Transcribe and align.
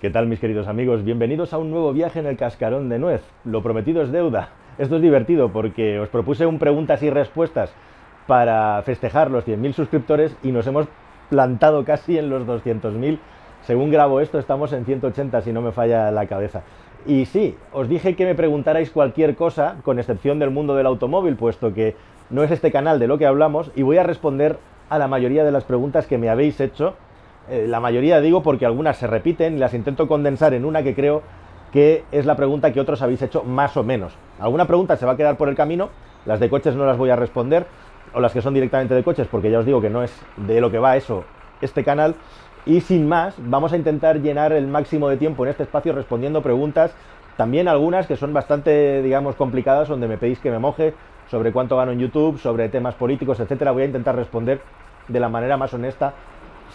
¿Qué 0.00 0.10
tal 0.10 0.28
mis 0.28 0.38
queridos 0.38 0.68
amigos? 0.68 1.02
Bienvenidos 1.02 1.52
a 1.52 1.58
un 1.58 1.72
nuevo 1.72 1.92
viaje 1.92 2.20
en 2.20 2.26
el 2.26 2.36
cascarón 2.36 2.88
de 2.88 3.00
nuez. 3.00 3.20
Lo 3.44 3.64
prometido 3.64 4.00
es 4.00 4.12
deuda. 4.12 4.50
Esto 4.78 4.94
es 4.94 5.02
divertido 5.02 5.48
porque 5.48 5.98
os 5.98 6.08
propuse 6.08 6.46
un 6.46 6.60
preguntas 6.60 7.02
y 7.02 7.10
respuestas 7.10 7.74
para 8.28 8.80
festejar 8.82 9.28
los 9.28 9.44
100.000 9.44 9.72
suscriptores 9.72 10.36
y 10.44 10.52
nos 10.52 10.68
hemos 10.68 10.86
plantado 11.30 11.84
casi 11.84 12.16
en 12.16 12.30
los 12.30 12.46
200.000. 12.46 13.18
Según 13.62 13.90
grabo 13.90 14.20
esto 14.20 14.38
estamos 14.38 14.72
en 14.72 14.84
180 14.84 15.40
si 15.40 15.52
no 15.52 15.62
me 15.62 15.72
falla 15.72 16.12
la 16.12 16.28
cabeza. 16.28 16.62
Y 17.04 17.24
sí, 17.24 17.56
os 17.72 17.88
dije 17.88 18.14
que 18.14 18.24
me 18.24 18.36
preguntarais 18.36 18.92
cualquier 18.92 19.34
cosa, 19.34 19.78
con 19.82 19.98
excepción 19.98 20.38
del 20.38 20.50
mundo 20.50 20.76
del 20.76 20.86
automóvil, 20.86 21.34
puesto 21.34 21.74
que 21.74 21.96
no 22.30 22.44
es 22.44 22.52
este 22.52 22.70
canal 22.70 23.00
de 23.00 23.08
lo 23.08 23.18
que 23.18 23.26
hablamos, 23.26 23.72
y 23.74 23.82
voy 23.82 23.98
a 23.98 24.04
responder 24.04 24.60
a 24.90 24.98
la 24.98 25.08
mayoría 25.08 25.42
de 25.42 25.50
las 25.50 25.64
preguntas 25.64 26.06
que 26.06 26.18
me 26.18 26.30
habéis 26.30 26.60
hecho 26.60 26.94
eh, 27.50 27.66
la 27.66 27.80
mayoría 27.80 28.20
digo 28.20 28.42
porque 28.42 28.66
algunas 28.66 28.96
se 28.96 29.06
repiten 29.06 29.56
y 29.56 29.58
las 29.58 29.74
intento 29.74 30.06
condensar 30.06 30.54
en 30.54 30.64
una 30.64 30.82
que 30.82 30.94
creo 30.94 31.22
que 31.72 32.04
es 32.12 32.26
la 32.26 32.36
pregunta 32.36 32.72
que 32.72 32.80
otros 32.80 33.02
habéis 33.02 33.22
hecho 33.22 33.42
más 33.44 33.76
o 33.76 33.84
menos. 33.84 34.14
Alguna 34.38 34.66
pregunta 34.66 34.96
se 34.96 35.06
va 35.06 35.12
a 35.12 35.16
quedar 35.16 35.36
por 35.36 35.48
el 35.48 35.54
camino, 35.54 35.90
las 36.26 36.40
de 36.40 36.48
coches 36.48 36.74
no 36.74 36.86
las 36.86 36.96
voy 36.96 37.10
a 37.10 37.16
responder, 37.16 37.66
o 38.14 38.20
las 38.20 38.32
que 38.32 38.40
son 38.40 38.54
directamente 38.54 38.94
de 38.94 39.02
coches, 39.02 39.28
porque 39.30 39.50
ya 39.50 39.58
os 39.58 39.66
digo 39.66 39.80
que 39.80 39.90
no 39.90 40.02
es 40.02 40.12
de 40.36 40.60
lo 40.60 40.70
que 40.70 40.78
va 40.78 40.96
eso 40.96 41.24
este 41.60 41.84
canal. 41.84 42.14
Y 42.66 42.80
sin 42.80 43.08
más, 43.08 43.34
vamos 43.38 43.72
a 43.72 43.76
intentar 43.76 44.20
llenar 44.20 44.52
el 44.52 44.66
máximo 44.66 45.08
de 45.08 45.16
tiempo 45.16 45.44
en 45.44 45.50
este 45.50 45.62
espacio 45.62 45.92
respondiendo 45.92 46.42
preguntas, 46.42 46.94
también 47.36 47.68
algunas 47.68 48.06
que 48.06 48.16
son 48.16 48.32
bastante, 48.32 49.00
digamos, 49.02 49.36
complicadas, 49.36 49.88
donde 49.88 50.08
me 50.08 50.18
pedís 50.18 50.38
que 50.40 50.50
me 50.50 50.58
moje 50.58 50.94
sobre 51.30 51.52
cuánto 51.52 51.76
gano 51.76 51.92
en 51.92 51.98
YouTube, 51.98 52.38
sobre 52.38 52.68
temas 52.68 52.94
políticos, 52.94 53.38
etcétera. 53.40 53.70
Voy 53.70 53.82
a 53.82 53.86
intentar 53.86 54.16
responder 54.16 54.60
de 55.06 55.20
la 55.20 55.28
manera 55.28 55.56
más 55.56 55.72
honesta 55.72 56.14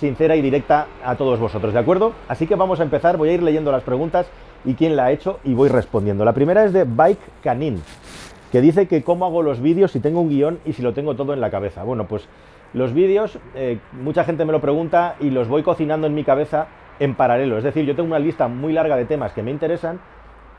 sincera 0.04 0.36
y 0.36 0.42
directa 0.42 0.88
a 1.06 1.16
todos 1.16 1.40
vosotros, 1.40 1.74
¿de 1.74 1.80
acuerdo? 1.80 2.12
Así 2.28 2.46
que 2.46 2.56
vamos 2.56 2.82
a 2.82 2.84
empezar, 2.84 3.16
voy 3.16 3.30
a 3.30 3.34
ir 3.36 3.42
leyendo 3.42 3.72
las 3.72 3.84
preguntas 3.84 4.30
y 4.66 4.74
quién 4.74 4.98
la 4.98 5.06
ha 5.06 5.12
hecho 5.14 5.40
y 5.46 5.54
voy 5.54 5.70
respondiendo. 5.70 6.26
La 6.26 6.34
primera 6.34 6.66
es 6.66 6.74
de 6.74 6.84
Bike 6.84 7.22
Canin, 7.42 7.82
que 8.52 8.60
dice 8.60 8.86
que 8.90 9.02
cómo 9.02 9.26
hago 9.26 9.42
los 9.42 9.62
vídeos 9.62 9.94
si 9.94 10.02
tengo 10.02 10.20
un 10.20 10.28
guion 10.28 10.60
y 10.66 10.74
si 10.74 10.82
lo 10.82 10.94
tengo 10.94 11.16
todo 11.16 11.34
en 11.34 11.40
la 11.40 11.50
cabeza. 11.50 11.84
Bueno, 11.84 12.06
pues 12.06 12.28
los 12.74 12.94
vídeos, 12.94 13.40
eh, 13.56 13.80
mucha 13.94 14.26
gente 14.26 14.44
me 14.44 14.52
lo 14.52 14.60
pregunta 14.60 15.16
y 15.22 15.30
los 15.30 15.48
voy 15.48 15.64
cocinando 15.64 16.06
en 16.06 16.16
mi 16.16 16.26
cabeza 16.26 16.68
en 17.00 17.16
paralelo. 17.16 17.58
Es 17.58 17.64
decir, 17.64 17.86
yo 17.86 17.96
tengo 17.96 18.08
una 18.08 18.20
lista 18.20 18.50
muy 18.50 18.74
larga 18.74 18.98
de 18.98 19.06
temas 19.06 19.32
que 19.32 19.42
me 19.42 19.52
interesan 19.52 20.02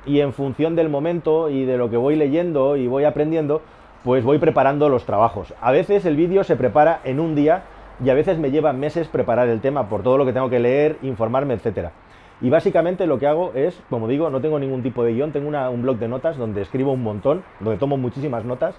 y 0.06 0.20
en 0.20 0.32
función 0.32 0.74
del 0.74 0.88
momento 0.88 1.50
y 1.50 1.66
de 1.66 1.76
lo 1.76 1.90
que 1.90 1.98
voy 1.98 2.16
leyendo 2.16 2.76
y 2.76 2.86
voy 2.86 3.04
aprendiendo, 3.04 3.60
pues 4.04 4.24
voy 4.24 4.38
preparando 4.38 4.88
los 4.88 5.04
trabajos. 5.04 5.52
A 5.60 5.70
veces 5.70 6.06
el 6.06 6.16
vídeo 6.16 6.44
se 6.44 6.56
prepara 6.56 7.00
en 7.04 7.20
un 7.20 7.34
día 7.34 7.64
y 8.02 8.10
a 8.10 8.14
veces 8.14 8.38
me 8.38 8.50
lleva 8.50 8.72
meses 8.72 9.08
preparar 9.08 9.48
el 9.48 9.60
tema 9.60 9.88
por 9.88 10.02
todo 10.02 10.18
lo 10.18 10.26
que 10.26 10.32
tengo 10.32 10.50
que 10.50 10.58
leer, 10.58 10.98
informarme, 11.02 11.54
etcétera. 11.54 11.92
Y 12.40 12.50
básicamente 12.50 13.06
lo 13.06 13.18
que 13.18 13.26
hago 13.26 13.52
es, 13.54 13.80
como 13.88 14.08
digo, 14.08 14.28
no 14.30 14.40
tengo 14.40 14.58
ningún 14.58 14.82
tipo 14.82 15.04
de 15.04 15.12
guion, 15.12 15.32
tengo 15.32 15.48
un 15.48 15.82
blog 15.82 15.98
de 15.98 16.08
notas 16.08 16.36
donde 16.36 16.62
escribo 16.62 16.92
un 16.92 17.02
montón, 17.02 17.44
donde 17.60 17.78
tomo 17.78 17.96
muchísimas 17.96 18.44
notas 18.44 18.74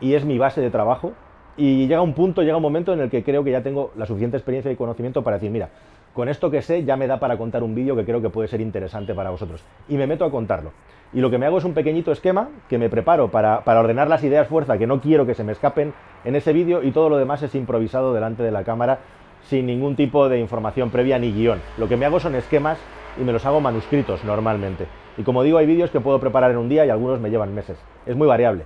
y 0.00 0.14
es 0.14 0.24
mi 0.24 0.38
base 0.38 0.60
de 0.60 0.70
trabajo. 0.70 1.12
Y 1.56 1.86
llega 1.86 2.00
un 2.00 2.14
punto, 2.14 2.42
llega 2.42 2.56
un 2.56 2.62
momento 2.62 2.92
en 2.92 3.00
el 3.00 3.10
que 3.10 3.24
creo 3.24 3.42
que 3.44 3.50
ya 3.50 3.62
tengo 3.62 3.90
la 3.96 4.06
suficiente 4.06 4.36
experiencia 4.36 4.70
y 4.70 4.76
conocimiento 4.76 5.22
para 5.22 5.36
decir, 5.36 5.50
mira, 5.50 5.70
con 6.18 6.28
esto 6.28 6.50
que 6.50 6.62
sé 6.62 6.82
ya 6.82 6.96
me 6.96 7.06
da 7.06 7.20
para 7.20 7.38
contar 7.38 7.62
un 7.62 7.76
vídeo 7.76 7.94
que 7.94 8.04
creo 8.04 8.20
que 8.20 8.28
puede 8.28 8.48
ser 8.48 8.60
interesante 8.60 9.14
para 9.14 9.30
vosotros. 9.30 9.62
Y 9.88 9.96
me 9.96 10.08
meto 10.08 10.24
a 10.24 10.32
contarlo. 10.32 10.72
Y 11.12 11.20
lo 11.20 11.30
que 11.30 11.38
me 11.38 11.46
hago 11.46 11.58
es 11.58 11.64
un 11.64 11.74
pequeñito 11.74 12.10
esquema 12.10 12.48
que 12.68 12.76
me 12.76 12.88
preparo 12.88 13.30
para, 13.30 13.62
para 13.62 13.78
ordenar 13.78 14.08
las 14.08 14.24
ideas 14.24 14.48
fuerza 14.48 14.78
que 14.78 14.88
no 14.88 15.00
quiero 15.00 15.26
que 15.26 15.34
se 15.34 15.44
me 15.44 15.52
escapen 15.52 15.94
en 16.24 16.34
ese 16.34 16.52
vídeo 16.52 16.82
y 16.82 16.90
todo 16.90 17.08
lo 17.08 17.18
demás 17.18 17.44
es 17.44 17.54
improvisado 17.54 18.12
delante 18.12 18.42
de 18.42 18.50
la 18.50 18.64
cámara 18.64 18.98
sin 19.44 19.66
ningún 19.66 19.94
tipo 19.94 20.28
de 20.28 20.40
información 20.40 20.90
previa 20.90 21.20
ni 21.20 21.30
guion. 21.30 21.60
Lo 21.76 21.86
que 21.86 21.96
me 21.96 22.04
hago 22.04 22.18
son 22.18 22.34
esquemas 22.34 22.80
y 23.16 23.22
me 23.22 23.32
los 23.32 23.46
hago 23.46 23.60
manuscritos 23.60 24.24
normalmente. 24.24 24.88
Y 25.18 25.22
como 25.22 25.44
digo, 25.44 25.58
hay 25.58 25.66
vídeos 25.66 25.92
que 25.92 26.00
puedo 26.00 26.18
preparar 26.18 26.50
en 26.50 26.56
un 26.56 26.68
día 26.68 26.84
y 26.84 26.90
algunos 26.90 27.20
me 27.20 27.30
llevan 27.30 27.54
meses. 27.54 27.78
Es 28.06 28.16
muy 28.16 28.26
variable. 28.26 28.64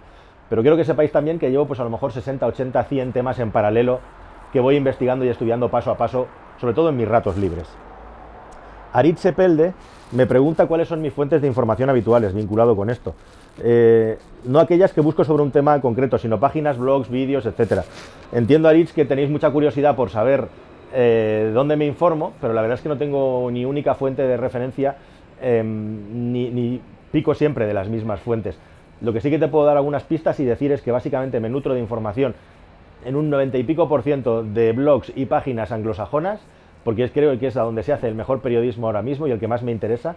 Pero 0.48 0.62
quiero 0.62 0.78
que 0.78 0.86
sepáis 0.86 1.12
también 1.12 1.38
que 1.38 1.50
llevo 1.50 1.66
pues 1.66 1.80
a 1.80 1.84
lo 1.84 1.90
mejor 1.90 2.12
60, 2.12 2.46
80, 2.46 2.82
100 2.84 3.12
temas 3.12 3.38
en 3.40 3.50
paralelo 3.50 4.00
que 4.54 4.60
voy 4.60 4.76
investigando 4.76 5.24
y 5.24 5.28
estudiando 5.28 5.70
paso 5.70 5.90
a 5.90 5.96
paso, 5.96 6.28
sobre 6.62 6.74
todo 6.74 6.90
en 6.90 6.96
mis 6.96 7.08
ratos 7.08 7.36
libres. 7.36 7.66
Aritz 8.92 9.26
Pelde 9.34 9.72
me 10.12 10.26
pregunta 10.26 10.66
cuáles 10.66 10.86
son 10.86 11.02
mis 11.02 11.12
fuentes 11.12 11.42
de 11.42 11.48
información 11.48 11.90
habituales 11.90 12.32
vinculado 12.32 12.76
con 12.76 12.88
esto. 12.88 13.16
Eh, 13.60 14.16
no 14.44 14.60
aquellas 14.60 14.92
que 14.92 15.00
busco 15.00 15.24
sobre 15.24 15.42
un 15.42 15.50
tema 15.50 15.80
concreto, 15.80 16.18
sino 16.18 16.38
páginas, 16.38 16.78
blogs, 16.78 17.10
vídeos, 17.10 17.46
etc. 17.46 17.80
Entiendo, 18.30 18.68
Aritz, 18.68 18.92
que 18.92 19.04
tenéis 19.04 19.28
mucha 19.28 19.50
curiosidad 19.50 19.96
por 19.96 20.10
saber 20.10 20.46
eh, 20.94 21.50
dónde 21.52 21.74
me 21.74 21.84
informo, 21.84 22.32
pero 22.40 22.52
la 22.52 22.60
verdad 22.60 22.76
es 22.76 22.82
que 22.82 22.88
no 22.88 22.96
tengo 22.96 23.50
ni 23.50 23.64
única 23.64 23.96
fuente 23.96 24.22
de 24.22 24.36
referencia, 24.36 24.98
em, 25.40 26.32
ni, 26.32 26.48
ni 26.50 26.80
pico 27.10 27.34
siempre 27.34 27.66
de 27.66 27.74
las 27.74 27.88
mismas 27.88 28.20
fuentes. 28.20 28.56
Lo 29.00 29.12
que 29.12 29.20
sí 29.20 29.30
que 29.30 29.40
te 29.40 29.48
puedo 29.48 29.64
dar 29.66 29.78
algunas 29.78 30.04
pistas 30.04 30.38
y 30.38 30.44
decir 30.44 30.70
es 30.70 30.80
que 30.80 30.92
básicamente 30.92 31.40
me 31.40 31.48
nutro 31.48 31.74
de 31.74 31.80
información 31.80 32.36
en 33.04 33.16
un 33.16 33.30
90 33.30 33.58
y 33.58 33.64
pico 33.64 33.88
por 33.88 34.02
ciento 34.02 34.42
de 34.42 34.72
blogs 34.72 35.12
y 35.14 35.26
páginas 35.26 35.72
anglosajonas, 35.72 36.40
porque 36.84 37.04
es, 37.04 37.10
creo 37.10 37.38
que 37.38 37.46
es 37.46 37.56
a 37.56 37.62
donde 37.62 37.82
se 37.82 37.92
hace 37.92 38.08
el 38.08 38.14
mejor 38.14 38.40
periodismo 38.40 38.86
ahora 38.86 39.02
mismo 39.02 39.26
y 39.26 39.30
el 39.30 39.38
que 39.38 39.48
más 39.48 39.62
me 39.62 39.72
interesa. 39.72 40.16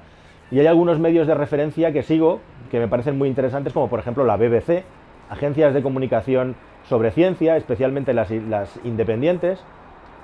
Y 0.51 0.59
hay 0.59 0.68
algunos 0.68 1.00
medios 1.00 1.28
de 1.28 1.34
referencia 1.34 1.91
que 1.91 2.03
sigo 2.03 2.40
que 2.72 2.79
me 2.79 2.88
parecen 2.88 3.18
muy 3.18 3.29
interesantes, 3.29 3.73
como 3.73 3.90
por 3.90 4.00
ejemplo 4.00 4.25
la 4.25 4.38
BBC, 4.38 4.84
agencias 5.29 5.73
de 5.73 5.81
comunicación 5.81 6.56
sobre 6.84 7.12
ciencia, 7.12 7.57
especialmente 7.57 8.13
las, 8.13 8.29
las 8.31 8.79
independientes, 8.84 9.63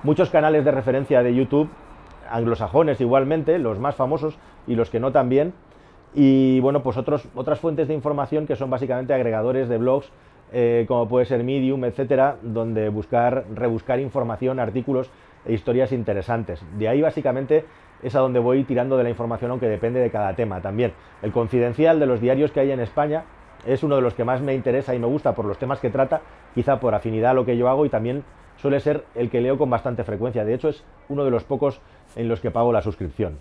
muchos 0.03 0.29
canales 0.29 0.63
de 0.63 0.71
referencia 0.71 1.23
de 1.23 1.33
YouTube, 1.33 1.69
anglosajones 2.29 3.01
igualmente, 3.01 3.57
los 3.57 3.79
más 3.79 3.95
famosos 3.95 4.37
y 4.67 4.75
los 4.75 4.89
que 4.89 4.99
no 4.99 5.11
también, 5.11 5.53
y 6.13 6.59
bueno, 6.59 6.83
pues 6.83 6.97
otros, 6.97 7.27
otras 7.35 7.59
fuentes 7.59 7.87
de 7.87 7.93
información 7.93 8.45
que 8.45 8.55
son 8.55 8.69
básicamente 8.69 9.13
agregadores 9.13 9.69
de 9.69 9.77
blogs, 9.77 10.11
eh, 10.51 10.85
como 10.87 11.07
puede 11.07 11.25
ser 11.25 11.43
Medium, 11.43 11.85
etcétera, 11.85 12.37
donde 12.41 12.89
buscar, 12.89 13.45
rebuscar 13.53 13.99
información, 13.99 14.59
artículos 14.59 15.09
e 15.45 15.53
historias 15.53 15.91
interesantes. 15.91 16.63
De 16.77 16.87
ahí 16.87 17.01
básicamente 17.01 17.65
es 18.03 18.15
a 18.15 18.19
donde 18.19 18.39
voy 18.39 18.63
tirando 18.63 18.97
de 18.97 19.03
la 19.03 19.09
información, 19.09 19.51
aunque 19.51 19.67
depende 19.67 19.99
de 19.99 20.09
cada 20.09 20.35
tema 20.35 20.61
también. 20.61 20.93
El 21.21 21.31
confidencial 21.31 21.99
de 21.99 22.05
los 22.05 22.19
diarios 22.19 22.51
que 22.51 22.59
hay 22.59 22.71
en 22.71 22.79
España 22.79 23.23
es 23.65 23.83
uno 23.83 23.95
de 23.95 24.01
los 24.01 24.13
que 24.13 24.23
más 24.23 24.41
me 24.41 24.53
interesa 24.55 24.95
y 24.95 24.99
me 24.99 25.07
gusta 25.07 25.35
por 25.35 25.45
los 25.45 25.57
temas 25.57 25.79
que 25.79 25.89
trata, 25.89 26.21
quizá 26.55 26.79
por 26.79 26.95
afinidad 26.95 27.31
a 27.31 27.35
lo 27.35 27.45
que 27.45 27.57
yo 27.57 27.69
hago 27.69 27.85
y 27.85 27.89
también 27.89 28.23
suele 28.57 28.79
ser 28.79 29.05
el 29.15 29.29
que 29.29 29.41
leo 29.41 29.57
con 29.57 29.69
bastante 29.69 30.03
frecuencia. 30.03 30.43
De 30.43 30.53
hecho, 30.53 30.69
es 30.69 30.83
uno 31.09 31.23
de 31.23 31.31
los 31.31 31.43
pocos 31.43 31.81
en 32.15 32.27
los 32.27 32.41
que 32.41 32.51
pago 32.51 32.73
la 32.73 32.81
suscripción. 32.81 33.37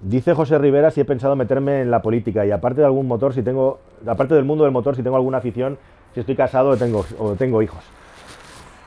Dice 0.00 0.32
José 0.32 0.58
Rivera 0.58 0.92
si 0.92 1.00
he 1.00 1.04
pensado 1.04 1.34
meterme 1.34 1.80
en 1.80 1.90
la 1.90 2.02
política 2.02 2.46
y 2.46 2.52
aparte 2.52 2.80
de 2.80 2.86
algún 2.86 3.08
motor, 3.08 3.34
si 3.34 3.42
tengo, 3.42 3.80
aparte 4.06 4.34
del 4.34 4.44
mundo 4.44 4.62
del 4.62 4.72
motor, 4.72 4.94
si 4.94 5.02
tengo 5.02 5.16
alguna 5.16 5.38
afición, 5.38 5.76
si 6.14 6.20
estoy 6.20 6.36
casado 6.36 6.70
o 6.70 6.76
tengo, 6.76 7.04
o 7.18 7.34
tengo 7.34 7.62
hijos. 7.62 7.82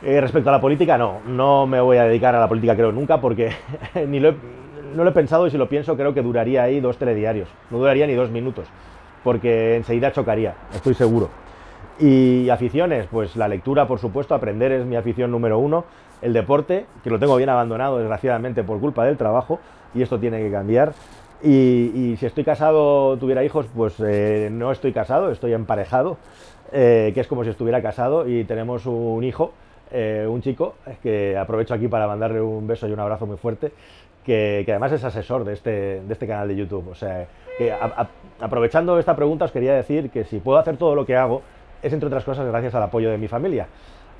Eh, 0.04 0.22
respecto 0.22 0.50
a 0.50 0.54
la 0.54 0.62
política, 0.62 0.98
no, 0.98 1.20
no 1.28 1.68
me 1.68 1.82
voy 1.82 1.98
a 1.98 2.06
dedicar 2.06 2.34
a 2.34 2.40
la 2.40 2.48
política, 2.48 2.76
creo, 2.76 2.94
nunca, 2.94 3.20
porque 3.20 3.52
ni 4.08 4.22
lo 4.22 4.30
he, 4.30 4.36
no 4.96 5.04
lo 5.04 5.10
he 5.10 5.14
pensado 5.14 5.46
y 5.48 5.52
si 5.52 5.58
lo 5.58 5.68
pienso 5.68 5.98
creo 5.98 6.14
que 6.14 6.22
duraría 6.22 6.64
ahí 6.64 6.80
dos 6.80 6.98
telediarios, 6.98 7.50
no 7.70 7.80
duraría 7.80 8.08
ni 8.08 8.14
dos 8.14 8.32
minutos, 8.32 8.68
porque 9.22 9.76
enseguida 9.76 10.14
chocaría, 10.14 10.56
estoy 10.74 10.94
seguro. 10.94 11.30
Y 12.00 12.50
aficiones, 12.50 13.08
pues 13.12 13.36
la 13.36 13.50
lectura, 13.50 13.86
por 13.86 14.00
supuesto, 14.00 14.34
aprender 14.34 14.72
es 14.72 14.86
mi 14.86 14.96
afición 14.96 15.30
número 15.30 15.60
uno, 15.60 15.84
el 16.22 16.32
deporte, 16.32 16.86
que 17.04 17.10
lo 17.10 17.20
tengo 17.20 17.36
bien 17.36 17.50
abandonado 17.50 17.98
desgraciadamente 17.98 18.64
por 18.64 18.80
culpa 18.80 19.06
del 19.06 19.18
trabajo, 19.18 19.60
y 19.94 20.02
esto 20.02 20.20
tiene 20.20 20.40
que 20.40 20.52
cambiar. 20.52 20.94
Y, 21.44 22.16
si 22.20 22.26
estoy 22.26 22.44
casado, 22.44 23.18
tuviera 23.18 23.44
hijos, 23.44 23.66
pues 23.76 23.96
eh, 24.00 24.50
no 24.52 24.72
estoy 24.72 24.94
casado, 24.94 25.32
estoy 25.32 25.54
emparejado, 25.54 26.18
eh, 26.72 27.12
que 27.14 27.20
es 27.20 27.28
como 27.28 27.44
si 27.44 27.50
estuviera 27.50 27.82
casado 27.82 28.28
y 28.28 28.44
tenemos 28.44 28.86
un 28.86 29.24
hijo 29.24 29.52
eh, 29.94 30.26
un 30.26 30.42
chico 30.42 30.76
que 31.04 31.38
aprovecho 31.38 31.74
aquí 31.74 31.90
para 31.90 32.08
mandarle 32.08 32.40
un 32.40 32.66
beso 32.66 32.88
y 32.88 32.94
un 32.94 33.00
abrazo 33.02 33.26
muy 33.26 33.36
fuerte, 33.36 33.74
que, 34.24 34.64
además 34.66 34.94
es 34.94 35.04
asesor 35.04 35.44
de 35.44 35.54
este, 35.54 36.02
de 36.02 36.14
este 36.14 36.28
canal 36.28 36.48
de 36.48 36.56
YouTube. 36.56 36.88
O 36.90 36.96
sea, 36.96 37.28
aprovechando 38.40 38.98
esta 39.00 39.16
pregunta 39.16 39.46
os 39.46 39.52
quería 39.52 39.74
decir 39.74 40.10
que 40.10 40.24
si 40.24 40.40
puedo 40.40 40.60
hacer 40.60 40.78
todo 40.78 40.96
lo 40.96 41.06
que 41.06 41.18
hago 41.18 41.42
es 41.84 41.92
entre 41.92 42.08
otras 42.08 42.24
cosas 42.24 42.48
gracias 42.48 42.74
al 42.76 42.84
apoyo 42.84 43.10
de 43.10 43.18
mi 43.18 43.28
familia. 43.28 43.68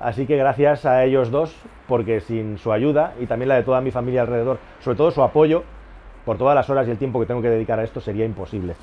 Así 0.02 0.26
que 0.26 0.36
gracias 0.36 0.84
a 0.84 1.04
ellos 1.04 1.30
dos, 1.30 1.54
porque 1.86 2.20
sin 2.20 2.58
su 2.58 2.72
ayuda 2.72 3.14
y 3.20 3.26
también 3.26 3.48
la 3.48 3.54
de 3.54 3.62
toda 3.62 3.80
mi 3.80 3.92
familia 3.92 4.22
alrededor, 4.22 4.58
sobre 4.80 4.96
todo 4.96 5.12
su 5.12 5.22
apoyo, 5.22 5.62
por 6.24 6.36
todas 6.36 6.56
las 6.56 6.68
horas 6.68 6.88
y 6.88 6.90
el 6.90 6.98
tiempo 6.98 7.20
que 7.20 7.26
tengo 7.26 7.40
que 7.40 7.48
dedicar 7.48 7.78
a 7.78 7.84
esto, 7.84 8.00
sería 8.00 8.24
imposible. 8.24 8.74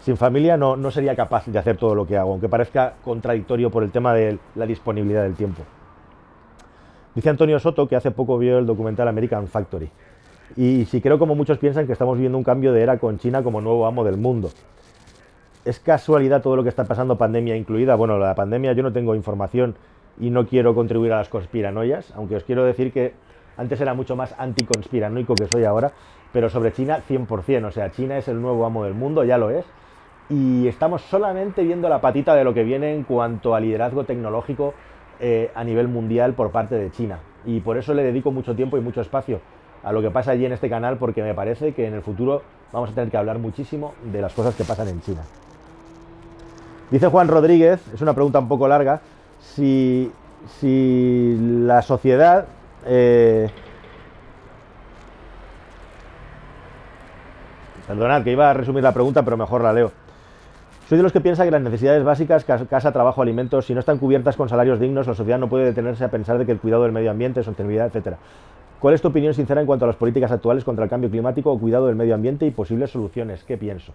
Sin 0.00 0.16
familia 0.16 0.56
no, 0.56 0.76
no 0.76 0.90
sería 0.90 1.14
capaz 1.14 1.46
de 1.46 1.56
hacer 1.56 1.76
todo 1.76 1.94
lo 1.94 2.04
que 2.04 2.16
hago, 2.16 2.32
aunque 2.32 2.48
parezca 2.48 2.94
contradictorio 3.04 3.70
por 3.70 3.84
el 3.84 3.92
tema 3.92 4.12
de 4.12 4.40
la 4.56 4.66
disponibilidad 4.66 5.22
del 5.22 5.34
tiempo. 5.34 5.62
Dice 7.14 7.30
Antonio 7.30 7.60
Soto 7.60 7.86
que 7.86 7.94
hace 7.94 8.10
poco 8.10 8.36
vio 8.36 8.58
el 8.58 8.66
documental 8.66 9.06
American 9.06 9.46
Factory. 9.46 9.88
Y 10.56 10.84
si 10.86 11.00
creo 11.00 11.20
como 11.20 11.36
muchos 11.36 11.58
piensan 11.58 11.86
que 11.86 11.92
estamos 11.92 12.18
viendo 12.18 12.36
un 12.36 12.44
cambio 12.44 12.72
de 12.72 12.82
era 12.82 12.98
con 12.98 13.18
China 13.18 13.44
como 13.44 13.60
nuevo 13.60 13.86
amo 13.86 14.02
del 14.02 14.16
mundo. 14.16 14.50
¿Es 15.64 15.78
casualidad 15.78 16.42
todo 16.42 16.56
lo 16.56 16.64
que 16.64 16.68
está 16.70 16.84
pasando, 16.84 17.16
pandemia 17.16 17.54
incluida? 17.54 17.94
Bueno, 17.94 18.18
la 18.18 18.34
pandemia 18.34 18.72
yo 18.72 18.82
no 18.82 18.92
tengo 18.92 19.14
información 19.14 19.76
y 20.18 20.30
no 20.30 20.46
quiero 20.46 20.74
contribuir 20.74 21.12
a 21.12 21.18
las 21.18 21.28
conspiranoias, 21.28 22.12
aunque 22.16 22.36
os 22.36 22.44
quiero 22.44 22.64
decir 22.64 22.92
que 22.92 23.14
Antes 23.56 23.80
era 23.80 23.94
mucho 23.94 24.16
más 24.16 24.34
anticonspiranoico 24.38 25.34
que 25.34 25.46
soy 25.46 25.64
ahora, 25.64 25.92
pero 26.32 26.50
sobre 26.50 26.72
China 26.72 27.00
100%. 27.08 27.66
O 27.66 27.70
sea, 27.70 27.90
China 27.90 28.18
es 28.18 28.28
el 28.28 28.40
nuevo 28.40 28.66
amo 28.66 28.84
del 28.84 28.94
mundo, 28.94 29.24
ya 29.24 29.38
lo 29.38 29.50
es. 29.50 29.64
Y 30.28 30.66
estamos 30.68 31.02
solamente 31.02 31.62
viendo 31.62 31.88
la 31.88 32.00
patita 32.00 32.34
de 32.34 32.44
lo 32.44 32.52
que 32.52 32.64
viene 32.64 32.94
en 32.94 33.04
cuanto 33.04 33.54
a 33.54 33.60
liderazgo 33.60 34.04
tecnológico 34.04 34.74
eh, 35.20 35.50
a 35.54 35.64
nivel 35.64 35.88
mundial 35.88 36.34
por 36.34 36.50
parte 36.50 36.74
de 36.74 36.90
China. 36.90 37.20
Y 37.46 37.60
por 37.60 37.78
eso 37.78 37.94
le 37.94 38.02
dedico 38.02 38.30
mucho 38.30 38.54
tiempo 38.54 38.76
y 38.76 38.80
mucho 38.80 39.00
espacio 39.00 39.40
a 39.82 39.92
lo 39.92 40.02
que 40.02 40.10
pasa 40.10 40.32
allí 40.32 40.44
en 40.44 40.52
este 40.52 40.68
canal, 40.68 40.98
porque 40.98 41.22
me 41.22 41.32
parece 41.32 41.72
que 41.72 41.86
en 41.86 41.94
el 41.94 42.02
futuro 42.02 42.42
vamos 42.72 42.90
a 42.90 42.94
tener 42.94 43.08
que 43.08 43.16
hablar 43.16 43.38
muchísimo 43.38 43.94
de 44.12 44.20
las 44.20 44.34
cosas 44.34 44.54
que 44.56 44.64
pasan 44.64 44.88
en 44.88 45.00
China. 45.00 45.22
Dice 46.90 47.06
Juan 47.06 47.28
Rodríguez, 47.28 47.80
es 47.94 48.00
una 48.00 48.12
pregunta 48.12 48.40
un 48.40 48.48
poco 48.48 48.66
larga, 48.66 49.00
si, 49.54 50.10
la 51.66 51.82
sociedad... 51.82 52.46
Eh, 52.86 53.48
perdonad 57.86 58.22
que 58.24 58.32
iba 58.32 58.50
a 58.50 58.54
resumir 58.54 58.82
la 58.82 58.92
pregunta, 58.92 59.24
pero 59.24 59.36
mejor 59.36 59.62
la 59.62 59.72
leo. 59.72 59.92
Soy 60.88 60.98
de 60.98 61.02
los 61.02 61.12
que 61.12 61.20
piensa 61.20 61.44
que 61.44 61.50
las 61.50 61.62
necesidades 61.62 62.04
básicas, 62.04 62.44
casa, 62.44 62.92
trabajo, 62.92 63.22
alimentos, 63.22 63.66
si 63.66 63.74
no 63.74 63.80
están 63.80 63.98
cubiertas 63.98 64.36
con 64.36 64.48
salarios 64.48 64.78
dignos, 64.78 65.06
la 65.06 65.14
sociedad 65.14 65.38
no 65.38 65.48
puede 65.48 65.64
detenerse 65.64 66.04
a 66.04 66.10
pensar 66.10 66.38
de 66.38 66.46
que 66.46 66.52
el 66.52 66.60
cuidado 66.60 66.84
del 66.84 66.92
medio 66.92 67.10
ambiente, 67.10 67.42
sostenibilidad, 67.42 67.86
etcétera. 67.86 68.18
¿Cuál 68.78 68.94
es 68.94 69.02
tu 69.02 69.08
opinión 69.08 69.34
sincera 69.34 69.60
en 69.60 69.66
cuanto 69.66 69.84
a 69.84 69.88
las 69.88 69.96
políticas 69.96 70.30
actuales 70.30 70.62
contra 70.62 70.84
el 70.84 70.90
cambio 70.90 71.10
climático 71.10 71.50
o 71.50 71.58
cuidado 71.58 71.86
del 71.86 71.96
medio 71.96 72.14
ambiente 72.14 72.46
y 72.46 72.50
posibles 72.50 72.90
soluciones? 72.90 73.42
¿Qué 73.42 73.56
pienso? 73.56 73.92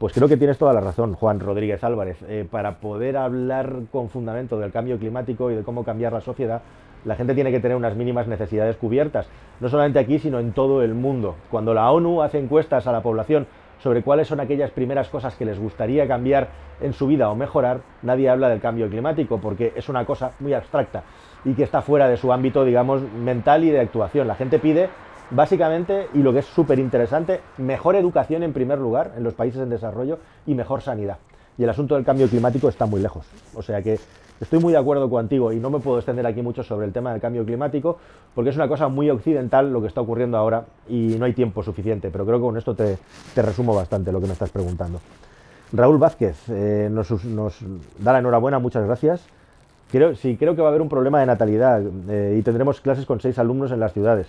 Pues 0.00 0.14
creo 0.14 0.28
que 0.28 0.38
tienes 0.38 0.56
toda 0.56 0.72
la 0.72 0.80
razón, 0.80 1.12
Juan 1.12 1.40
Rodríguez 1.40 1.84
Álvarez. 1.84 2.16
Eh, 2.26 2.48
para 2.50 2.76
poder 2.80 3.18
hablar 3.18 3.80
con 3.92 4.08
fundamento 4.08 4.58
del 4.58 4.72
cambio 4.72 4.98
climático 4.98 5.50
y 5.50 5.56
de 5.56 5.62
cómo 5.62 5.84
cambiar 5.84 6.14
la 6.14 6.22
sociedad, 6.22 6.62
la 7.04 7.16
gente 7.16 7.34
tiene 7.34 7.50
que 7.50 7.60
tener 7.60 7.76
unas 7.76 7.94
mínimas 7.94 8.26
necesidades 8.26 8.76
cubiertas, 8.76 9.28
no 9.60 9.68
solamente 9.68 9.98
aquí, 9.98 10.18
sino 10.18 10.38
en 10.38 10.52
todo 10.52 10.82
el 10.82 10.94
mundo. 10.94 11.34
Cuando 11.50 11.74
la 11.74 11.90
ONU 11.90 12.22
hace 12.22 12.38
encuestas 12.38 12.86
a 12.86 12.92
la 12.92 13.02
población 13.02 13.46
sobre 13.78 14.02
cuáles 14.02 14.26
son 14.26 14.40
aquellas 14.40 14.70
primeras 14.70 15.10
cosas 15.10 15.34
que 15.34 15.44
les 15.44 15.58
gustaría 15.58 16.08
cambiar 16.08 16.48
en 16.80 16.94
su 16.94 17.06
vida 17.06 17.28
o 17.28 17.36
mejorar, 17.36 17.82
nadie 18.00 18.30
habla 18.30 18.48
del 18.48 18.62
cambio 18.62 18.88
climático 18.88 19.38
porque 19.38 19.74
es 19.76 19.90
una 19.90 20.06
cosa 20.06 20.32
muy 20.40 20.54
abstracta 20.54 21.02
y 21.44 21.52
que 21.52 21.64
está 21.64 21.82
fuera 21.82 22.08
de 22.08 22.16
su 22.16 22.32
ámbito, 22.32 22.64
digamos, 22.64 23.02
mental 23.02 23.64
y 23.64 23.70
de 23.70 23.80
actuación. 23.80 24.28
La 24.28 24.34
gente 24.34 24.58
pide 24.58 24.88
básicamente, 25.30 26.08
y 26.14 26.18
lo 26.18 26.32
que 26.32 26.40
es 26.40 26.46
súper 26.46 26.78
interesante, 26.78 27.40
mejor 27.58 27.96
educación 27.96 28.42
en 28.42 28.52
primer 28.52 28.78
lugar 28.78 29.12
en 29.16 29.22
los 29.22 29.34
países 29.34 29.60
en 29.60 29.70
desarrollo 29.70 30.18
y 30.46 30.54
mejor 30.54 30.82
sanidad. 30.82 31.18
Y 31.58 31.64
el 31.64 31.70
asunto 31.70 31.94
del 31.94 32.04
cambio 32.04 32.28
climático 32.28 32.68
está 32.68 32.86
muy 32.86 33.00
lejos. 33.00 33.26
O 33.54 33.62
sea 33.62 33.82
que 33.82 33.98
Estoy 34.40 34.58
muy 34.58 34.72
de 34.72 34.78
acuerdo 34.78 35.10
contigo 35.10 35.52
y 35.52 35.60
no 35.60 35.68
me 35.68 35.80
puedo 35.80 35.98
extender 35.98 36.26
aquí 36.26 36.40
mucho 36.40 36.62
sobre 36.62 36.86
el 36.86 36.92
tema 36.94 37.12
del 37.12 37.20
cambio 37.20 37.44
climático 37.44 37.98
porque 38.34 38.48
es 38.48 38.56
una 38.56 38.68
cosa 38.68 38.88
muy 38.88 39.10
occidental 39.10 39.70
lo 39.70 39.82
que 39.82 39.86
está 39.86 40.00
ocurriendo 40.00 40.38
ahora 40.38 40.64
y 40.88 41.16
no 41.18 41.26
hay 41.26 41.34
tiempo 41.34 41.62
suficiente, 41.62 42.08
pero 42.10 42.24
creo 42.24 42.38
que 42.38 42.44
con 42.44 42.56
esto 42.56 42.74
te, 42.74 42.96
resumo 43.36 43.74
bastante 43.74 44.10
lo 44.10 44.18
que 44.18 44.26
me 44.26 44.32
estás 44.32 44.48
preguntando. 44.48 44.98
Raúl 45.74 45.98
Vázquez 45.98 46.48
eh, 46.48 46.88
nos, 46.90 47.10
da 47.98 48.14
la 48.14 48.20
enhorabuena, 48.20 48.58
muchas 48.58 48.86
gracias. 48.86 49.26
Creo, 49.90 50.14
sí, 50.14 50.36
creo 50.38 50.56
que 50.56 50.62
va 50.62 50.68
a 50.68 50.70
haber 50.70 50.80
un 50.80 50.88
problema 50.88 51.20
de 51.20 51.26
natalidad 51.26 51.82
eh, 52.08 52.36
y 52.38 52.42
tendremos 52.42 52.80
clases 52.80 53.04
con 53.04 53.20
seis 53.20 53.38
alumnos 53.38 53.72
en 53.72 53.80
las 53.80 53.92
ciudades. 53.92 54.26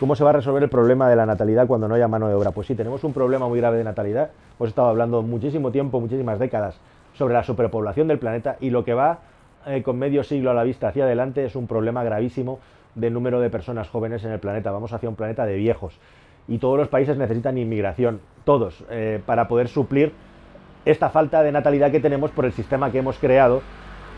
¿Cómo 0.00 0.16
se 0.16 0.24
va 0.24 0.30
a 0.30 0.32
resolver 0.32 0.62
el 0.62 0.70
problema 0.70 1.10
de 1.10 1.14
la 1.14 1.26
natalidad 1.26 1.66
cuando 1.66 1.86
no 1.86 1.94
haya 1.94 2.08
mano 2.08 2.26
de 2.26 2.32
obra? 2.32 2.52
Pues 2.52 2.66
sí, 2.66 2.74
tenemos 2.74 3.04
un 3.04 3.12
problema 3.12 3.46
muy 3.48 3.60
grave 3.60 3.76
de 3.76 3.84
natalidad. 3.84 4.30
Hemos 4.58 4.70
estado 4.70 4.88
hablando 4.88 5.20
muchísimo 5.20 5.70
tiempo, 5.70 6.00
muchísimas 6.00 6.38
décadas 6.38 6.80
sobre 7.12 7.34
la 7.34 7.44
superpoblación 7.44 8.08
del 8.08 8.18
planeta 8.18 8.56
y 8.60 8.70
lo 8.70 8.82
que 8.82 8.94
va 8.94 9.18
eh, 9.66 9.82
con 9.82 9.98
medio 9.98 10.24
siglo 10.24 10.52
a 10.52 10.54
la 10.54 10.64
vista 10.64 10.88
hacia 10.88 11.04
adelante 11.04 11.44
es 11.44 11.54
un 11.54 11.66
problema 11.66 12.02
gravísimo 12.02 12.60
de 12.94 13.10
número 13.10 13.40
de 13.40 13.50
personas 13.50 13.90
jóvenes 13.90 14.24
en 14.24 14.32
el 14.32 14.40
planeta. 14.40 14.70
Vamos 14.70 14.90
hacia 14.94 15.06
un 15.06 15.16
planeta 15.16 15.44
de 15.44 15.56
viejos. 15.56 16.00
Y 16.48 16.56
todos 16.56 16.78
los 16.78 16.88
países 16.88 17.18
necesitan 17.18 17.58
inmigración, 17.58 18.22
todos, 18.46 18.82
eh, 18.88 19.20
para 19.26 19.48
poder 19.48 19.68
suplir 19.68 20.14
esta 20.86 21.10
falta 21.10 21.42
de 21.42 21.52
natalidad 21.52 21.90
que 21.90 22.00
tenemos 22.00 22.30
por 22.30 22.46
el 22.46 22.52
sistema 22.52 22.90
que 22.90 23.00
hemos 23.00 23.18
creado, 23.18 23.60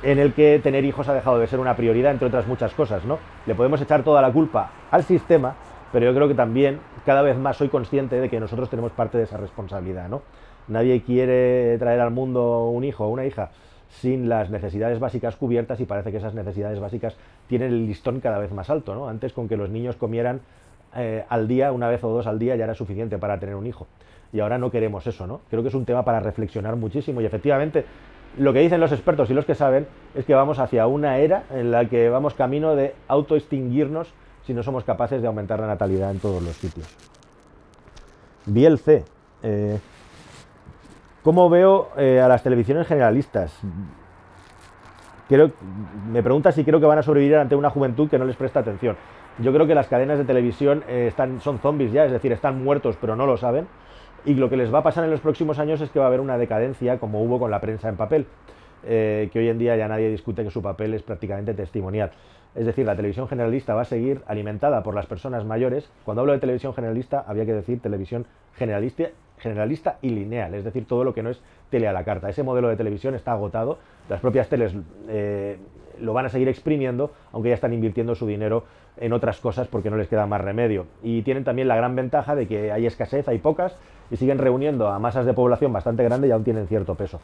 en 0.04 0.20
el 0.20 0.32
que 0.32 0.60
tener 0.62 0.84
hijos 0.84 1.08
ha 1.08 1.14
dejado 1.14 1.40
de 1.40 1.48
ser 1.48 1.58
una 1.58 1.74
prioridad, 1.74 2.12
entre 2.12 2.28
otras 2.28 2.46
muchas 2.46 2.72
cosas, 2.72 3.04
¿no? 3.04 3.18
Le 3.46 3.56
podemos 3.56 3.80
echar 3.80 4.04
toda 4.04 4.22
la 4.22 4.32
culpa 4.32 4.70
al 4.90 5.02
sistema, 5.02 5.54
pero 5.92 6.06
yo 6.06 6.14
creo 6.14 6.28
que 6.28 6.34
también 6.34 6.80
cada 7.04 7.22
vez 7.22 7.36
más 7.36 7.58
soy 7.58 7.68
consciente 7.68 8.20
de 8.20 8.28
que 8.28 8.40
nosotros 8.40 8.70
tenemos 8.70 8.92
parte 8.92 9.18
de 9.18 9.24
esa 9.24 9.36
responsabilidad, 9.36 10.08
¿no? 10.08 10.22
Nadie 10.68 11.02
quiere 11.02 11.76
traer 11.78 12.00
al 12.00 12.10
mundo 12.10 12.68
un 12.68 12.84
hijo 12.84 13.04
o 13.04 13.08
una 13.08 13.26
hija 13.26 13.50
sin 13.88 14.28
las 14.28 14.50
necesidades 14.50 14.98
básicas 15.00 15.36
cubiertas 15.36 15.80
y 15.80 15.84
parece 15.84 16.10
que 16.10 16.16
esas 16.16 16.34
necesidades 16.34 16.80
básicas 16.80 17.16
tienen 17.46 17.68
el 17.68 17.86
listón 17.86 18.20
cada 18.20 18.38
vez 18.38 18.52
más 18.52 18.70
alto. 18.70 18.94
¿no? 18.94 19.08
Antes 19.08 19.32
con 19.32 19.48
que 19.48 19.56
los 19.56 19.68
niños 19.68 19.96
comieran 19.96 20.40
eh, 20.96 21.24
al 21.28 21.46
día, 21.46 21.72
una 21.72 21.88
vez 21.88 22.02
o 22.04 22.08
dos 22.08 22.26
al 22.26 22.38
día, 22.38 22.56
ya 22.56 22.64
era 22.64 22.74
suficiente 22.74 23.18
para 23.18 23.38
tener 23.38 23.54
un 23.54 23.66
hijo. 23.66 23.86
Y 24.32 24.40
ahora 24.40 24.56
no 24.56 24.70
queremos 24.70 25.06
eso, 25.06 25.26
¿no? 25.26 25.40
Creo 25.50 25.62
que 25.62 25.68
es 25.68 25.74
un 25.74 25.84
tema 25.84 26.04
para 26.04 26.20
reflexionar 26.20 26.76
muchísimo 26.76 27.20
y 27.20 27.26
efectivamente 27.26 27.84
lo 28.38 28.54
que 28.54 28.60
dicen 28.60 28.80
los 28.80 28.92
expertos 28.92 29.28
y 29.28 29.34
los 29.34 29.44
que 29.44 29.54
saben 29.54 29.86
es 30.14 30.24
que 30.24 30.34
vamos 30.34 30.58
hacia 30.58 30.86
una 30.86 31.18
era 31.18 31.44
en 31.50 31.70
la 31.70 31.84
que 31.86 32.08
vamos 32.08 32.32
camino 32.32 32.74
de 32.74 32.94
autoextinguirnos 33.08 34.14
si 34.46 34.54
no 34.54 34.62
somos 34.62 34.84
capaces 34.84 35.20
de 35.22 35.28
aumentar 35.28 35.60
la 35.60 35.66
natalidad 35.66 36.10
en 36.10 36.18
todos 36.18 36.42
los 36.42 36.56
sitios. 36.56 36.86
Biel 38.46 38.78
C. 38.78 39.04
Eh, 39.42 39.78
¿Cómo 41.22 41.48
veo 41.48 41.90
eh, 41.96 42.20
a 42.20 42.28
las 42.28 42.42
televisiones 42.42 42.86
generalistas? 42.86 43.52
me 46.10 46.22
pregunta 46.22 46.52
si 46.52 46.64
creo 46.64 46.78
que 46.78 46.86
van 46.86 46.98
a 46.98 47.02
sobrevivir 47.02 47.36
ante 47.36 47.54
una 47.54 47.70
juventud 47.70 48.08
que 48.10 48.18
no 48.18 48.24
les 48.24 48.36
presta 48.36 48.60
atención. 48.60 48.96
Yo 49.38 49.52
creo 49.52 49.66
que 49.66 49.74
las 49.74 49.88
cadenas 49.88 50.18
de 50.18 50.24
televisión 50.24 50.84
eh, 50.88 51.06
están, 51.08 51.40
son 51.40 51.58
zombies 51.58 51.92
ya, 51.92 52.04
es 52.04 52.12
decir, 52.12 52.32
están 52.32 52.62
muertos 52.62 52.98
pero 53.00 53.16
no 53.16 53.26
lo 53.26 53.36
saben. 53.36 53.66
Y 54.24 54.34
lo 54.34 54.50
que 54.50 54.56
les 54.56 54.72
va 54.72 54.80
a 54.80 54.82
pasar 54.82 55.04
en 55.04 55.10
los 55.10 55.20
próximos 55.20 55.58
años 55.58 55.80
es 55.80 55.90
que 55.90 55.98
va 55.98 56.04
a 56.04 56.08
haber 56.08 56.20
una 56.20 56.38
decadencia 56.38 56.98
como 56.98 57.22
hubo 57.22 57.38
con 57.38 57.50
la 57.50 57.60
prensa 57.60 57.88
en 57.88 57.96
papel, 57.96 58.26
eh, 58.84 59.30
que 59.32 59.38
hoy 59.38 59.48
en 59.48 59.58
día 59.58 59.74
ya 59.74 59.88
nadie 59.88 60.10
discute 60.10 60.44
que 60.44 60.50
su 60.50 60.62
papel 60.62 60.94
es 60.94 61.02
prácticamente 61.02 61.54
testimonial. 61.54 62.12
Es 62.54 62.66
decir, 62.66 62.84
la 62.84 62.96
televisión 62.96 63.28
generalista 63.28 63.74
va 63.74 63.82
a 63.82 63.86
seguir 63.86 64.22
alimentada 64.26 64.82
por 64.82 64.94
las 64.94 65.06
personas 65.06 65.44
mayores. 65.44 65.90
Cuando 66.04 66.20
hablo 66.20 66.32
de 66.34 66.38
televisión 66.38 66.74
generalista, 66.74 67.24
había 67.26 67.46
que 67.46 67.54
decir 67.54 67.80
televisión 67.80 68.26
generalista, 68.54 69.98
y 70.02 70.10
lineal, 70.10 70.54
es 70.54 70.62
decir, 70.62 70.86
todo 70.86 71.02
lo 71.02 71.14
que 71.14 71.22
no 71.22 71.30
es 71.30 71.40
tele 71.70 71.88
a 71.88 71.92
la 71.92 72.04
carta. 72.04 72.28
Ese 72.28 72.42
modelo 72.42 72.68
de 72.68 72.76
televisión 72.76 73.14
está 73.14 73.32
agotado, 73.32 73.78
las 74.08 74.20
propias 74.20 74.48
teles 74.48 74.72
eh, 75.08 75.58
lo 75.98 76.12
van 76.12 76.26
a 76.26 76.28
seguir 76.28 76.48
exprimiendo, 76.48 77.12
aunque 77.32 77.48
ya 77.48 77.54
están 77.54 77.72
invirtiendo 77.72 78.14
su 78.14 78.26
dinero 78.26 78.64
en 78.98 79.12
otras 79.12 79.40
cosas 79.40 79.68
porque 79.68 79.90
no 79.90 79.96
les 79.96 80.08
queda 80.08 80.26
más 80.26 80.40
remedio. 80.40 80.86
Y 81.02 81.22
tienen 81.22 81.44
también 81.44 81.68
la 81.68 81.76
gran 81.76 81.96
ventaja 81.96 82.34
de 82.34 82.46
que 82.46 82.70
hay 82.70 82.86
escasez, 82.86 83.26
hay 83.28 83.38
pocas, 83.38 83.76
y 84.10 84.16
siguen 84.16 84.38
reuniendo 84.38 84.88
a 84.88 84.98
masas 84.98 85.26
de 85.26 85.32
población 85.32 85.72
bastante 85.72 86.04
grandes 86.04 86.28
y 86.28 86.32
aún 86.32 86.44
tienen 86.44 86.68
cierto 86.68 86.94
peso. 86.94 87.20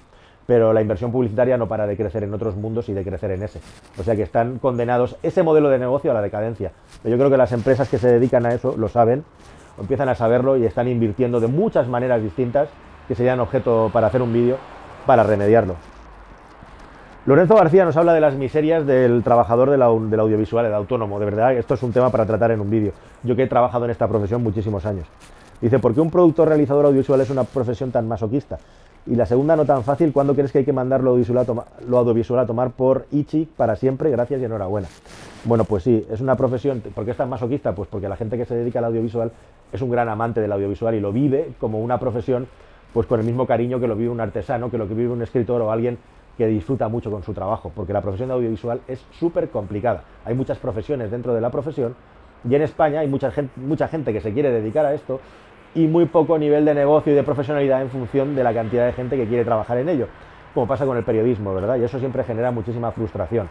Pero 0.49 0.73
la 0.73 0.81
inversión 0.81 1.13
publicitaria 1.13 1.59
no 1.59 1.69
para 1.69 1.87
de 1.87 1.95
crecer 1.95 2.25
en 2.25 2.33
otros 2.33 2.57
mundos 2.57 2.89
y 2.89 2.95
de 2.95 3.05
crecer 3.05 3.33
en 3.33 3.43
ese. 3.43 3.61
O 3.99 4.03
sea 4.03 4.17
que 4.17 4.23
están 4.23 4.59
condenados 4.59 5.17
ese 5.23 5.43
modelo 5.43 5.69
de 5.69 5.79
negocio 5.79 6.11
a 6.11 6.15
la 6.15 6.23
decadencia. 6.23 6.73
Yo 7.05 7.19
creo 7.19 7.29
que 7.29 7.37
las 7.37 7.53
empresas 7.53 7.87
que 7.91 7.99
se 7.99 8.09
dedican 8.09 8.47
a 8.47 8.55
eso 8.55 8.75
lo 8.75 8.89
saben 8.89 9.25
empiezan 9.79 10.09
a 10.09 10.15
saberlo 10.15 10.57
y 10.57 10.65
están 10.65 10.89
invirtiendo 10.89 11.39
de 11.39 11.49
muchas 11.49 11.87
maneras 11.87 12.23
distintas 12.23 12.71
que 13.07 13.15
serían 13.15 13.41
objeto 13.41 13.91
para 13.93 14.07
hacer 14.07 14.23
un 14.23 14.33
vídeo 14.33 14.57
para 15.05 15.23
remediarlo. 15.23 15.75
Lorenzo 17.27 17.55
García 17.55 17.85
nos 17.85 17.99
habla 17.99 18.15
de 18.15 18.23
las 18.23 18.35
miserias 18.35 18.87
del 18.87 19.23
trabajador 19.23 19.69
del, 19.69 19.83
audiovisual, 19.83 20.65
el 20.65 20.73
autónomo. 20.73 21.21
De 21.21 21.27
verdad, 21.27 21.53
esto 21.59 21.75
es 21.75 21.83
un 21.83 21.93
tema 21.93 22.09
para 22.09 22.25
tratar 22.25 22.53
en 22.53 22.61
un 22.61 22.71
vídeo. 22.71 22.93
Yo 23.23 23.37
que 23.37 23.43
he 23.43 23.49
trabajado 23.49 23.85
en 23.85 23.91
esta 23.91 24.09
profesión 24.09 24.43
muchísimos 24.43 24.87
años. 24.87 25.09
Dice, 25.61 25.79
¿por 25.79 25.93
qué 25.93 26.01
un 26.01 26.11
productor 26.11 26.49
realizador 26.49 26.87
audiovisual 26.87 27.21
es 27.21 27.29
una 27.29 27.45
profesión 27.45 27.91
tan 27.91 28.09
masoquista? 28.09 28.59
Y 29.09 29.15
la 29.15 29.25
segunda 29.25 29.57
no 29.57 29.65
tan 29.65 29.85
fácil, 29.85 30.13
¿cuándo 30.13 30.35
crees 30.35 30.53
que 30.53 30.59
hay 30.59 30.65
que 30.67 30.73
mandar 30.73 31.03
lo 31.03 31.11
audiovisual 31.11 31.39
a, 31.39 31.65
lo 31.89 31.99
audiovisual 31.99 32.41
a 32.41 32.47
tomar 32.47 32.73
por 32.73 33.07
Ichi 33.11 33.49
para 33.57 33.75
siempre? 33.75 34.11
Gracias 34.11 34.41
y 34.43 34.45
enhorabuena. 34.45 34.87
Bueno, 35.45 35.65
pues 35.65 35.85
sí, 35.85 36.07
es 36.11 36.21
una 36.21 36.37
profesión. 36.37 36.83
¿Por 36.95 37.07
qué 37.07 37.13
es 37.13 37.17
tan 37.17 37.31
masoquista? 37.31 37.75
Pues 37.75 37.89
porque 37.89 38.07
la 38.07 38.17
gente 38.17 38.37
que 38.37 38.45
se 38.45 38.55
dedica 38.55 38.81
al 38.81 38.85
audiovisual 38.85 39.33
es 39.73 39.81
un 39.81 39.91
gran 39.91 40.11
amante 40.11 40.43
del 40.43 40.53
audiovisual 40.53 40.95
y 40.95 41.01
lo 41.01 41.11
vive 41.11 41.53
como 41.59 41.81
una 41.81 41.99
profesión, 41.99 42.49
pues 42.93 43.07
con 43.07 43.19
el 43.19 43.25
mismo 43.25 43.47
cariño 43.47 43.81
que 43.81 43.89
lo 43.89 43.97
vive 43.97 44.11
un 44.11 44.21
artesano, 44.21 44.71
que 44.71 44.77
lo 44.77 44.87
que 44.87 44.93
vive 44.93 45.11
un 45.11 45.23
escritor 45.23 45.63
o 45.63 45.73
alguien 45.73 45.97
que 46.37 46.47
disfruta 46.47 46.89
mucho 46.89 47.11
con 47.11 47.23
su 47.23 47.33
trabajo, 47.33 47.73
porque 47.75 47.95
la 47.95 48.03
profesión 48.03 48.29
de 48.29 48.35
audiovisual 48.35 48.83
es 48.89 49.03
súper 49.13 49.49
complicada. 49.49 50.05
Hay 50.27 50.35
muchas 50.35 50.59
profesiones 50.59 51.11
dentro 51.11 51.33
de 51.33 51.41
la 51.41 51.49
profesión 51.51 51.95
y 52.49 52.55
en 52.55 52.61
España 52.61 53.01
hay 53.01 53.09
mucha 53.09 53.33
mucha 53.57 53.89
gente 53.89 54.13
que 54.13 54.21
se 54.21 54.35
quiere 54.35 54.51
dedicar 54.51 54.85
a 54.85 54.93
esto 54.93 55.19
y 55.75 55.87
muy 55.87 56.07
poco 56.07 56.39
nivel 56.39 56.65
de 56.65 56.75
negocio 56.75 57.13
y 57.13 57.17
de 57.17 57.23
profesionalidad 57.23 57.83
en 57.83 57.91
función 57.91 58.35
de 58.35 58.45
la 58.45 58.55
cantidad 58.55 58.87
de 58.87 58.93
gente 58.93 59.17
que 59.17 59.27
quiere 59.27 59.45
trabajar 59.45 59.79
en 59.79 59.89
ello, 59.89 60.09
como 60.55 60.67
pasa 60.67 60.87
con 60.87 60.97
el 60.97 61.05
periodismo, 61.05 61.55
¿verdad? 61.55 61.77
Y 61.77 61.85
eso 61.85 61.99
siempre 61.99 62.25
genera 62.25 62.51
muchísima 62.51 62.91
frustración. 62.93 63.49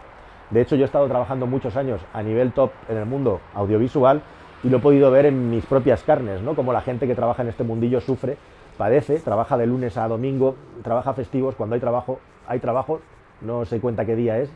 De 0.50 0.60
hecho, 0.62 0.76
yo 0.76 0.82
he 0.82 0.86
estado 0.86 1.06
trabajando 1.08 1.46
muchos 1.46 1.76
años 1.76 2.00
a 2.12 2.22
nivel 2.22 2.52
top 2.52 2.70
en 2.88 2.96
el 2.96 3.06
mundo 3.06 3.40
audiovisual 3.54 4.22
y 4.64 4.70
lo 4.70 4.78
he 4.78 4.80
podido 4.80 5.10
ver 5.10 5.26
en 5.26 5.50
mis 5.50 5.64
propias 5.66 6.02
carnes, 6.02 6.40
¿no? 6.42 6.54
Como 6.54 6.72
la 6.72 6.80
gente 6.80 7.06
que 7.06 7.14
trabaja 7.14 7.42
en 7.42 7.48
este 7.48 7.64
mundillo 7.64 8.00
sufre, 8.00 8.36
padece, 8.76 9.20
trabaja 9.20 9.56
de 9.56 9.66
lunes 9.66 9.96
a 9.96 10.08
domingo, 10.08 10.56
trabaja 10.82 11.12
festivos, 11.12 11.54
cuando 11.54 11.74
hay 11.74 11.80
trabajo, 11.80 12.18
hay 12.46 12.60
trabajo, 12.60 13.00
no 13.40 13.64
se 13.64 13.80
cuenta 13.80 14.04
qué 14.04 14.16
día 14.16 14.38
es, 14.38 14.50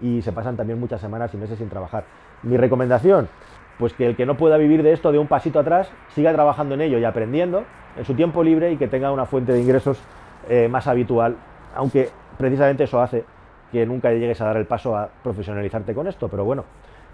y 0.00 0.20
se 0.22 0.32
pasan 0.32 0.56
también 0.56 0.80
muchas 0.80 1.00
semanas 1.00 1.32
y 1.32 1.36
meses 1.36 1.58
sin 1.58 1.68
trabajar. 1.68 2.04
Mi 2.42 2.56
recomendación, 2.56 3.28
pues 3.78 3.92
que 3.92 4.06
el 4.06 4.16
que 4.16 4.26
no 4.26 4.36
pueda 4.36 4.56
vivir 4.56 4.82
de 4.82 4.92
esto 4.92 5.12
de 5.12 5.18
un 5.18 5.26
pasito 5.26 5.58
atrás 5.58 5.90
siga 6.14 6.32
trabajando 6.32 6.74
en 6.74 6.80
ello 6.80 6.98
y 6.98 7.04
aprendiendo 7.04 7.64
en 7.96 8.04
su 8.04 8.14
tiempo 8.14 8.42
libre 8.42 8.72
y 8.72 8.76
que 8.76 8.88
tenga 8.88 9.12
una 9.12 9.26
fuente 9.26 9.52
de 9.52 9.60
ingresos 9.60 9.98
eh, 10.48 10.68
más 10.68 10.86
habitual, 10.86 11.36
aunque 11.74 12.10
precisamente 12.38 12.84
eso 12.84 13.00
hace 13.00 13.24
que 13.72 13.84
nunca 13.84 14.12
llegues 14.12 14.40
a 14.40 14.46
dar 14.46 14.56
el 14.56 14.66
paso 14.66 14.96
a 14.96 15.08
profesionalizarte 15.22 15.94
con 15.94 16.06
esto, 16.06 16.28
pero 16.28 16.44
bueno, 16.44 16.64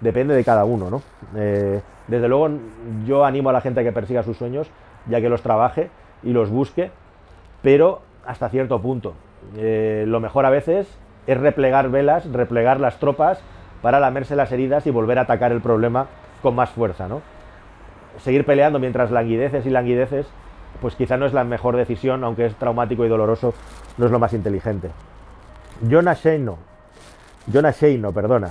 depende 0.01 0.35
de 0.35 0.45
cada 0.45 0.65
uno, 0.65 0.91
¿no? 0.91 1.03
Eh, 1.37 1.81
desde 2.09 2.29
luego 2.29 2.51
yo 3.07 3.25
animo 3.25 3.51
a 3.51 3.53
la 3.53 3.61
gente 3.61 3.81
a 3.81 3.83
que 3.85 3.93
persiga 3.93 4.23
sus 4.23 4.37
sueños, 4.37 4.71
ya 5.09 5.21
que 5.21 5.29
los 5.29 5.43
trabaje 5.43 5.89
y 6.23 6.33
los 6.33 6.51
busque, 6.51 6.91
pero 7.63 8.03
hasta 8.27 8.49
cierto 8.49 8.81
punto. 8.81 9.15
Eh, 9.57 10.05
lo 10.07 10.21
mejor 10.21 10.47
a 10.47 10.51
veces 10.51 10.87
es 11.27 11.41
replegar 11.41 11.91
velas, 11.91 12.31
replegar 12.31 12.81
las 12.81 12.99
tropas 12.99 13.41
para 13.81 14.01
lamerse 14.01 14.37
las 14.37 14.53
heridas 14.53 14.87
y 14.87 14.91
volver 14.91 15.19
a 15.19 15.23
atacar 15.23 15.53
el 15.53 15.61
problema 15.61 16.07
con 16.43 16.55
más 16.55 16.71
fuerza, 16.71 17.09
¿no? 17.09 17.23
Seguir 18.19 18.45
peleando 18.45 18.79
mientras 18.79 19.11
languideces 19.11 19.65
y 19.65 19.71
languideces, 19.71 20.27
pues 20.81 20.95
quizá 20.97 21.17
no 21.17 21.27
es 21.27 21.33
la 21.33 21.45
mejor 21.45 21.77
decisión, 21.77 22.25
aunque 22.25 22.47
es 22.47 22.55
traumático 22.57 23.05
y 23.05 23.09
doloroso, 23.09 23.55
no 23.97 24.07
es 24.07 24.13
lo 24.13 24.19
más 24.19 24.33
inteligente. 24.35 24.91
Jonah 25.89 26.15
Sheino, 26.15 26.59
Jonah 27.53 27.71
Sheino, 27.71 28.13
perdona. 28.13 28.51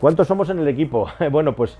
¿Cuántos 0.00 0.26
somos 0.26 0.48
en 0.50 0.60
el 0.60 0.68
equipo? 0.68 1.08
bueno, 1.30 1.54
pues 1.54 1.78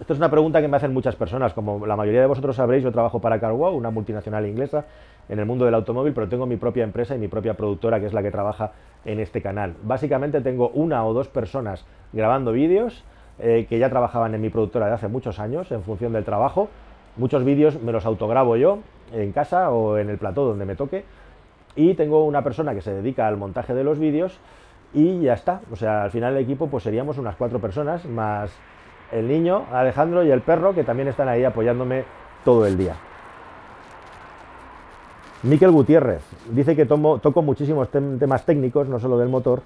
esto 0.00 0.12
es 0.12 0.18
una 0.18 0.30
pregunta 0.30 0.60
que 0.60 0.68
me 0.68 0.76
hacen 0.76 0.92
muchas 0.92 1.16
personas. 1.16 1.54
Como 1.54 1.86
la 1.86 1.96
mayoría 1.96 2.20
de 2.20 2.26
vosotros 2.26 2.56
sabréis, 2.56 2.82
yo 2.84 2.92
trabajo 2.92 3.20
para 3.20 3.40
CarWow, 3.40 3.74
una 3.74 3.90
multinacional 3.90 4.46
inglesa 4.46 4.84
en 5.28 5.38
el 5.38 5.46
mundo 5.46 5.64
del 5.64 5.74
automóvil, 5.74 6.12
pero 6.12 6.28
tengo 6.28 6.46
mi 6.46 6.56
propia 6.56 6.84
empresa 6.84 7.14
y 7.14 7.18
mi 7.18 7.28
propia 7.28 7.54
productora, 7.54 7.98
que 8.00 8.06
es 8.06 8.12
la 8.12 8.22
que 8.22 8.30
trabaja 8.30 8.72
en 9.04 9.20
este 9.20 9.40
canal. 9.40 9.74
Básicamente 9.82 10.40
tengo 10.40 10.68
una 10.70 11.04
o 11.06 11.14
dos 11.14 11.28
personas 11.28 11.86
grabando 12.12 12.52
vídeos 12.52 13.04
eh, 13.38 13.66
que 13.68 13.78
ya 13.78 13.90
trabajaban 13.90 14.34
en 14.34 14.40
mi 14.40 14.50
productora 14.50 14.86
de 14.86 14.92
hace 14.92 15.08
muchos 15.08 15.38
años 15.38 15.70
en 15.72 15.82
función 15.82 16.12
del 16.12 16.24
trabajo. 16.24 16.68
Muchos 17.16 17.44
vídeos 17.44 17.80
me 17.80 17.92
los 17.92 18.06
autograbo 18.06 18.56
yo 18.56 18.78
en 19.12 19.32
casa 19.32 19.70
o 19.70 19.98
en 19.98 20.10
el 20.10 20.18
plató 20.18 20.44
donde 20.44 20.64
me 20.64 20.76
toque. 20.76 21.04
Y 21.76 21.94
tengo 21.94 22.24
una 22.24 22.42
persona 22.42 22.74
que 22.74 22.82
se 22.82 22.92
dedica 22.92 23.26
al 23.26 23.36
montaje 23.36 23.74
de 23.74 23.84
los 23.84 23.98
vídeos 23.98 24.38
y 24.92 25.20
ya 25.20 25.34
está. 25.34 25.60
O 25.72 25.76
sea, 25.76 26.04
al 26.04 26.10
final 26.10 26.36
el 26.36 26.42
equipo 26.44 26.68
pues 26.68 26.84
seríamos 26.84 27.18
unas 27.18 27.36
cuatro 27.36 27.58
personas, 27.58 28.04
más 28.04 28.50
el 29.12 29.28
niño, 29.28 29.66
Alejandro 29.72 30.24
y 30.24 30.30
el 30.30 30.40
perro, 30.40 30.74
que 30.74 30.84
también 30.84 31.08
están 31.08 31.28
ahí 31.28 31.44
apoyándome 31.44 32.04
todo 32.44 32.66
el 32.66 32.76
día. 32.76 32.94
Miquel 35.42 35.72
Gutiérrez 35.72 36.22
dice 36.50 36.74
que 36.74 36.86
toco 36.86 37.42
muchísimos 37.42 37.90
temas 37.90 38.46
técnicos, 38.46 38.88
no 38.88 38.98
solo 38.98 39.18
del 39.18 39.28
motor. 39.28 39.62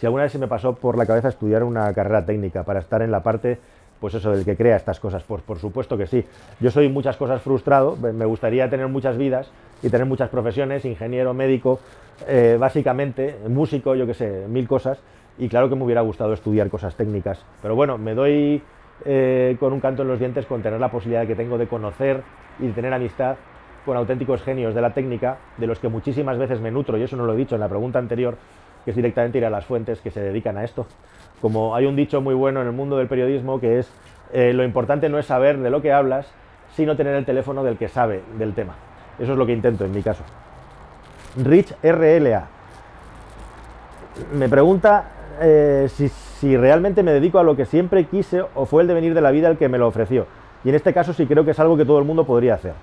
Si 0.00 0.06
alguna 0.06 0.22
vez 0.22 0.32
se 0.32 0.38
me 0.38 0.48
pasó 0.48 0.74
por 0.74 0.96
la 0.96 1.04
cabeza 1.04 1.28
estudiar 1.28 1.62
una 1.62 1.92
carrera 1.92 2.24
técnica 2.24 2.62
para 2.62 2.80
estar 2.80 3.02
en 3.02 3.10
la 3.10 3.22
parte, 3.22 3.58
pues 4.00 4.14
eso, 4.14 4.30
del 4.30 4.46
que 4.46 4.56
crea 4.56 4.76
estas 4.76 4.98
cosas, 4.98 5.22
pues 5.24 5.42
por 5.42 5.58
supuesto 5.58 5.98
que 5.98 6.06
sí. 6.06 6.24
Yo 6.58 6.70
soy 6.70 6.88
muchas 6.88 7.18
cosas 7.18 7.42
frustrado, 7.42 7.96
me 7.96 8.24
gustaría 8.24 8.70
tener 8.70 8.88
muchas 8.88 9.18
vidas 9.18 9.50
y 9.82 9.90
tener 9.90 10.06
muchas 10.06 10.30
profesiones, 10.30 10.86
ingeniero, 10.86 11.34
médico, 11.34 11.80
eh, 12.26 12.56
básicamente, 12.58 13.36
músico, 13.46 13.94
yo 13.94 14.06
qué 14.06 14.14
sé, 14.14 14.46
mil 14.48 14.66
cosas. 14.66 14.98
Y 15.36 15.50
claro 15.50 15.68
que 15.68 15.76
me 15.76 15.84
hubiera 15.84 16.00
gustado 16.00 16.32
estudiar 16.32 16.70
cosas 16.70 16.96
técnicas. 16.96 17.44
Pero 17.60 17.76
bueno, 17.76 17.98
me 17.98 18.14
doy 18.14 18.62
eh, 19.04 19.58
con 19.60 19.74
un 19.74 19.80
canto 19.80 20.00
en 20.00 20.08
los 20.08 20.18
dientes 20.18 20.46
con 20.46 20.62
tener 20.62 20.80
la 20.80 20.90
posibilidad 20.90 21.26
que 21.26 21.34
tengo 21.34 21.58
de 21.58 21.66
conocer 21.66 22.22
y 22.58 22.68
de 22.68 22.72
tener 22.72 22.94
amistad 22.94 23.36
con 23.84 23.98
auténticos 23.98 24.42
genios 24.42 24.74
de 24.74 24.80
la 24.80 24.94
técnica, 24.94 25.36
de 25.58 25.66
los 25.66 25.78
que 25.78 25.88
muchísimas 25.88 26.38
veces 26.38 26.58
me 26.60 26.70
nutro, 26.70 26.96
y 26.96 27.02
eso 27.02 27.16
no 27.16 27.26
lo 27.26 27.34
he 27.34 27.36
dicho 27.36 27.54
en 27.54 27.60
la 27.60 27.68
pregunta 27.68 27.98
anterior, 27.98 28.36
que 28.84 28.90
es 28.90 28.96
directamente 28.96 29.38
ir 29.38 29.44
a 29.44 29.50
las 29.50 29.64
fuentes 29.64 30.00
que 30.00 30.10
se 30.10 30.20
dedican 30.20 30.56
a 30.56 30.64
esto. 30.64 30.86
Como 31.40 31.74
hay 31.74 31.86
un 31.86 31.96
dicho 31.96 32.20
muy 32.20 32.34
bueno 32.34 32.60
en 32.60 32.66
el 32.66 32.72
mundo 32.72 32.96
del 32.96 33.08
periodismo 33.08 33.60
que 33.60 33.78
es, 33.78 33.90
eh, 34.32 34.52
lo 34.52 34.64
importante 34.64 35.08
no 35.08 35.18
es 35.18 35.26
saber 35.26 35.58
de 35.58 35.70
lo 35.70 35.82
que 35.82 35.92
hablas, 35.92 36.32
sino 36.74 36.96
tener 36.96 37.14
el 37.14 37.24
teléfono 37.24 37.64
del 37.64 37.76
que 37.76 37.88
sabe 37.88 38.22
del 38.38 38.54
tema. 38.54 38.74
Eso 39.18 39.32
es 39.32 39.38
lo 39.38 39.46
que 39.46 39.52
intento 39.52 39.84
en 39.84 39.92
mi 39.92 40.02
caso. 40.02 40.22
Rich 41.36 41.74
RLA 41.82 42.48
me 44.34 44.48
pregunta 44.48 45.04
eh, 45.40 45.88
si, 45.88 46.56
realmente 46.56 47.02
me 47.02 47.12
dedico 47.12 47.38
a 47.38 47.42
lo 47.42 47.56
que 47.56 47.64
siempre 47.64 48.04
quise 48.04 48.42
o 48.54 48.66
fue 48.66 48.82
el 48.82 48.88
devenir 48.88 49.14
de 49.14 49.20
la 49.20 49.30
vida 49.30 49.48
el 49.48 49.56
que 49.56 49.68
me 49.68 49.78
lo 49.78 49.86
ofreció. 49.86 50.26
Y 50.64 50.68
en 50.68 50.74
este 50.74 50.92
caso 50.92 51.12
sí 51.12 51.26
creo 51.26 51.44
que 51.44 51.52
es 51.52 51.60
algo 51.60 51.76
que 51.76 51.84
todo 51.84 51.98
el 51.98 52.04
mundo 52.04 52.24
podría 52.24 52.54
hacer. 52.54 52.74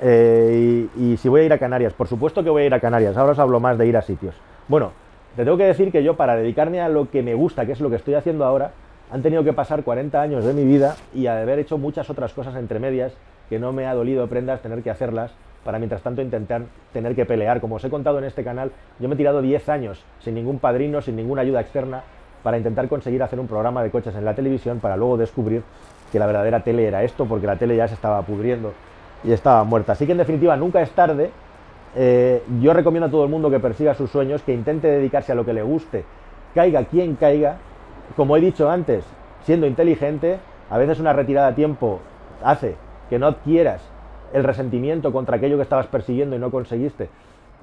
Eh, 0.00 0.88
y, 0.96 1.16
si 1.16 1.28
voy 1.28 1.42
a 1.42 1.44
ir 1.44 1.52
a 1.52 1.58
Canarias, 1.58 1.92
por 1.92 2.08
supuesto 2.08 2.42
que 2.42 2.50
voy 2.50 2.64
a 2.64 2.66
ir 2.66 2.74
a 2.74 2.80
Canarias, 2.80 3.16
ahora 3.16 3.32
os 3.32 3.38
hablo 3.38 3.60
más 3.60 3.78
de 3.78 3.86
ir 3.86 3.96
a 3.96 4.02
sitios. 4.02 4.34
Bueno, 4.66 4.92
te 5.36 5.44
tengo 5.44 5.56
que 5.56 5.64
decir 5.64 5.90
que 5.90 6.04
yo 6.04 6.16
para 6.16 6.36
dedicarme 6.36 6.80
a 6.80 6.88
lo 6.88 7.10
que 7.10 7.22
me 7.22 7.34
gusta, 7.34 7.66
que 7.66 7.72
es 7.72 7.80
lo 7.80 7.90
que 7.90 7.96
estoy 7.96 8.14
haciendo 8.14 8.44
ahora, 8.44 8.72
han 9.10 9.22
tenido 9.22 9.44
que 9.44 9.52
pasar 9.52 9.82
40 9.82 10.20
años 10.20 10.44
de 10.44 10.52
mi 10.52 10.64
vida 10.64 10.96
y 11.14 11.26
haber 11.26 11.58
hecho 11.58 11.76
muchas 11.76 12.08
otras 12.08 12.32
cosas 12.32 12.56
entre 12.56 12.78
medias 12.78 13.12
que 13.48 13.58
no 13.58 13.72
me 13.72 13.86
ha 13.86 13.94
dolido 13.94 14.26
prendas 14.28 14.62
tener 14.62 14.82
que 14.82 14.90
hacerlas 14.90 15.32
para 15.64 15.78
mientras 15.78 16.02
tanto 16.02 16.22
intentar 16.22 16.62
tener 16.92 17.14
que 17.14 17.24
pelear. 17.24 17.60
Como 17.60 17.76
os 17.76 17.84
he 17.84 17.90
contado 17.90 18.18
en 18.18 18.24
este 18.24 18.44
canal, 18.44 18.70
yo 19.00 19.08
me 19.08 19.14
he 19.14 19.18
tirado 19.18 19.42
10 19.42 19.68
años 19.68 20.04
sin 20.20 20.34
ningún 20.34 20.58
padrino, 20.58 21.00
sin 21.00 21.16
ninguna 21.16 21.42
ayuda 21.42 21.60
externa, 21.60 22.02
para 22.42 22.58
intentar 22.58 22.88
conseguir 22.88 23.22
hacer 23.22 23.40
un 23.40 23.48
programa 23.48 23.82
de 23.82 23.90
coches 23.90 24.14
en 24.14 24.24
la 24.24 24.34
televisión, 24.34 24.78
para 24.78 24.96
luego 24.96 25.16
descubrir 25.16 25.62
que 26.12 26.18
la 26.18 26.26
verdadera 26.26 26.60
tele 26.60 26.86
era 26.86 27.02
esto, 27.02 27.24
porque 27.24 27.46
la 27.46 27.56
tele 27.56 27.76
ya 27.76 27.88
se 27.88 27.94
estaba 27.94 28.22
pudriendo 28.22 28.72
y 29.24 29.32
estaba 29.32 29.64
muerta. 29.64 29.92
Así 29.92 30.06
que 30.06 30.12
en 30.12 30.18
definitiva 30.18 30.56
nunca 30.56 30.82
es 30.82 30.90
tarde. 30.90 31.30
Eh, 31.96 32.42
yo 32.60 32.72
recomiendo 32.72 33.06
a 33.06 33.10
todo 33.10 33.24
el 33.24 33.30
mundo 33.30 33.50
que 33.50 33.60
persiga 33.60 33.94
sus 33.94 34.10
sueños, 34.10 34.42
que 34.42 34.52
intente 34.52 34.88
dedicarse 34.88 35.32
a 35.32 35.34
lo 35.34 35.44
que 35.44 35.52
le 35.52 35.62
guste, 35.62 36.04
caiga 36.54 36.84
quien 36.84 37.14
caiga. 37.16 37.58
Como 38.16 38.36
he 38.36 38.40
dicho 38.40 38.70
antes, 38.70 39.04
siendo 39.42 39.66
inteligente, 39.66 40.38
a 40.70 40.78
veces 40.78 41.00
una 41.00 41.12
retirada 41.12 41.48
a 41.48 41.54
tiempo 41.54 42.00
hace 42.42 42.76
que 43.08 43.18
no 43.18 43.26
adquieras 43.26 43.82
el 44.32 44.44
resentimiento 44.44 45.12
contra 45.12 45.36
aquello 45.36 45.56
que 45.56 45.62
estabas 45.62 45.86
persiguiendo 45.86 46.34
y 46.34 46.38
no 46.38 46.50
conseguiste, 46.50 47.08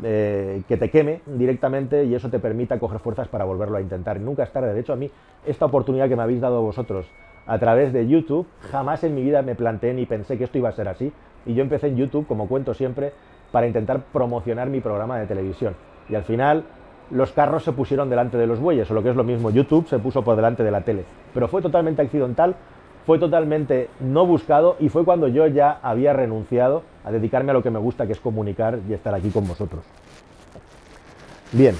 eh, 0.04 0.62
que 0.68 0.78
te 0.78 0.90
queme 0.90 1.22
directamente 1.26 2.06
y 2.06 2.16
eso 2.16 2.30
te 2.30 2.40
permita 2.40 2.80
coger 2.80 3.00
fuerzas 3.00 3.28
para 3.28 3.44
volverlo 3.44 3.78
a 3.78 3.82
intentar. 3.82 4.20
nunca 4.20 4.44
es 4.44 4.52
tarde. 4.52 4.74
De 4.74 4.80
hecho, 4.80 4.94
a 4.94 4.96
mí, 4.96 5.12
esta 5.46 5.66
oportunidad 5.66 6.08
que 6.08 6.16
me 6.16 6.24
habéis 6.24 6.42
dado 6.42 6.62
vosotros 6.62 7.06
a 7.46 7.60
través 7.60 7.92
de 7.92 8.08
YouTube, 8.08 8.48
jamás 8.72 9.04
en 9.04 9.16
mi 9.16 9.24
vida 9.24 9.42
me 9.42 9.56
planteé 9.56 9.94
ni 9.94 10.06
pensé 10.06 10.38
que 10.38 10.46
esto 10.46 10.58
iba 10.58 10.70
a 10.70 10.74
ser 10.74 10.88
así. 10.88 11.12
Y 11.46 11.54
yo 11.54 11.64
empecé 11.64 11.88
en 11.88 11.98
YouTube, 11.98 12.28
como 12.28 12.48
cuento 12.48 12.74
siempre, 12.74 13.14
para 13.52 13.68
intentar 13.68 14.02
promocionar 14.12 14.70
mi 14.70 14.80
programa 14.80 15.20
de 15.20 15.28
televisión. 15.28 15.76
Y 16.10 16.16
al 16.16 16.24
final 16.24 16.64
los 17.10 17.32
carros 17.32 17.64
se 17.64 17.74
pusieron 17.74 18.10
delante 18.10 18.38
de 18.38 18.48
los 18.48 18.60
bueyes, 18.60 18.90
o 18.90 18.94
lo 18.94 19.04
que 19.04 19.10
es 19.10 19.16
lo 19.16 19.24
mismo, 19.24 19.50
YouTube 19.50 19.88
se 19.88 20.00
puso 20.00 20.24
por 20.24 20.36
delante 20.36 20.64
de 20.64 20.72
la 20.72 20.82
tele. 20.82 21.04
Pero 21.34 21.48
fue 21.48 21.62
totalmente 21.62 22.02
accidental, 22.02 22.56
fue 23.06 23.20
totalmente 23.20 23.90
no 24.00 24.26
buscado 24.26 24.78
y 24.80 24.90
fue 24.90 25.04
cuando 25.04 25.28
yo 25.28 25.48
ya 25.48 25.80
había 25.82 26.14
renunciado 26.14 26.84
a 27.04 27.12
dedicarme 27.12 27.52
a 27.52 27.54
lo 27.54 27.64
que 27.64 27.72
me 27.72 27.80
gusta, 27.80 28.06
que 28.06 28.14
es 28.14 28.20
comunicar 28.20 28.80
y 28.88 28.94
estar 28.94 29.14
aquí 29.14 29.30
con 29.30 29.48
vosotros. 29.48 29.84
Bien, 31.52 31.76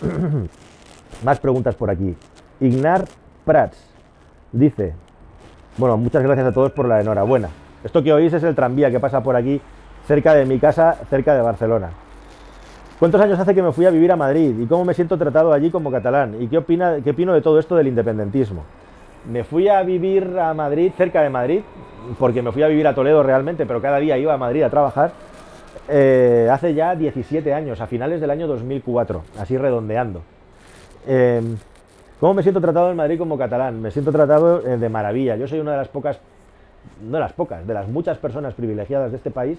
más 1.24 1.38
preguntas 1.38 1.74
por 1.74 1.90
aquí. 1.90 2.16
Ignar 2.60 3.04
Prats 3.44 3.76
dice, 4.52 4.94
bueno, 5.76 5.96
muchas 5.96 6.22
gracias 6.22 6.46
a 6.46 6.52
todos 6.52 6.72
por 6.72 6.86
la 6.86 7.00
enhorabuena. 7.00 7.48
Esto 7.84 8.02
que 8.02 8.12
oís 8.12 8.32
es 8.32 8.42
el 8.44 8.54
tranvía 8.54 8.90
que 8.90 9.00
pasa 9.00 9.22
por 9.22 9.36
aquí, 9.36 9.60
cerca 10.12 10.34
de 10.34 10.44
mi 10.44 10.58
casa, 10.58 10.98
cerca 11.08 11.34
de 11.34 11.40
Barcelona. 11.40 11.88
¿Cuántos 12.98 13.18
años 13.18 13.38
hace 13.38 13.54
que 13.54 13.62
me 13.62 13.72
fui 13.72 13.86
a 13.86 13.90
vivir 13.90 14.12
a 14.12 14.16
Madrid? 14.16 14.54
¿Y 14.60 14.66
cómo 14.66 14.84
me 14.84 14.92
siento 14.92 15.16
tratado 15.16 15.54
allí 15.54 15.70
como 15.70 15.90
catalán? 15.90 16.36
¿Y 16.38 16.48
qué, 16.48 16.58
opina, 16.58 16.98
qué 17.02 17.12
opino 17.12 17.32
de 17.32 17.40
todo 17.40 17.58
esto 17.58 17.76
del 17.76 17.86
independentismo? 17.86 18.62
Me 19.26 19.42
fui 19.42 19.68
a 19.68 19.82
vivir 19.82 20.38
a 20.38 20.52
Madrid, 20.52 20.92
cerca 20.98 21.22
de 21.22 21.30
Madrid, 21.30 21.62
porque 22.18 22.42
me 22.42 22.52
fui 22.52 22.62
a 22.62 22.68
vivir 22.68 22.86
a 22.86 22.94
Toledo 22.94 23.22
realmente, 23.22 23.64
pero 23.64 23.80
cada 23.80 23.96
día 23.96 24.18
iba 24.18 24.34
a 24.34 24.36
Madrid 24.36 24.62
a 24.64 24.68
trabajar, 24.68 25.12
eh, 25.88 26.46
hace 26.52 26.74
ya 26.74 26.94
17 26.94 27.54
años, 27.54 27.80
a 27.80 27.86
finales 27.86 28.20
del 28.20 28.28
año 28.28 28.46
2004, 28.46 29.22
así 29.38 29.56
redondeando. 29.56 30.20
Em, 31.06 31.56
¿Cómo 32.20 32.34
me 32.34 32.42
siento 32.42 32.60
tratado 32.60 32.90
en 32.90 32.98
Madrid 32.98 33.16
como 33.16 33.38
catalán? 33.38 33.80
Me 33.80 33.90
siento 33.90 34.12
tratado 34.12 34.60
eh, 34.60 34.76
de 34.76 34.88
maravilla. 34.90 35.36
Yo 35.36 35.48
soy 35.48 35.60
una 35.60 35.70
de 35.70 35.78
las 35.78 35.88
pocas, 35.88 36.20
no 37.00 37.12
de 37.12 37.20
las 37.20 37.32
pocas, 37.32 37.66
de 37.66 37.72
las 37.72 37.88
muchas 37.88 38.18
personas 38.18 38.52
privilegiadas 38.52 39.10
de 39.10 39.16
este 39.16 39.30
país 39.30 39.58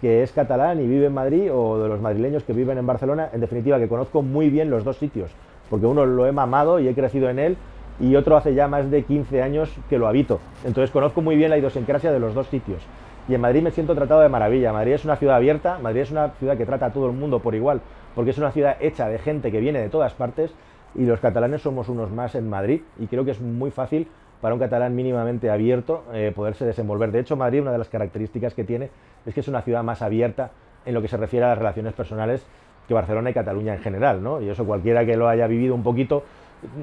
que 0.00 0.22
es 0.22 0.32
catalán 0.32 0.80
y 0.80 0.86
vive 0.86 1.06
en 1.06 1.14
Madrid 1.14 1.50
o 1.52 1.78
de 1.78 1.88
los 1.88 2.00
madrileños 2.00 2.44
que 2.44 2.52
viven 2.52 2.78
en 2.78 2.86
Barcelona, 2.86 3.30
en 3.32 3.40
definitiva 3.40 3.78
que 3.78 3.88
conozco 3.88 4.22
muy 4.22 4.50
bien 4.50 4.70
los 4.70 4.84
dos 4.84 4.96
sitios, 4.96 5.30
porque 5.70 5.86
uno 5.86 6.06
lo 6.06 6.26
he 6.26 6.32
mamado 6.32 6.78
y 6.78 6.88
he 6.88 6.94
crecido 6.94 7.28
en 7.30 7.38
él 7.38 7.56
y 8.00 8.14
otro 8.14 8.36
hace 8.36 8.54
ya 8.54 8.68
más 8.68 8.90
de 8.90 9.02
15 9.02 9.42
años 9.42 9.74
que 9.88 9.98
lo 9.98 10.06
habito. 10.06 10.38
Entonces 10.64 10.90
conozco 10.90 11.20
muy 11.20 11.36
bien 11.36 11.50
la 11.50 11.58
idiosincrasia 11.58 12.12
de 12.12 12.20
los 12.20 12.34
dos 12.34 12.46
sitios. 12.46 12.80
Y 13.28 13.34
en 13.34 13.40
Madrid 13.40 13.62
me 13.62 13.72
siento 13.72 13.94
tratado 13.94 14.20
de 14.20 14.28
maravilla. 14.28 14.72
Madrid 14.72 14.92
es 14.92 15.04
una 15.04 15.16
ciudad 15.16 15.36
abierta, 15.36 15.78
Madrid 15.82 16.02
es 16.02 16.10
una 16.10 16.30
ciudad 16.30 16.56
que 16.56 16.64
trata 16.64 16.86
a 16.86 16.92
todo 16.92 17.06
el 17.06 17.12
mundo 17.12 17.40
por 17.40 17.54
igual, 17.54 17.80
porque 18.14 18.30
es 18.30 18.38
una 18.38 18.52
ciudad 18.52 18.76
hecha 18.80 19.08
de 19.08 19.18
gente 19.18 19.50
que 19.50 19.60
viene 19.60 19.80
de 19.80 19.88
todas 19.88 20.14
partes 20.14 20.52
y 20.94 21.04
los 21.04 21.20
catalanes 21.20 21.62
somos 21.62 21.88
unos 21.88 22.10
más 22.10 22.34
en 22.34 22.48
Madrid 22.48 22.80
y 22.98 23.06
creo 23.06 23.24
que 23.24 23.32
es 23.32 23.40
muy 23.40 23.70
fácil 23.70 24.08
para 24.40 24.54
un 24.54 24.60
catalán 24.60 24.94
mínimamente 24.94 25.50
abierto 25.50 26.04
eh, 26.12 26.32
poderse 26.34 26.64
desenvolver. 26.64 27.10
De 27.10 27.20
hecho, 27.20 27.36
Madrid, 27.36 27.62
una 27.62 27.72
de 27.72 27.78
las 27.78 27.88
características 27.88 28.54
que 28.54 28.64
tiene 28.64 28.90
es 29.26 29.34
que 29.34 29.40
es 29.40 29.48
una 29.48 29.62
ciudad 29.62 29.82
más 29.82 30.02
abierta 30.02 30.50
en 30.86 30.94
lo 30.94 31.02
que 31.02 31.08
se 31.08 31.16
refiere 31.16 31.44
a 31.44 31.50
las 31.50 31.58
relaciones 31.58 31.92
personales 31.92 32.46
que 32.86 32.94
Barcelona 32.94 33.30
y 33.30 33.34
Cataluña 33.34 33.74
en 33.74 33.80
general, 33.80 34.22
¿no? 34.22 34.40
Y 34.40 34.48
eso 34.48 34.64
cualquiera 34.64 35.04
que 35.04 35.16
lo 35.16 35.28
haya 35.28 35.46
vivido 35.46 35.74
un 35.74 35.82
poquito, 35.82 36.24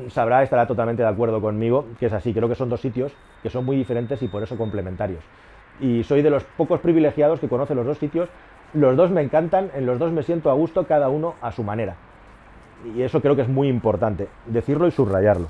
sabrá, 0.10 0.44
estará 0.44 0.68
totalmente 0.68 1.02
de 1.02 1.10
acuerdo 1.10 1.42
conmigo, 1.42 1.86
que 2.00 2.06
es 2.06 2.14
así. 2.14 2.34
Creo 2.34 2.48
que 2.48 2.56
son 2.56 2.70
dos 2.70 2.82
sitios 2.82 3.12
que 3.42 3.50
son 3.50 3.66
muy 3.66 3.76
diferentes 3.76 4.22
y 4.22 4.28
por 4.28 4.44
eso 4.44 4.58
complementarios. 4.58 5.24
Y 5.80 6.04
soy 6.04 6.22
de 6.22 6.30
los 6.30 6.44
pocos 6.44 6.80
privilegiados 6.80 7.40
que 7.40 7.50
conoce 7.50 7.74
los 7.74 7.86
dos 7.86 7.98
sitios. 7.98 8.30
Los 8.74 8.96
dos 8.96 9.10
me 9.10 9.22
encantan, 9.22 9.72
en 9.76 9.86
los 9.86 9.98
dos 9.98 10.12
me 10.12 10.24
siento 10.24 10.52
a 10.52 10.54
gusto, 10.54 10.86
cada 10.86 11.10
uno 11.10 11.36
a 11.42 11.52
su 11.52 11.64
manera. 11.64 11.96
Y 12.96 13.02
eso 13.02 13.22
creo 13.22 13.36
que 13.36 13.42
es 13.42 13.50
muy 13.50 13.68
importante, 13.68 14.28
decirlo 14.46 14.88
y 14.88 14.92
subrayarlo. 14.92 15.48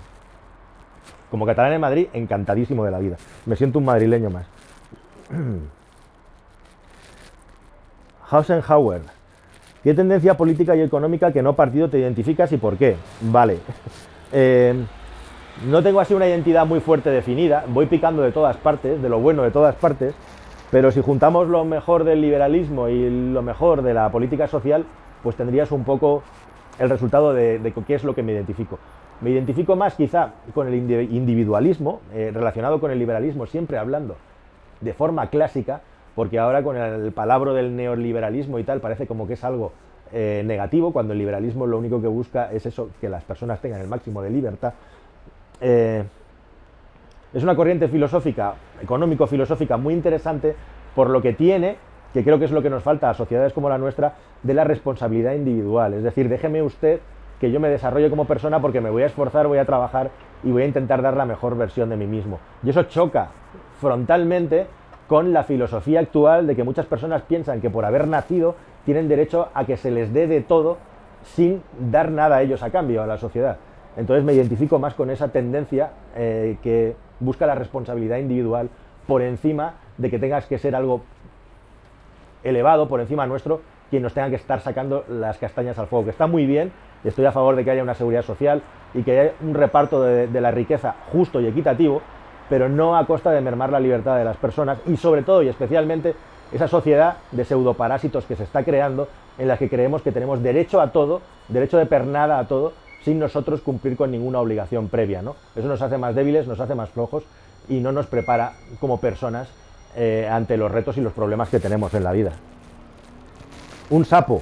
Como 1.36 1.46
catalán 1.46 1.74
en 1.74 1.82
Madrid, 1.82 2.08
encantadísimo 2.14 2.86
de 2.86 2.92
la 2.92 3.00
vida. 3.00 3.18
Me 3.46 3.58
siento 3.58 3.80
un 3.80 3.84
madrileño 3.84 4.30
más. 4.30 4.46
Hausenhauer. 8.32 9.02
¿Qué 9.84 9.94
tendencia 9.94 10.38
política 10.38 10.78
y 10.78 10.82
económica 10.82 11.34
que 11.34 11.42
no 11.42 11.54
partido 11.54 11.90
te 11.90 12.00
identificas 12.00 12.54
y 12.54 12.58
por 12.58 12.78
qué? 12.78 12.96
Vale. 13.20 13.60
Eh, 14.32 14.74
no 15.68 15.84
tengo 15.84 16.00
así 16.00 16.14
una 16.14 16.28
identidad 16.28 16.66
muy 16.66 16.80
fuerte 16.80 17.10
definida, 17.10 17.64
voy 17.68 17.86
picando 17.86 18.24
de 18.24 18.32
todas 18.32 18.58
partes, 18.58 19.02
de 19.02 19.08
lo 19.08 19.20
bueno 19.20 19.44
de 19.44 19.52
todas 19.52 19.76
partes, 19.76 20.14
pero 20.72 20.92
si 20.92 21.00
juntamos 21.02 21.48
lo 21.48 21.64
mejor 21.64 22.04
del 22.04 22.22
liberalismo 22.22 22.90
y 22.90 23.32
lo 23.32 23.42
mejor 23.44 23.82
de 23.82 23.94
la 23.94 24.10
política 24.12 24.48
social, 24.48 24.84
pues 25.22 25.38
tendrías 25.38 25.72
un 25.72 25.86
poco 25.86 26.24
el 26.80 26.90
resultado 26.90 27.34
de, 27.34 27.74
qué 27.86 27.96
es 27.96 28.04
lo 28.04 28.16
que 28.16 28.24
me 28.24 28.34
identifico. 28.34 28.80
Me 29.22 29.30
identifico 29.30 29.76
más 29.76 29.96
quizá 29.96 30.32
con 30.54 30.68
el 30.68 30.76
individualismo, 30.76 32.02
eh, 32.14 32.32
relacionado 32.34 32.80
con 32.80 32.92
el 32.92 33.00
liberalismo, 33.00 33.46
siempre 33.46 33.78
hablando 33.78 34.18
de 34.82 34.94
forma 34.94 35.30
clásica, 35.30 35.82
porque 36.16 36.40
ahora 36.40 36.64
con 36.64 36.78
el 36.78 37.12
palabra 37.12 37.54
del 37.54 37.76
neoliberalismo 37.76 38.60
y 38.60 38.64
tal 38.64 38.82
parece 38.82 39.08
como 39.08 39.28
que 39.28 39.34
es 39.34 39.44
algo 39.44 39.72
eh, 40.12 40.44
negativo, 40.46 40.94
cuando 40.94 41.14
el 41.14 41.20
liberalismo 41.20 41.66
lo 41.66 41.78
único 41.78 42.02
que 42.02 42.08
busca 42.08 42.52
es 42.52 42.66
eso, 42.66 42.90
que 43.02 43.10
las 43.10 43.24
personas 43.24 43.60
tengan 43.62 43.82
el 43.82 43.88
máximo 43.88 44.22
de 44.22 44.30
libertad. 44.30 44.74
Eh, 45.62 46.04
es 47.34 47.44
una 47.44 47.56
corriente 47.56 47.88
filosófica, 47.88 48.54
económico-filosófica 48.82 49.78
muy 49.78 49.94
interesante 49.94 50.56
por 50.94 51.10
lo 51.10 51.22
que 51.22 51.34
tiene, 51.34 51.78
que 52.14 52.24
creo 52.24 52.40
que 52.40 52.46
es 52.46 52.52
lo 52.52 52.62
que 52.62 52.70
nos 52.70 52.84
falta 52.84 53.10
a 53.10 53.14
sociedades 53.14 53.52
como 53.52 53.68
la 53.68 53.78
nuestra, 53.78 54.14
de 54.44 54.54
la 54.54 54.64
responsabilidad 54.64 55.34
individual. 55.34 55.94
Es 55.96 56.04
decir, 56.04 56.30
déjeme 56.30 56.62
usted 56.62 57.02
que 57.40 57.52
yo 57.52 57.60
me 57.60 57.70
desarrolle 57.70 58.10
como 58.10 58.26
persona 58.26 58.62
porque 58.62 58.82
me 58.82 58.90
voy 58.90 59.04
a 59.04 59.08
esforzar, 59.08 59.48
voy 59.48 59.58
a 59.58 59.66
trabajar 59.66 60.12
y 60.44 60.52
voy 60.52 60.64
a 60.64 60.66
intentar 60.66 61.02
dar 61.02 61.18
la 61.18 61.26
mejor 61.26 61.58
versión 61.58 61.90
de 61.90 61.98
mí 61.98 62.08
mismo. 62.08 62.40
Y 62.64 62.70
eso 62.70 62.84
choca 62.84 63.30
frontalmente 63.80 64.68
con 65.08 65.34
la 65.34 65.44
filosofía 65.44 66.00
actual 66.00 66.48
de 66.48 66.56
que 66.56 66.64
muchas 66.64 66.86
personas 66.86 67.22
piensan 67.24 67.62
que 67.62 67.70
por 67.70 67.86
haber 67.86 68.08
nacido 68.08 68.56
tienen 68.86 69.08
derecho 69.08 69.50
a 69.54 69.66
que 69.66 69.78
se 69.78 69.92
les 69.92 70.14
dé 70.14 70.28
de 70.28 70.42
todo 70.42 70.78
sin 71.24 71.62
dar 71.80 72.12
nada 72.12 72.38
a 72.38 72.42
ellos 72.42 72.64
a 72.64 72.70
cambio 72.70 73.02
a 73.02 73.08
la 73.08 73.18
sociedad. 73.18 73.58
Entonces 73.98 74.24
me 74.24 74.34
identifico 74.34 74.80
más 74.80 74.94
con 74.94 75.10
esa 75.10 75.30
tendencia 75.30 75.92
eh, 76.16 76.58
que 76.62 76.96
busca 77.20 77.46
la 77.46 77.56
responsabilidad 77.56 78.18
individual 78.18 78.70
por 79.08 79.22
encima 79.22 79.76
de 79.98 80.10
que 80.10 80.20
tengas 80.20 80.46
que 80.46 80.58
ser 80.58 80.76
algo 80.76 81.02
elevado, 82.44 82.88
por 82.88 83.00
encima 83.00 83.26
nuestro, 83.26 83.62
quien 83.90 84.04
nos 84.04 84.14
tenga 84.14 84.30
que 84.30 84.36
estar 84.36 84.60
sacando 84.62 85.06
las 85.08 85.38
castañas 85.38 85.80
al 85.80 85.88
fuego, 85.88 86.06
que 86.06 86.12
está 86.12 86.28
muy 86.28 86.46
bien, 86.46 86.72
estoy 87.10 87.26
a 87.26 87.32
favor 87.32 87.56
de 87.56 87.64
que 87.64 87.72
haya 87.72 87.84
una 87.84 87.96
seguridad 87.96 88.24
social 88.24 88.62
y 88.94 89.04
que 89.04 89.20
haya 89.20 89.32
un 89.42 89.54
reparto 89.54 90.02
de 90.02 90.42
la 90.42 90.52
riqueza 90.52 90.96
justo 91.12 91.42
y 91.42 91.48
equitativo, 91.48 92.02
pero 92.50 92.70
no 92.70 92.98
a 92.98 93.06
costa 93.06 93.32
de 93.32 93.42
mermar 93.42 93.72
la 93.72 93.80
libertad 93.80 94.18
de 94.18 94.24
las 94.24 94.38
personas 94.38 94.80
y 94.86 94.98
sobre 94.98 95.24
todo 95.24 95.42
y 95.44 95.50
especialmente 95.50 96.16
esa 96.52 96.68
sociedad 96.68 97.18
de 97.32 97.44
pseudoparásitos 97.44 98.26
que 98.26 98.36
se 98.36 98.44
está 98.44 98.64
creando 98.64 99.08
en 99.38 99.48
la 99.48 99.58
que 99.58 99.70
creemos 99.70 100.02
que 100.02 100.12
tenemos 100.12 100.42
derecho 100.42 100.80
a 100.80 100.92
todo, 100.92 101.22
derecho 101.50 101.78
de 101.78 101.86
pernada 101.86 102.40
a 102.40 102.48
todo, 102.48 102.74
sin 103.04 103.20
nosotros 103.20 103.62
cumplir 103.62 103.98
con 103.98 104.12
ninguna 104.12 104.40
obligación 104.40 104.88
previa. 104.88 105.22
Eso 105.56 105.68
nos 105.68 105.82
hace 105.82 105.98
más 105.98 106.16
débiles, 106.16 106.48
nos 106.48 106.60
hace 106.60 106.76
más 106.76 106.90
flojos 106.90 107.24
y 107.68 107.80
no 107.80 107.92
nos 107.92 108.08
prepara 108.08 108.54
como 108.80 109.00
personas 109.00 109.50
eh, 109.96 110.28
ante 110.32 110.58
los 110.58 110.72
retos 110.72 110.98
y 110.98 111.02
los 111.02 111.14
problemas 111.14 111.50
que 111.50 111.60
tenemos 111.60 111.94
en 111.94 112.04
la 112.04 112.12
vida. 112.12 112.32
Un 113.90 114.06
sapo, 114.06 114.42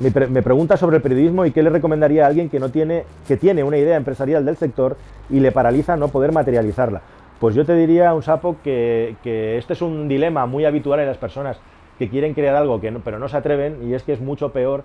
Me, 0.00 0.12
pregunta 0.42 0.76
sobre 0.76 0.96
el 0.96 1.02
periodismo 1.02 1.44
y 1.44 1.50
qué 1.50 1.60
le 1.60 1.70
recomendaría 1.70 2.24
a 2.24 2.28
alguien 2.28 2.48
que, 2.48 2.60
no 2.60 2.70
tiene, 2.70 3.04
que 3.26 3.36
tiene 3.36 3.64
una 3.64 3.78
idea 3.78 3.96
empresarial 3.96 4.44
del 4.44 4.56
sector 4.56 4.96
y 5.28 5.40
le 5.40 5.50
paraliza 5.50 5.96
no 5.96 6.06
poder 6.06 6.30
materializarla. 6.30 7.02
Pues 7.40 7.56
yo 7.56 7.64
te 7.64 7.74
diría, 7.74 8.14
un 8.14 8.22
sapo, 8.22 8.56
que, 8.62 9.16
este 9.58 9.72
es 9.72 9.82
un 9.82 10.06
dilema 10.06 10.46
muy 10.46 10.64
habitual 10.66 11.00
en 11.00 11.06
las 11.06 11.18
personas 11.18 11.58
que 11.98 12.08
quieren 12.08 12.32
crear 12.32 12.54
algo 12.54 12.80
que 12.80 12.92
pero 13.04 13.18
no 13.18 13.28
se 13.28 13.38
atreven 13.38 13.88
y 13.88 13.94
es 13.94 14.04
que 14.04 14.12
es 14.12 14.20
mucho 14.20 14.52
peor, 14.52 14.84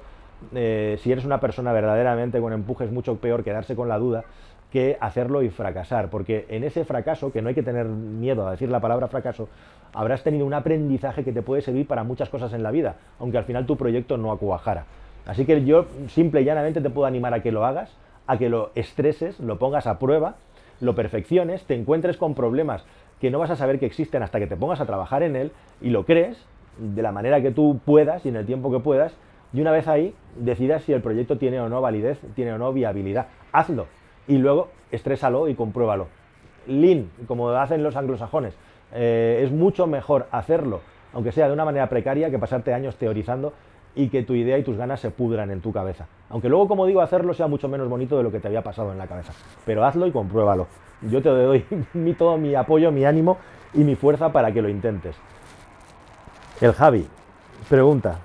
eh, 0.55 0.97
si 1.01 1.11
eres 1.11 1.25
una 1.25 1.39
persona 1.39 1.73
verdaderamente 1.73 2.41
con 2.41 2.51
empuje, 2.51 2.85
es 2.85 2.91
mucho 2.91 3.17
peor 3.17 3.43
quedarse 3.43 3.75
con 3.75 3.89
la 3.89 3.99
duda 3.99 4.23
que 4.71 4.97
hacerlo 4.99 5.43
y 5.43 5.51
fracasar, 5.51 6.09
porque 6.09 6.47
en 6.49 6.63
ese 6.63 6.83
fracaso, 6.83 7.31
que 7.31 7.43
no 7.43 7.49
hay 7.49 7.53
que 7.53 7.61
tener 7.61 7.85
miedo 7.85 8.47
a 8.47 8.51
decir 8.51 8.69
la 8.69 8.79
palabra 8.79 9.07
fracaso, 9.07 9.47
habrás 9.93 10.23
tenido 10.23 10.47
un 10.47 10.55
aprendizaje 10.55 11.23
que 11.23 11.31
te 11.31 11.43
puede 11.43 11.61
servir 11.61 11.85
para 11.85 12.03
muchas 12.03 12.29
cosas 12.29 12.53
en 12.53 12.63
la 12.63 12.71
vida, 12.71 12.95
aunque 13.19 13.37
al 13.37 13.43
final 13.43 13.67
tu 13.67 13.77
proyecto 13.77 14.17
no 14.17 14.31
acuajara. 14.31 14.85
Así 15.25 15.45
que 15.45 15.63
yo 15.63 15.85
simple 16.07 16.41
y 16.41 16.45
llanamente 16.45 16.81
te 16.81 16.89
puedo 16.89 17.07
animar 17.07 17.33
a 17.33 17.41
que 17.41 17.51
lo 17.51 17.65
hagas, 17.65 17.95
a 18.27 18.37
que 18.37 18.49
lo 18.49 18.71
estreses, 18.75 19.39
lo 19.39 19.57
pongas 19.57 19.87
a 19.87 19.99
prueba, 19.99 20.35
lo 20.81 20.95
perfecciones, 20.95 21.63
te 21.63 21.75
encuentres 21.75 22.17
con 22.17 22.35
problemas 22.35 22.85
que 23.21 23.31
no 23.31 23.39
vas 23.39 23.51
a 23.51 23.55
saber 23.55 23.79
que 23.79 23.85
existen 23.85 24.21
hasta 24.21 24.39
que 24.39 24.47
te 24.47 24.57
pongas 24.57 24.81
a 24.81 24.85
trabajar 24.85 25.23
en 25.23 25.35
él 25.35 25.51
y 25.81 25.89
lo 25.91 26.05
crees 26.05 26.37
de 26.77 27.01
la 27.01 27.11
manera 27.11 27.41
que 27.41 27.51
tú 27.51 27.79
puedas 27.85 28.25
y 28.25 28.29
en 28.29 28.35
el 28.35 28.45
tiempo 28.45 28.71
que 28.71 28.79
puedas 28.79 29.15
y 29.53 29.61
una 29.61 29.71
vez 29.71 29.87
ahí 29.87 30.13
decidas 30.35 30.83
si 30.83 30.93
el 30.93 31.01
proyecto 31.01 31.37
tiene 31.37 31.59
o 31.59 31.69
no 31.69 31.79
validez, 31.79 32.19
tiene 32.35 32.53
o 32.53 32.57
no 32.57 32.73
viabilidad. 32.73 33.27
Hazlo 33.51 33.85
y 34.27 34.37
luego 34.37 34.69
estrésalo 34.91 35.47
y 35.47 35.55
compruébalo. 35.55 36.07
Lean, 36.67 37.09
como 37.27 37.49
hacen 37.49 37.83
los 37.83 37.95
anglosajones, 37.95 38.55
eh, 38.93 39.41
es 39.43 39.51
mucho 39.51 39.85
mejor 39.85 40.27
hacerlo, 40.31 40.81
aunque 41.13 41.31
sea 41.31 41.47
de 41.47 41.53
una 41.53 41.65
manera 41.65 41.87
precaria, 41.87 42.29
que 42.29 42.39
pasarte 42.39 42.73
años 42.73 42.95
teorizando 42.95 43.53
y 43.95 44.09
que 44.09 44.23
tu 44.23 44.33
idea 44.33 44.57
y 44.57 44.63
tus 44.63 44.77
ganas 44.77 44.99
se 44.99 45.11
pudran 45.11 45.51
en 45.51 45.61
tu 45.61 45.71
cabeza. 45.71 46.07
Aunque 46.29 46.49
luego, 46.49 46.67
como 46.67 46.85
digo, 46.85 47.01
hacerlo 47.01 47.33
sea 47.33 47.47
mucho 47.47 47.67
menos 47.67 47.87
bonito 47.87 48.17
de 48.17 48.23
lo 48.23 48.31
que 48.31 48.39
te 48.39 48.47
había 48.47 48.63
pasado 48.63 48.91
en 48.91 48.97
la 48.97 49.07
cabeza. 49.07 49.33
Pero 49.65 49.85
hazlo 49.85 50.07
y 50.07 50.11
compruébalo. 50.11 50.67
Yo 51.01 51.21
te 51.21 51.29
doy 51.29 51.65
todo 52.17 52.37
mi 52.37 52.55
apoyo, 52.55 52.91
mi 52.91 53.05
ánimo 53.05 53.37
y 53.73 53.83
mi 53.83 53.95
fuerza 53.95 54.31
para 54.31 54.51
que 54.51 54.61
lo 54.61 54.69
intentes. 54.69 55.15
El 56.61 56.73
Javi 56.73 57.07
pregunta. 57.69 58.19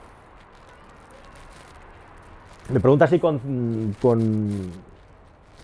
Me 2.71 2.81
pregunta 2.81 3.07
si 3.07 3.19
con, 3.19 3.41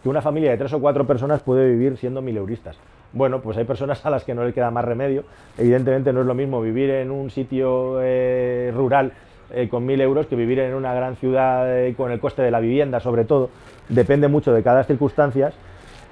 que 0.02 0.08
una 0.08 0.22
familia 0.22 0.52
de 0.52 0.56
tres 0.56 0.72
o 0.72 0.80
cuatro 0.80 1.06
personas 1.06 1.42
puede 1.42 1.70
vivir 1.70 1.98
siendo 1.98 2.22
mileuristas. 2.22 2.78
Bueno, 3.12 3.42
pues 3.42 3.58
hay 3.58 3.64
personas 3.64 4.04
a 4.06 4.10
las 4.10 4.24
que 4.24 4.34
no 4.34 4.44
les 4.44 4.54
queda 4.54 4.70
más 4.70 4.84
remedio. 4.84 5.24
Evidentemente 5.58 6.12
no 6.12 6.22
es 6.22 6.26
lo 6.26 6.34
mismo 6.34 6.60
vivir 6.60 6.90
en 6.90 7.10
un 7.10 7.30
sitio 7.30 8.00
eh, 8.00 8.72
rural 8.74 9.12
eh, 9.54 9.68
con 9.68 9.86
mil 9.86 10.00
euros 10.00 10.26
que 10.26 10.36
vivir 10.36 10.58
en 10.58 10.74
una 10.74 10.92
gran 10.94 11.16
ciudad 11.16 11.86
eh, 11.86 11.94
con 11.96 12.10
el 12.10 12.20
coste 12.20 12.42
de 12.42 12.50
la 12.50 12.60
vivienda, 12.60 13.00
sobre 13.00 13.24
todo. 13.24 13.50
Depende 13.88 14.28
mucho 14.28 14.52
de 14.52 14.62
cada 14.62 14.84
circunstancia, 14.84 15.52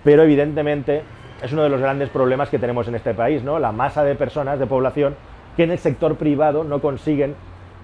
pero 0.05 0.23
evidentemente 0.23 1.03
es 1.43 1.53
uno 1.53 1.63
de 1.63 1.69
los 1.69 1.81
grandes 1.81 2.09
problemas 2.09 2.49
que 2.49 2.59
tenemos 2.59 2.87
en 2.89 2.95
este 2.95 3.15
país, 3.15 3.43
¿no? 3.43 3.59
La 3.59 3.73
masa 3.73 4.05
de 4.05 4.15
personas, 4.15 4.59
de 4.59 4.67
población, 4.67 5.17
que 5.57 5.65
en 5.65 5.73
el 5.73 5.79
sector 5.79 6.17
privado 6.17 6.65
no 6.65 6.81
consiguen 6.81 7.35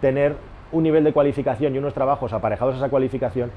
tener 0.00 0.36
un 0.70 0.84
nivel 0.84 1.02
de 1.02 1.12
cualificación 1.12 1.74
y 1.74 1.78
unos 1.78 1.94
trabajos 1.94 2.32
aparejados 2.32 2.74
a 2.74 2.78
esa 2.78 2.88
cualificación 2.88 3.50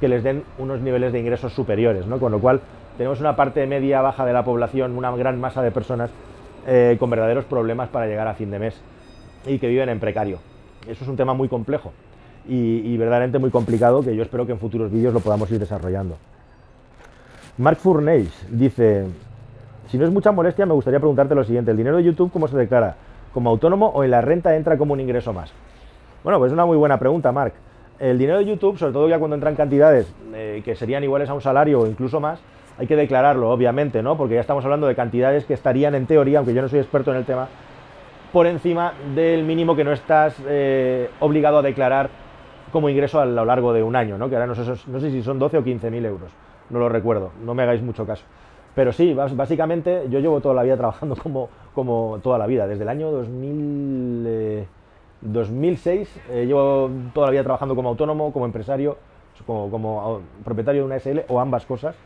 que 0.00 0.08
les 0.08 0.22
den 0.22 0.44
unos 0.58 0.80
niveles 0.80 1.12
de 1.12 1.20
ingresos 1.20 1.54
superiores, 1.54 2.06
¿no? 2.06 2.18
Con 2.18 2.32
lo 2.32 2.38
cual 2.38 2.60
tenemos 2.98 3.20
una 3.20 3.34
parte 3.34 3.66
media 3.66 4.02
baja 4.02 4.26
de 4.26 4.32
la 4.32 4.44
población, 4.44 4.96
una 4.96 5.14
gran 5.16 5.40
masa 5.40 5.62
de 5.62 5.70
personas 5.70 6.10
eh, 6.66 6.96
con 6.98 7.08
verdaderos 7.08 7.44
problemas 7.44 7.88
para 7.88 8.06
llegar 8.06 8.28
a 8.28 8.34
fin 8.34 8.50
de 8.50 8.58
mes 8.58 8.80
y 9.46 9.58
que 9.58 9.68
viven 9.68 9.88
en 9.88 10.00
precario. 10.00 10.38
Eso 10.88 11.04
es 11.04 11.08
un 11.08 11.16
tema 11.16 11.34
muy 11.34 11.48
complejo 11.48 11.92
y, 12.48 12.96
verdaderamente 12.96 13.38
muy 13.38 13.50
complicado 13.50 14.02
que 14.02 14.14
yo 14.14 14.22
espero 14.22 14.46
que 14.46 14.52
en 14.52 14.58
futuros 14.58 14.90
vídeos 14.90 15.12
lo 15.12 15.20
podamos 15.20 15.50
ir 15.50 15.58
desarrollando. 15.58 16.16
Mark 17.58 17.78
Fourneys 17.78 18.46
dice, 18.50 19.06
si 19.88 19.98
no 19.98 20.04
es 20.04 20.10
mucha 20.12 20.30
molestia, 20.30 20.66
me 20.66 20.74
gustaría 20.74 21.00
preguntarte 21.00 21.34
lo 21.34 21.44
siguiente, 21.44 21.70
¿el 21.70 21.76
dinero 21.76 21.96
de 21.96 22.04
YouTube 22.04 22.30
cómo 22.30 22.46
se 22.48 22.56
declara? 22.56 22.96
¿Como 23.32 23.50
autónomo 23.50 23.88
o 23.88 24.04
en 24.04 24.10
la 24.10 24.20
renta 24.20 24.54
entra 24.56 24.78
como 24.78 24.92
un 24.92 25.00
ingreso 25.00 25.32
más? 25.32 25.52
Bueno, 26.22 26.38
pues 26.38 26.50
es 26.50 26.54
una 26.54 26.66
muy 26.66 26.76
buena 26.76 26.98
pregunta, 26.98 27.32
Mark. 27.32 27.54
El 27.98 28.18
dinero 28.18 28.38
de 28.38 28.44
YouTube, 28.44 28.78
sobre 28.78 28.92
todo 28.92 29.08
ya 29.08 29.18
cuando 29.18 29.36
entran 29.36 29.56
cantidades 29.56 30.12
eh, 30.34 30.60
que 30.64 30.76
serían 30.76 31.02
iguales 31.02 31.30
a 31.30 31.34
un 31.34 31.40
salario 31.40 31.80
o 31.80 31.86
incluso 31.86 32.20
más, 32.20 32.40
hay 32.78 32.86
que 32.86 32.96
declararlo, 32.96 33.50
obviamente, 33.50 34.02
¿no? 34.02 34.16
Porque 34.16 34.34
ya 34.34 34.40
estamos 34.40 34.64
hablando 34.64 34.86
de 34.86 34.94
cantidades 34.94 35.46
que 35.46 35.54
estarían 35.54 35.94
en 35.94 36.06
teoría, 36.06 36.38
aunque 36.38 36.52
yo 36.52 36.60
no 36.60 36.68
soy 36.68 36.80
experto 36.80 37.10
en 37.10 37.16
el 37.18 37.24
tema, 37.24 37.48
por 38.36 38.46
encima 38.46 38.92
del 39.14 39.44
mínimo 39.44 39.74
que 39.74 39.82
no 39.82 39.92
estás 39.92 40.36
eh, 40.46 41.08
obligado 41.20 41.56
a 41.56 41.62
declarar 41.62 42.10
como 42.70 42.90
ingreso 42.90 43.18
a 43.18 43.24
lo 43.24 43.46
largo 43.46 43.72
de 43.72 43.82
un 43.82 43.96
año, 43.96 44.18
¿no? 44.18 44.28
que 44.28 44.34
ahora 44.34 44.46
no 44.46 44.54
sé, 44.54 44.74
no 44.88 45.00
sé 45.00 45.10
si 45.10 45.22
son 45.22 45.38
12 45.38 45.56
o 45.56 45.64
15 45.64 45.90
mil 45.90 46.04
euros, 46.04 46.30
no 46.68 46.78
lo 46.78 46.90
recuerdo, 46.90 47.30
no 47.42 47.54
me 47.54 47.62
hagáis 47.62 47.80
mucho 47.80 48.06
caso. 48.06 48.26
Pero 48.74 48.92
sí, 48.92 49.14
básicamente 49.14 50.04
yo 50.10 50.18
llevo 50.20 50.42
toda 50.42 50.54
la 50.54 50.64
vida 50.64 50.76
trabajando 50.76 51.16
como, 51.22 51.48
como 51.74 52.18
toda 52.22 52.36
la 52.36 52.46
vida, 52.46 52.66
desde 52.66 52.82
el 52.82 52.90
año 52.90 53.10
2000, 53.10 54.66
2006, 55.22 56.20
eh, 56.28 56.44
llevo 56.44 56.90
toda 57.14 57.28
la 57.28 57.30
vida 57.30 57.42
trabajando 57.42 57.74
como 57.74 57.88
autónomo, 57.88 58.34
como 58.34 58.44
empresario, 58.44 58.98
como, 59.46 59.70
como, 59.70 60.20
propietario 60.44 60.82
de 60.82 60.86
una 60.86 60.96
SL 60.96 61.20
o 61.28 61.40
ambas 61.40 61.64
cosas. 61.64 61.96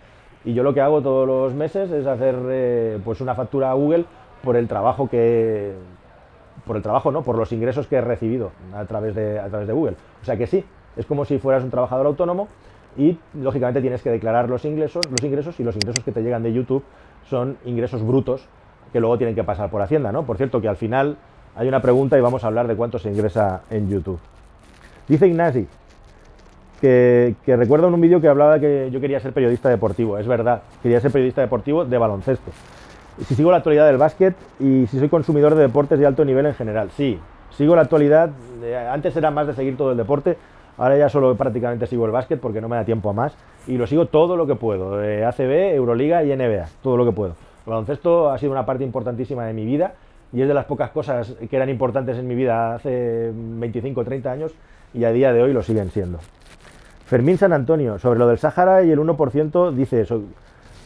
Y 0.44 0.54
yo 0.54 0.62
lo 0.62 0.74
que 0.74 0.80
hago 0.80 1.02
todos 1.02 1.26
los 1.26 1.54
meses 1.54 1.90
es 1.90 2.06
hacer 2.06 2.36
eh, 2.50 3.00
pues 3.04 3.20
una 3.20 3.34
factura 3.34 3.72
a 3.72 3.74
Google 3.74 4.04
por 4.44 4.56
el 4.56 4.68
trabajo 4.68 5.08
que 5.08 5.74
por 6.66 6.76
el 6.76 6.82
trabajo, 6.82 7.10
no, 7.10 7.22
por 7.22 7.36
los 7.36 7.52
ingresos 7.52 7.86
que 7.86 7.96
he 7.96 8.00
recibido 8.00 8.52
a 8.74 8.84
través 8.84 9.14
de, 9.14 9.38
a 9.38 9.48
través 9.48 9.66
de 9.66 9.72
Google. 9.72 9.96
O 10.22 10.24
sea 10.24 10.36
que 10.36 10.46
sí, 10.46 10.64
es 10.96 11.06
como 11.06 11.24
si 11.24 11.38
fueras 11.38 11.64
un 11.64 11.70
trabajador 11.70 12.06
autónomo 12.06 12.48
y 12.96 13.18
lógicamente 13.34 13.80
tienes 13.80 14.02
que 14.02 14.10
declarar 14.10 14.48
los 14.48 14.64
ingresos, 14.64 15.02
los 15.10 15.22
ingresos 15.22 15.58
y 15.60 15.64
los 15.64 15.74
ingresos 15.76 16.04
que 16.04 16.12
te 16.12 16.22
llegan 16.22 16.42
de 16.42 16.52
YouTube 16.52 16.82
son 17.28 17.56
ingresos 17.64 18.04
brutos 18.04 18.46
que 18.92 19.00
luego 19.00 19.16
tienen 19.18 19.34
que 19.34 19.44
pasar 19.44 19.70
por 19.70 19.82
Hacienda, 19.82 20.10
¿no? 20.10 20.24
Por 20.24 20.36
cierto, 20.36 20.60
que 20.60 20.68
al 20.68 20.76
final 20.76 21.16
hay 21.54 21.68
una 21.68 21.80
pregunta 21.80 22.18
y 22.18 22.20
vamos 22.20 22.42
a 22.44 22.48
hablar 22.48 22.66
de 22.66 22.74
cuánto 22.74 22.98
se 22.98 23.10
ingresa 23.10 23.62
en 23.70 23.88
YouTube. 23.88 24.18
Dice 25.06 25.28
Ignasi 25.28 25.66
que, 26.80 27.34
que 27.44 27.56
recuerda 27.56 27.88
en 27.88 27.94
un 27.94 28.00
vídeo 28.00 28.20
que 28.20 28.28
hablaba 28.28 28.58
que 28.58 28.90
yo 28.90 29.00
quería 29.00 29.20
ser 29.20 29.32
periodista 29.32 29.68
deportivo. 29.68 30.18
Es 30.18 30.26
verdad, 30.26 30.62
quería 30.82 31.00
ser 31.00 31.12
periodista 31.12 31.40
deportivo 31.40 31.84
de 31.84 31.98
baloncesto. 31.98 32.50
Si 33.26 33.34
sigo 33.34 33.50
la 33.50 33.58
actualidad 33.58 33.86
del 33.86 33.98
básquet 33.98 34.34
y 34.58 34.86
si 34.86 34.98
soy 34.98 35.08
consumidor 35.08 35.54
de 35.54 35.62
deportes 35.62 35.98
de 35.98 36.06
alto 36.06 36.24
nivel 36.24 36.46
en 36.46 36.54
general. 36.54 36.90
Sí, 36.96 37.18
sigo 37.50 37.76
la 37.76 37.82
actualidad. 37.82 38.30
Antes 38.90 39.16
era 39.16 39.30
más 39.30 39.46
de 39.46 39.54
seguir 39.54 39.76
todo 39.76 39.92
el 39.92 39.96
deporte, 39.96 40.36
ahora 40.78 40.96
ya 40.96 41.08
solo 41.08 41.34
prácticamente 41.36 41.86
sigo 41.86 42.06
el 42.06 42.12
básquet 42.12 42.40
porque 42.40 42.60
no 42.60 42.68
me 42.68 42.76
da 42.76 42.84
tiempo 42.84 43.10
a 43.10 43.12
más. 43.12 43.34
Y 43.66 43.76
lo 43.76 43.86
sigo 43.86 44.06
todo 44.06 44.36
lo 44.36 44.46
que 44.46 44.54
puedo. 44.54 44.94
ACB, 44.94 45.74
Euroliga 45.74 46.24
y 46.24 46.34
NBA, 46.34 46.68
todo 46.82 46.96
lo 46.96 47.04
que 47.04 47.12
puedo. 47.12 47.32
El 47.66 47.70
baloncesto 47.70 48.30
ha 48.30 48.38
sido 48.38 48.52
una 48.52 48.64
parte 48.64 48.84
importantísima 48.84 49.44
de 49.44 49.52
mi 49.52 49.66
vida 49.66 49.92
y 50.32 50.40
es 50.40 50.48
de 50.48 50.54
las 50.54 50.64
pocas 50.64 50.90
cosas 50.90 51.34
que 51.48 51.56
eran 51.56 51.68
importantes 51.68 52.16
en 52.16 52.26
mi 52.26 52.34
vida 52.34 52.74
hace 52.74 53.32
25 53.34 54.00
o 54.00 54.04
30 54.04 54.32
años 54.32 54.52
y 54.94 55.04
a 55.04 55.12
día 55.12 55.32
de 55.32 55.42
hoy 55.42 55.52
lo 55.52 55.62
siguen 55.62 55.90
siendo. 55.90 56.18
Fermín 57.04 57.36
San 57.36 57.52
Antonio, 57.52 57.98
sobre 57.98 58.18
lo 58.18 58.28
del 58.28 58.38
Sáhara 58.38 58.82
y 58.84 58.90
el 58.90 58.98
1%, 58.98 59.72
dice 59.72 60.00
eso, 60.02 60.22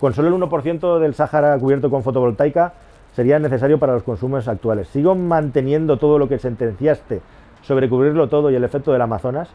con 0.04 0.12
solo 0.12 0.28
el 0.28 0.34
1% 0.34 0.98
del 0.98 1.14
Sáhara 1.14 1.58
cubierto 1.58 1.88
con 1.88 2.02
fotovoltaica 2.02 2.74
sería 3.12 3.38
necesario 3.38 3.78
para 3.78 3.94
los 3.94 4.02
consumos 4.02 4.46
actuales. 4.48 4.88
¿Sigo 4.88 5.14
manteniendo 5.14 5.96
todo 5.96 6.18
lo 6.18 6.28
que 6.28 6.38
sentenciaste 6.38 7.22
sobre 7.62 7.88
cubrirlo 7.88 8.28
todo 8.28 8.50
y 8.50 8.54
el 8.54 8.64
efecto 8.64 8.92
del 8.92 9.00
Amazonas? 9.00 9.48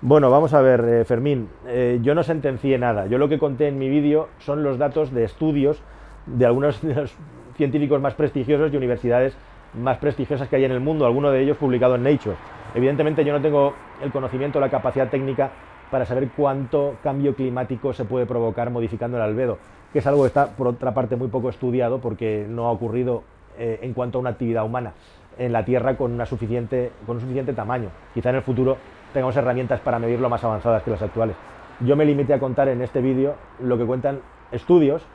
Bueno, 0.00 0.30
vamos 0.32 0.52
a 0.52 0.60
ver, 0.62 0.80
eh, 0.80 1.04
Fermín, 1.04 1.48
eh, 1.68 2.00
yo 2.02 2.16
no 2.16 2.24
sentencié 2.24 2.76
nada. 2.76 3.06
Yo 3.06 3.18
lo 3.18 3.28
que 3.28 3.38
conté 3.38 3.68
en 3.68 3.78
mi 3.78 3.88
vídeo 3.88 4.30
son 4.40 4.64
los 4.64 4.78
datos 4.78 5.14
de 5.14 5.22
estudios 5.22 5.80
de 6.26 6.44
algunos 6.44 6.82
de 6.82 6.92
los 6.92 7.14
científicos 7.56 8.00
más 8.00 8.14
prestigiosos 8.14 8.72
y 8.72 8.76
universidades 8.76 9.36
más 9.74 9.98
prestigiosas 9.98 10.48
que 10.48 10.56
hay 10.56 10.64
en 10.64 10.72
el 10.72 10.80
mundo, 10.80 11.06
alguno 11.06 11.30
de 11.30 11.40
ellos 11.40 11.56
publicado 11.56 11.94
en 11.94 12.02
Nature. 12.02 12.34
Evidentemente 12.74 13.24
yo 13.24 13.32
no 13.32 13.40
tengo 13.40 13.74
el 14.02 14.10
conocimiento, 14.10 14.58
la 14.58 14.70
capacidad 14.70 15.08
técnica 15.08 15.52
para 15.88 16.04
saber 16.04 16.30
cuánto 16.36 16.96
cambio 17.04 17.36
climático 17.36 17.92
se 17.92 18.04
puede 18.04 18.26
provocar 18.26 18.68
modificando 18.70 19.16
el 19.16 19.22
albedo, 19.22 19.58
que 19.94 20.00
es 20.00 20.06
algo 20.08 20.22
que 20.22 20.26
está, 20.26 20.48
por 20.48 20.66
otra 20.66 20.92
parte, 20.92 21.14
muy 21.14 21.28
poco 21.28 21.48
estudiado 21.48 22.00
porque 22.00 22.46
no 22.48 22.66
ha 22.66 22.72
ocurrido 22.72 23.22
eh, 23.56 23.78
en 23.80 23.94
cuanto 23.94 24.18
a 24.18 24.20
una 24.20 24.30
actividad 24.30 24.64
humana 24.64 24.92
en 25.38 25.52
la 25.52 25.64
Tierra 25.64 25.96
con, 25.96 26.12
una 26.12 26.26
suficiente, 26.26 26.90
con 27.06 27.18
un 27.18 27.20
suficiente 27.20 27.52
tamaño. 27.52 27.90
Quizá 28.12 28.30
en 28.30 28.36
el 28.36 28.42
futuro 28.42 28.76
tengamos 29.12 29.36
herramientas 29.36 29.78
para 29.78 30.00
medirlo 30.00 30.28
más 30.28 30.42
avanzadas 30.42 30.82
que 30.82 30.90
las 30.90 31.00
actuales. 31.00 31.36
Yo 31.78 31.94
me 31.94 32.04
limité 32.04 32.34
a 32.34 32.40
contar 32.40 32.68
en 32.70 32.82
este 32.82 33.00
vídeo 33.00 33.36
lo 33.60 33.78
que 33.78 33.84
cuentan 33.84 34.18
estudios 34.50 35.06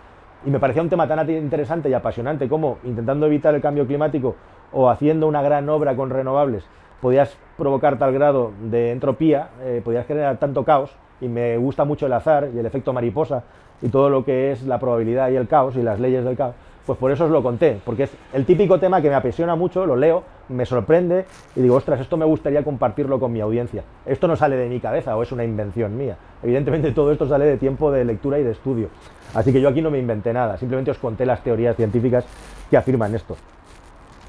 y 0.46 0.50
me 0.50 0.62
parecía 0.62 0.82
un 0.82 0.88
tema 0.88 1.10
tan 1.10 1.30
interesante 1.30 1.90
y 1.90 1.94
apasionante 1.94 2.48
como 2.48 2.78
intentando 2.86 3.26
evitar 3.26 3.54
el 3.54 3.62
cambio 3.62 3.86
climático 3.86 4.38
o 4.72 4.90
haciendo 4.90 5.28
una 5.28 5.42
gran 5.42 5.68
obra 5.68 5.98
con 5.98 6.10
renovables, 6.10 6.66
podías 7.02 7.38
provocar 7.58 8.00
tal 8.00 8.14
grado 8.14 8.54
de 8.62 8.92
entropía, 8.92 9.50
eh, 9.62 9.82
podías 9.84 10.08
generar 10.08 10.38
tanto 10.38 10.64
caos, 10.64 10.96
y 11.22 11.28
me 11.28 11.58
gusta 11.58 11.84
mucho 11.84 12.06
el 12.06 12.14
azar 12.14 12.50
y 12.54 12.60
el 12.60 12.66
efecto 12.66 12.94
mariposa 12.94 13.44
y 13.82 13.90
todo 13.90 14.10
lo 14.10 14.26
que 14.26 14.52
es 14.52 14.64
la 14.64 14.80
probabilidad 14.80 15.30
y 15.30 15.36
el 15.36 15.48
caos 15.48 15.76
y 15.76 15.82
las 15.82 16.00
leyes 16.00 16.24
del 16.24 16.36
caos, 16.36 16.56
pues 16.86 16.98
por 16.98 17.12
eso 17.12 17.26
os 17.26 17.32
lo 17.32 17.44
conté, 17.44 17.80
porque 17.86 18.04
es 18.04 18.12
el 18.34 18.46
típico 18.46 18.80
tema 18.80 19.02
que 19.02 19.10
me 19.10 19.16
apasiona 19.16 19.56
mucho, 19.56 19.86
lo 19.86 19.96
leo, 19.96 20.24
me 20.50 20.66
sorprende 20.66 21.26
y 21.56 21.62
digo, 21.62 21.76
ostras, 21.76 22.00
esto 22.00 22.18
me 22.18 22.26
gustaría 22.26 22.64
compartirlo 22.64 23.20
con 23.20 23.32
mi 23.32 23.42
audiencia. 23.42 23.84
Esto 24.08 24.28
no 24.28 24.36
sale 24.36 24.56
de 24.56 24.68
mi 24.68 24.80
cabeza 24.80 25.16
o 25.16 25.22
es 25.22 25.32
una 25.32 25.44
invención 25.44 25.96
mía. 25.96 26.18
Evidentemente 26.42 26.92
todo 26.92 27.12
esto 27.12 27.28
sale 27.28 27.46
de 27.46 27.58
tiempo 27.58 27.92
de 27.92 28.06
lectura 28.06 28.40
y 28.40 28.44
de 28.44 28.52
estudio. 28.52 28.90
Así 29.36 29.54
que 29.54 29.62
yo 29.62 29.70
aquí 29.70 29.84
no 29.84 29.92
me 29.92 30.00
inventé 30.00 30.34
nada, 30.34 30.58
simplemente 30.58 30.90
os 30.90 30.98
conté 30.98 31.28
las 31.28 31.44
teorías 31.44 31.76
científicas 31.76 32.26
que 32.72 32.78
afirman 32.78 33.14
esto. 33.14 33.38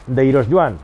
De 0.06 0.24
Iros 0.26 0.46
Joan 0.50 0.76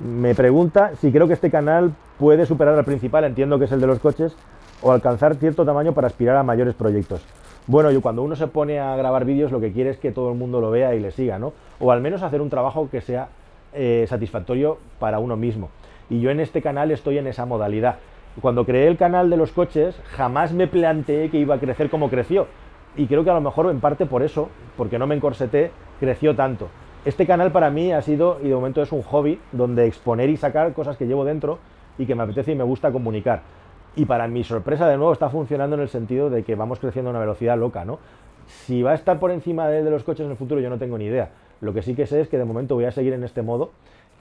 me 0.00 0.34
pregunta 0.34 0.92
si 1.00 1.12
creo 1.12 1.28
que 1.28 1.34
este 1.34 1.50
canal 1.50 1.92
puede 2.18 2.46
superar 2.46 2.76
al 2.76 2.84
principal, 2.84 3.22
entiendo 3.24 3.58
que 3.58 3.66
es 3.66 3.72
el 3.72 3.80
de 3.80 3.86
los 3.86 4.00
coches, 4.00 4.36
o 4.82 4.92
alcanzar 4.92 5.36
cierto 5.36 5.64
tamaño 5.64 5.92
para 5.92 6.08
aspirar 6.08 6.36
a 6.36 6.42
mayores 6.42 6.74
proyectos. 6.74 7.24
Bueno, 7.68 7.90
yo 7.90 8.00
cuando 8.00 8.22
uno 8.22 8.34
se 8.34 8.46
pone 8.46 8.80
a 8.80 8.96
grabar 8.96 9.26
vídeos 9.26 9.52
lo 9.52 9.60
que 9.60 9.72
quiere 9.72 9.90
es 9.90 9.98
que 9.98 10.10
todo 10.10 10.30
el 10.30 10.38
mundo 10.38 10.58
lo 10.58 10.70
vea 10.70 10.94
y 10.94 11.00
le 11.00 11.10
siga, 11.10 11.38
¿no? 11.38 11.52
O 11.78 11.92
al 11.92 12.00
menos 12.00 12.22
hacer 12.22 12.40
un 12.40 12.48
trabajo 12.48 12.88
que 12.90 13.02
sea 13.02 13.28
eh, 13.74 14.06
satisfactorio 14.08 14.78
para 14.98 15.18
uno 15.18 15.36
mismo. 15.36 15.68
Y 16.08 16.20
yo 16.20 16.30
en 16.30 16.40
este 16.40 16.62
canal 16.62 16.90
estoy 16.90 17.18
en 17.18 17.26
esa 17.26 17.44
modalidad. 17.44 17.96
Cuando 18.40 18.64
creé 18.64 18.86
el 18.88 18.96
canal 18.96 19.28
de 19.28 19.36
los 19.36 19.52
coches, 19.52 20.00
jamás 20.12 20.54
me 20.54 20.66
planteé 20.66 21.28
que 21.28 21.40
iba 21.40 21.56
a 21.56 21.60
crecer 21.60 21.90
como 21.90 22.08
creció. 22.08 22.46
Y 22.96 23.06
creo 23.06 23.22
que 23.22 23.28
a 23.28 23.34
lo 23.34 23.42
mejor 23.42 23.70
en 23.70 23.80
parte 23.80 24.06
por 24.06 24.22
eso, 24.22 24.48
porque 24.78 24.98
no 24.98 25.06
me 25.06 25.16
encorseté, 25.16 25.70
creció 26.00 26.34
tanto. 26.34 26.68
Este 27.04 27.26
canal 27.26 27.52
para 27.52 27.68
mí 27.68 27.92
ha 27.92 28.00
sido 28.00 28.38
y 28.42 28.48
de 28.48 28.54
momento 28.54 28.80
es 28.80 28.92
un 28.92 29.02
hobby 29.02 29.40
donde 29.52 29.86
exponer 29.86 30.30
y 30.30 30.38
sacar 30.38 30.72
cosas 30.72 30.96
que 30.96 31.06
llevo 31.06 31.26
dentro 31.26 31.58
y 31.98 32.06
que 32.06 32.14
me 32.14 32.22
apetece 32.22 32.52
y 32.52 32.56
me 32.56 32.64
gusta 32.64 32.90
comunicar. 32.92 33.42
Y 33.98 34.04
para 34.04 34.28
mi 34.28 34.44
sorpresa, 34.44 34.86
de 34.86 34.96
nuevo, 34.96 35.12
está 35.12 35.28
funcionando 35.28 35.74
en 35.74 35.82
el 35.82 35.88
sentido 35.88 36.30
de 36.30 36.44
que 36.44 36.54
vamos 36.54 36.78
creciendo 36.78 37.08
a 37.08 37.10
una 37.10 37.18
velocidad 37.18 37.58
loca, 37.58 37.84
¿no? 37.84 37.98
Si 38.46 38.80
va 38.80 38.92
a 38.92 38.94
estar 38.94 39.18
por 39.18 39.32
encima 39.32 39.66
de, 39.66 39.90
los 39.90 40.04
coches 40.04 40.24
en 40.24 40.30
el 40.30 40.36
futuro, 40.36 40.60
yo 40.60 40.70
no 40.70 40.78
tengo 40.78 40.96
ni 40.96 41.06
idea. 41.06 41.30
Lo 41.60 41.74
que 41.74 41.82
sí 41.82 41.96
que 41.96 42.06
sé 42.06 42.20
es 42.20 42.28
que 42.28 42.38
de 42.38 42.44
momento 42.44 42.76
voy 42.76 42.84
a 42.84 42.92
seguir 42.92 43.12
en 43.12 43.24
este 43.24 43.42
modo 43.42 43.72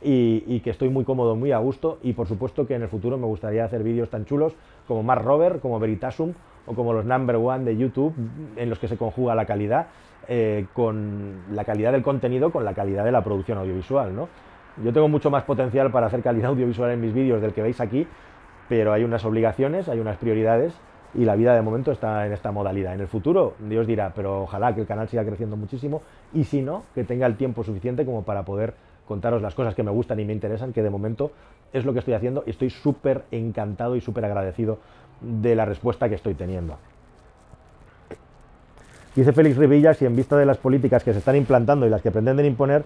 y, 0.02 0.62
que 0.62 0.72
estoy 0.72 0.90
muy 0.90 1.04
cómodo, 1.04 1.36
muy 1.36 1.52
a 1.52 1.60
gusto 1.60 2.00
y 2.02 2.14
por 2.14 2.26
supuesto 2.26 2.66
que 2.66 2.74
en 2.74 2.82
el 2.82 2.88
futuro 2.88 3.20
me 3.20 3.28
gustaría 3.28 3.66
hacer 3.66 3.84
vídeos 3.84 4.10
tan 4.10 4.26
chulos 4.26 4.56
como 4.88 5.04
Mars 5.04 5.24
Rover, 5.24 5.60
como 5.60 5.80
Veritasum 5.80 6.34
o 6.66 6.74
como 6.74 6.92
los 6.92 7.06
Number 7.06 7.36
One 7.36 7.64
de 7.64 7.78
YouTube 7.78 8.16
en 8.56 8.72
los 8.72 8.80
que 8.80 8.88
se 8.88 8.98
conjuga 8.98 9.36
la 9.36 9.46
calidad 9.46 9.90
eh, 10.28 10.66
con 10.74 11.44
la 11.52 11.64
calidad 11.66 11.92
del 11.92 12.02
contenido 12.02 12.52
con 12.52 12.66
la 12.66 12.74
calidad 12.74 13.06
de 13.06 13.12
la 13.12 13.24
producción 13.24 13.60
audiovisual, 13.60 14.16
¿no? 14.16 14.28
Yo 14.84 14.92
tengo 14.94 15.08
mucho 15.08 15.32
más 15.32 15.44
potencial 15.44 15.92
para 15.92 16.08
hacer 16.08 16.24
calidad 16.24 16.50
audiovisual 16.50 16.90
en 16.90 17.02
mis 17.02 17.14
vídeos 17.14 17.42
del 17.44 17.54
que 17.54 17.62
veis 17.62 17.80
aquí 17.80 18.08
pero 18.70 18.94
hay 18.94 19.04
unas 19.04 19.26
obligaciones, 19.26 19.90
hay 19.90 20.00
unas 20.00 20.18
prioridades 20.18 20.74
y 21.14 21.26
la 21.26 21.36
vida 21.36 21.56
de 21.56 21.62
momento 21.62 21.92
está 21.92 22.26
en 22.26 22.34
esta 22.34 22.52
modalidad. 22.52 22.94
En 22.94 23.02
el 23.02 23.08
futuro, 23.08 23.54
Dios 23.60 23.88
dirá, 23.88 24.12
pero 24.16 24.44
ojalá 24.44 24.76
que 24.76 24.82
el 24.82 24.88
canal 24.88 25.08
siga 25.08 25.26
creciendo 25.26 25.56
muchísimo 25.56 26.02
y 26.34 26.44
si 26.44 26.62
no, 26.62 26.84
que 26.94 27.04
tenga 27.04 27.26
el 27.26 27.38
tiempo 27.38 27.64
suficiente 27.64 28.06
como 28.06 28.24
para 28.24 28.44
poder 28.44 28.74
contaros 29.08 29.42
las 29.42 29.56
cosas 29.56 29.74
que 29.74 29.84
me 29.84 29.92
gustan 29.92 30.20
y 30.20 30.26
me 30.26 30.34
interesan, 30.34 30.74
que 30.74 30.84
de 30.84 30.90
momento 30.90 31.32
es 31.74 31.86
lo 31.86 31.94
que 31.94 32.00
estoy 32.00 32.14
haciendo 32.14 32.44
y 32.46 32.52
estoy 32.52 32.70
súper 32.70 33.24
encantado 33.32 33.96
y 33.96 34.02
súper 34.02 34.26
agradecido 34.26 34.80
de 35.22 35.56
la 35.56 35.66
respuesta 35.66 36.10
que 36.10 36.16
estoy 36.16 36.34
teniendo. 36.34 36.78
Dice 39.16 39.34
Félix 39.34 39.58
Rivilla, 39.58 39.96
si 39.96 40.06
en 40.06 40.16
vista 40.16 40.38
de 40.38 40.46
las 40.46 40.58
políticas 40.58 41.04
que 41.04 41.12
se 41.12 41.20
están 41.20 41.36
implantando 41.36 41.88
y 41.88 41.90
las 41.90 42.04
que 42.04 42.12
pretenden 42.12 42.46
imponer, 42.46 42.84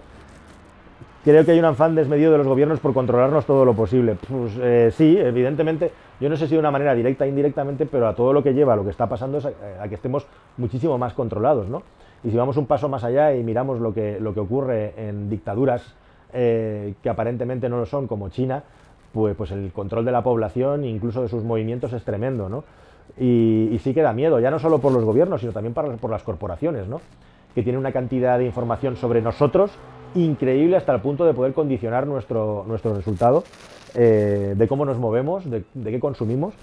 Creo 1.24 1.44
que 1.44 1.52
hay 1.52 1.58
un 1.60 1.64
afán 1.64 1.94
desmedido 1.94 2.32
de 2.32 2.38
los 2.38 2.48
gobiernos 2.48 2.80
por 2.80 2.92
controlarnos 2.92 3.46
todo 3.46 3.64
lo 3.64 3.74
posible. 3.74 4.16
Pues 4.28 4.54
eh, 4.60 4.90
sí, 4.92 5.16
evidentemente, 5.16 5.92
yo 6.18 6.28
no 6.28 6.36
sé 6.36 6.48
si 6.48 6.54
de 6.54 6.58
una 6.58 6.72
manera 6.72 6.96
directa 6.96 7.24
o 7.24 7.28
indirectamente, 7.28 7.86
pero 7.86 8.08
a 8.08 8.14
todo 8.14 8.32
lo 8.32 8.42
que 8.42 8.52
lleva, 8.54 8.74
lo 8.74 8.82
que 8.82 8.90
está 8.90 9.08
pasando 9.08 9.38
es 9.38 9.46
a, 9.46 9.88
que 9.88 9.94
estemos 9.94 10.26
muchísimo 10.56 10.98
más 10.98 11.14
controlados, 11.14 11.68
¿no? 11.68 11.84
Y 12.24 12.30
si 12.30 12.36
vamos 12.36 12.56
un 12.56 12.66
paso 12.66 12.88
más 12.88 13.04
allá 13.04 13.36
y 13.36 13.44
miramos 13.44 13.78
lo 13.78 13.94
que, 13.94 14.18
lo 14.18 14.34
que 14.34 14.40
ocurre 14.40 14.94
en 14.96 15.30
dictaduras 15.30 15.94
eh, 16.32 16.94
que 17.00 17.08
aparentemente 17.08 17.68
no 17.68 17.78
lo 17.78 17.86
son, 17.86 18.08
como 18.08 18.28
China, 18.28 18.64
pues, 19.12 19.36
pues 19.36 19.52
el 19.52 19.70
control 19.72 20.04
de 20.04 20.10
la 20.10 20.24
población, 20.24 20.84
incluso 20.84 21.22
de 21.22 21.28
sus 21.28 21.44
movimientos, 21.44 21.92
es 21.92 22.02
tremendo, 22.02 22.48
¿no? 22.48 22.64
Y, 23.16 23.78
sí 23.80 23.94
que 23.94 24.02
da 24.02 24.12
miedo, 24.12 24.40
ya 24.40 24.50
no 24.50 24.58
solo 24.58 24.80
por 24.80 24.90
los 24.90 25.04
gobiernos, 25.04 25.40
sino 25.40 25.52
también 25.52 25.72
por 25.72 26.10
las 26.10 26.22
corporaciones, 26.24 26.88
¿no? 26.88 27.00
Que 27.54 27.62
tienen 27.62 27.78
una 27.78 27.92
cantidad 27.92 28.38
de 28.38 28.46
información 28.46 28.96
sobre 28.96 29.22
nosotros 29.22 29.70
increíble 30.14 30.76
hasta 30.76 30.94
el 30.94 31.00
punto 31.00 31.24
de 31.24 31.34
poder 31.34 31.52
condicionar 31.52 32.06
nuestro, 32.06 32.64
nuestro 32.66 32.94
resultado, 32.94 33.44
eh, 33.94 34.54
de 34.56 34.68
cómo 34.68 34.84
nos 34.84 34.98
movemos, 34.98 35.48
de, 35.48 35.64
qué 35.84 36.00
consumimos. 36.00 36.54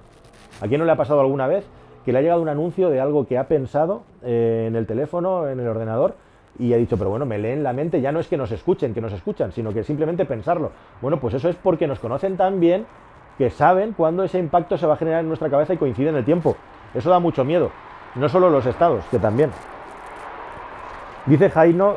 ¿A 0.61 0.67
quién 0.67 0.79
no 0.79 0.85
le 0.85 0.91
ha 0.91 0.97
pasado 0.97 1.21
alguna 1.21 1.47
vez 1.47 1.65
que 2.05 2.11
le 2.11 2.19
ha 2.19 2.21
llegado 2.21 2.41
un 2.41 2.49
anuncio 2.49 2.89
de 2.89 2.99
algo 2.99 3.27
que 3.27 3.37
ha 3.37 3.47
pensado 3.47 4.03
eh, 4.23 4.65
en 4.67 4.75
el 4.75 4.85
teléfono, 4.85 5.47
en 5.47 5.59
el 5.59 5.67
ordenador, 5.67 6.15
y 6.57 6.73
ha 6.73 6.77
dicho, 6.77 6.97
pero 6.97 7.09
bueno, 7.09 7.25
me 7.25 7.37
leen 7.37 7.63
la 7.63 7.71
mente, 7.71 8.01
ya 8.01 8.11
no 8.11 8.19
es 8.19 8.27
que 8.27 8.35
nos 8.35 8.51
escuchen, 8.51 8.93
que 8.93 9.01
nos 9.01 9.13
escuchan, 9.13 9.51
sino 9.51 9.73
que 9.73 9.83
simplemente 9.83 10.25
pensarlo. 10.25 10.71
Bueno, 11.01 11.19
pues 11.19 11.33
eso 11.33 11.47
es 11.49 11.55
porque 11.55 11.87
nos 11.87 11.99
conocen 11.99 12.35
tan 12.35 12.59
bien 12.59 12.85
que 13.37 13.49
saben 13.49 13.93
cuándo 13.93 14.23
ese 14.23 14.37
impacto 14.39 14.77
se 14.77 14.85
va 14.85 14.95
a 14.95 14.97
generar 14.97 15.21
en 15.21 15.27
nuestra 15.27 15.49
cabeza 15.49 15.73
y 15.73 15.77
coincide 15.77 16.09
en 16.09 16.17
el 16.17 16.25
tiempo. 16.25 16.57
Eso 16.93 17.09
da 17.09 17.19
mucho 17.19 17.45
miedo. 17.45 17.71
No 18.15 18.27
solo 18.27 18.49
los 18.49 18.65
estados, 18.65 19.05
que 19.11 19.19
también. 19.19 19.51
Dice 21.25 21.49
Jaino, 21.49 21.95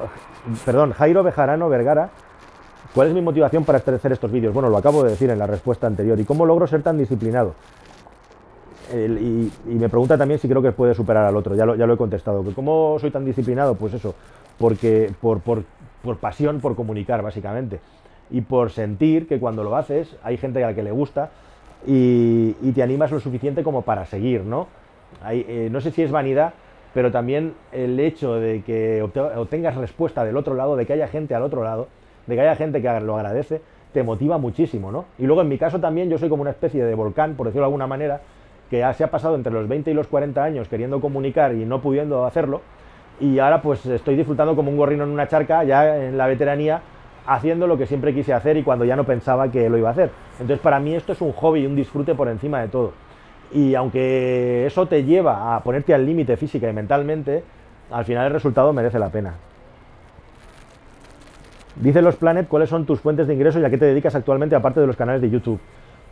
perdón, 0.64 0.92
Jairo 0.92 1.22
Bejarano 1.22 1.68
Vergara 1.68 2.10
¿Cuál 2.94 3.08
es 3.08 3.14
mi 3.14 3.22
motivación 3.22 3.64
para 3.64 3.78
hacer 3.78 4.12
estos 4.12 4.30
vídeos? 4.30 4.52
Bueno, 4.52 4.68
lo 4.68 4.76
acabo 4.76 5.02
de 5.02 5.10
decir 5.10 5.30
en 5.30 5.38
la 5.38 5.46
respuesta 5.46 5.86
anterior. 5.86 6.20
¿Y 6.20 6.24
cómo 6.24 6.44
logro 6.44 6.66
ser 6.66 6.82
tan 6.82 6.98
disciplinado? 6.98 7.54
y, 8.94 9.50
me 9.64 9.88
pregunta 9.88 10.18
también 10.18 10.38
si 10.38 10.46
creo 10.46 10.60
que 10.60 10.72
puede 10.72 10.92
superar 10.92 11.24
al 11.24 11.34
otro. 11.34 11.54
Ya 11.54 11.64
lo, 11.64 11.74
ya 11.74 11.86
lo 11.86 11.94
he 11.94 11.96
contestado. 11.96 12.44
¿Cómo 12.54 12.98
soy 13.00 13.10
tan 13.10 13.24
disciplinado? 13.24 13.76
Pues 13.76 13.94
eso, 13.94 14.14
porque 14.58 15.10
por, 15.22 15.40
por, 15.40 15.64
por 16.02 16.18
pasión 16.18 16.60
por 16.60 16.76
comunicar, 16.76 17.22
básicamente. 17.22 17.80
Y 18.30 18.42
por 18.42 18.70
sentir 18.70 19.26
que 19.26 19.40
cuando 19.40 19.64
lo 19.64 19.74
haces 19.74 20.14
hay 20.22 20.36
gente 20.36 20.62
a 20.62 20.66
la 20.66 20.74
que 20.74 20.82
le 20.82 20.90
gusta 20.90 21.30
y, 21.86 22.52
te 22.74 22.82
animas 22.82 23.10
lo 23.10 23.20
suficiente 23.20 23.62
como 23.62 23.80
para 23.80 24.04
seguir, 24.04 24.42
¿no? 24.44 24.66
Eh, 25.30 25.68
no 25.72 25.80
sé 25.80 25.90
si 25.92 26.02
es 26.02 26.10
vanidad, 26.10 26.52
pero 26.94 27.10
también 27.10 27.54
el 27.72 27.98
hecho 28.00 28.34
de 28.34 28.62
que 28.62 29.02
obtengas 29.02 29.76
respuesta 29.76 30.24
del 30.24 30.36
otro 30.36 30.54
lado, 30.54 30.76
de 30.76 30.86
que 30.86 30.92
haya 30.92 31.08
gente 31.08 31.34
al 31.34 31.42
otro 31.42 31.62
lado, 31.64 31.88
de 32.26 32.34
que 32.34 32.40
haya 32.40 32.56
gente 32.56 32.82
que 32.82 33.00
lo 33.00 33.16
agradece, 33.16 33.60
te 33.92 34.02
motiva 34.02 34.38
muchísimo, 34.38 34.92
¿no? 34.92 35.04
Y 35.18 35.26
luego 35.26 35.42
en 35.42 35.48
mi 35.48 35.58
caso 35.58 35.80
también 35.80 36.08
yo 36.08 36.18
soy 36.18 36.28
como 36.28 36.42
una 36.42 36.50
especie 36.50 36.84
de 36.84 36.94
volcán, 36.94 37.34
por 37.34 37.46
decirlo 37.46 37.62
de 37.62 37.66
alguna 37.66 37.86
manera, 37.86 38.20
que 38.70 38.84
se 38.94 39.04
ha 39.04 39.10
pasado 39.10 39.34
entre 39.34 39.52
los 39.52 39.68
20 39.68 39.90
y 39.90 39.94
los 39.94 40.06
40 40.06 40.42
años 40.42 40.68
queriendo 40.68 41.00
comunicar 41.00 41.54
y 41.54 41.64
no 41.64 41.82
pudiendo 41.82 42.24
hacerlo, 42.24 42.62
y 43.20 43.38
ahora 43.38 43.60
pues 43.60 43.84
estoy 43.84 44.16
disfrutando 44.16 44.56
como 44.56 44.70
un 44.70 44.76
gorrino 44.76 45.04
en 45.04 45.10
una 45.10 45.28
charca, 45.28 45.62
ya 45.64 45.96
en 45.96 46.16
la 46.16 46.26
veteranía, 46.26 46.80
haciendo 47.26 47.66
lo 47.66 47.78
que 47.78 47.86
siempre 47.86 48.14
quise 48.14 48.32
hacer 48.32 48.56
y 48.56 48.62
cuando 48.62 48.84
ya 48.84 48.96
no 48.96 49.04
pensaba 49.04 49.50
que 49.50 49.68
lo 49.68 49.78
iba 49.78 49.90
a 49.90 49.92
hacer. 49.92 50.10
Entonces 50.40 50.58
para 50.58 50.80
mí 50.80 50.94
esto 50.94 51.12
es 51.12 51.20
un 51.20 51.32
hobby 51.32 51.60
y 51.60 51.66
un 51.66 51.76
disfrute 51.76 52.14
por 52.14 52.28
encima 52.28 52.60
de 52.60 52.68
todo. 52.68 52.92
Y 53.54 53.74
aunque 53.74 54.66
eso 54.66 54.86
te 54.86 55.04
lleva 55.04 55.54
a 55.54 55.62
ponerte 55.62 55.94
al 55.94 56.06
límite 56.06 56.36
física 56.36 56.68
y 56.68 56.72
mentalmente, 56.72 57.42
al 57.90 58.04
final 58.04 58.26
el 58.26 58.32
resultado 58.32 58.72
merece 58.72 58.98
la 58.98 59.10
pena. 59.10 59.34
Dice 61.76 62.02
los 62.02 62.16
Planet 62.16 62.48
cuáles 62.48 62.68
son 62.68 62.84
tus 62.84 63.00
fuentes 63.00 63.26
de 63.26 63.34
ingresos 63.34 63.60
y 63.62 63.64
a 63.64 63.70
qué 63.70 63.78
te 63.78 63.86
dedicas 63.86 64.14
actualmente 64.14 64.54
aparte 64.54 64.80
de 64.80 64.86
los 64.86 64.96
canales 64.96 65.22
de 65.22 65.30
YouTube. 65.30 65.60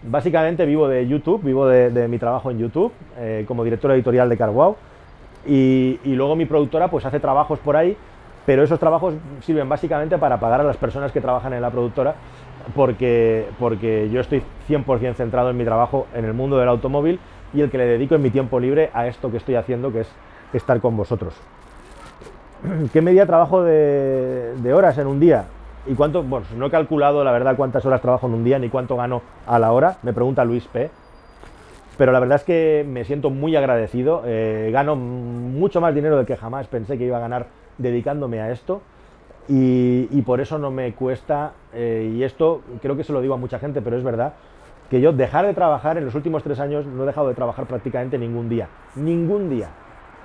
Básicamente 0.03 0.65
vivo 0.65 0.89
de 0.89 1.07
YouTube, 1.07 1.43
vivo 1.43 1.67
de, 1.67 2.09
mi 2.09 2.19
trabajo 2.19 2.51
en 2.51 2.59
YouTube 2.59 2.93
eh, 3.19 3.45
como 3.47 3.65
director 3.65 3.91
editorial 3.93 4.29
de 4.29 4.37
CarWow 4.39 4.77
y, 5.47 6.01
y, 6.05 6.15
luego 6.15 6.37
mi 6.37 6.47
productora 6.47 6.89
pues 6.89 7.05
hace 7.05 7.21
trabajos 7.21 7.59
por 7.59 7.77
ahí 7.77 7.97
pero 8.47 8.63
esos 8.63 8.79
trabajos 8.79 9.15
sirven 9.43 9.69
básicamente 9.69 10.19
para 10.19 10.41
pagar 10.41 10.61
a 10.61 10.65
las 10.65 10.77
personas 10.77 11.13
que 11.13 11.21
trabajan 11.21 11.53
en 11.53 11.63
la 11.63 11.71
productora, 11.71 12.15
porque, 12.75 13.47
porque 13.59 14.09
yo 14.11 14.21
estoy 14.21 14.43
100% 14.69 15.15
centrado 15.15 15.51
en 15.51 15.57
mi 15.57 15.65
trabajo 15.65 16.07
en 16.15 16.25
el 16.25 16.35
mundo 16.35 16.59
del 16.59 16.69
automóvil 16.69 17.21
y 17.53 17.61
el 17.61 17.71
que 17.71 17.79
le 17.79 17.87
dedico 17.87 18.15
en 18.15 18.23
mi 18.23 18.31
tiempo 18.31 18.61
libre 18.61 18.91
a 18.93 19.07
esto 19.07 19.31
que 19.31 19.37
estoy 19.37 19.57
haciendo, 19.57 19.93
que 19.93 20.01
es 20.01 20.09
estar 20.53 20.81
con 20.81 20.97
vosotros. 20.97 21.35
¿Qué 22.93 23.03
media 23.03 23.27
trabajo 23.27 23.63
de, 23.63 24.73
horas 24.73 24.99
en 24.99 25.07
un 25.07 25.21
día? 25.21 25.47
¿Y 25.87 25.95
cuánto? 25.95 26.23
Bueno, 26.23 26.47
no 26.57 26.67
he 26.67 26.71
calculado 26.71 27.25
la 27.25 27.33
verdad 27.33 27.57
cuántas 27.57 27.85
horas 27.87 28.01
trabajo 28.01 28.27
en 28.27 28.35
un 28.35 28.45
día 28.45 28.59
ni 28.59 28.69
cuánto 28.69 28.97
gano 28.97 29.23
a 29.47 29.59
la 29.59 29.73
hora, 29.73 29.99
me 30.03 30.13
pregunta 30.13 30.45
Luis 30.45 30.67
P. 30.67 30.91
Pero 31.97 32.13
la 32.13 32.21
verdad 32.21 32.37
es 32.37 32.45
que 32.45 32.85
me 32.89 33.05
siento 33.05 33.31
muy 33.31 33.57
agradecido, 33.57 34.23
eh, 34.25 34.71
gano 34.73 34.97
mucho 34.97 35.81
más 35.81 35.95
dinero 35.95 36.17
del 36.17 36.27
que 36.27 36.37
jamás 36.37 36.67
pensé 36.67 36.97
que 36.97 37.05
iba 37.05 37.19
a 37.19 37.21
ganar 37.21 37.47
dedicándome 37.79 38.41
a 38.41 38.51
esto 38.51 38.81
y, 39.49 40.23
por 40.23 40.41
eso 40.41 40.59
no 40.59 40.71
me 40.71 40.93
cuesta, 40.93 41.53
eh, 41.73 42.13
y 42.15 42.23
esto 42.23 42.63
creo 42.81 42.97
que 42.97 43.05
se 43.05 43.13
lo 43.13 43.21
digo 43.21 43.35
a 43.35 43.37
mucha 43.37 43.59
gente, 43.59 43.83
pero 43.83 43.97
es 43.97 44.05
verdad, 44.05 44.35
que 44.89 45.01
yo 45.01 45.13
dejar 45.13 45.47
de 45.47 45.55
trabajar 45.55 45.99
en 45.99 46.05
los 46.05 46.15
últimos 46.15 46.43
tres 46.43 46.61
años 46.61 46.87
no 46.87 47.03
he 47.03 47.07
dejado 47.07 47.29
de 47.29 47.35
trabajar 47.35 47.67
prácticamente 47.67 48.19
ningún 48.19 48.49
día, 48.49 48.69
ningún 48.95 49.51
día. 49.51 49.69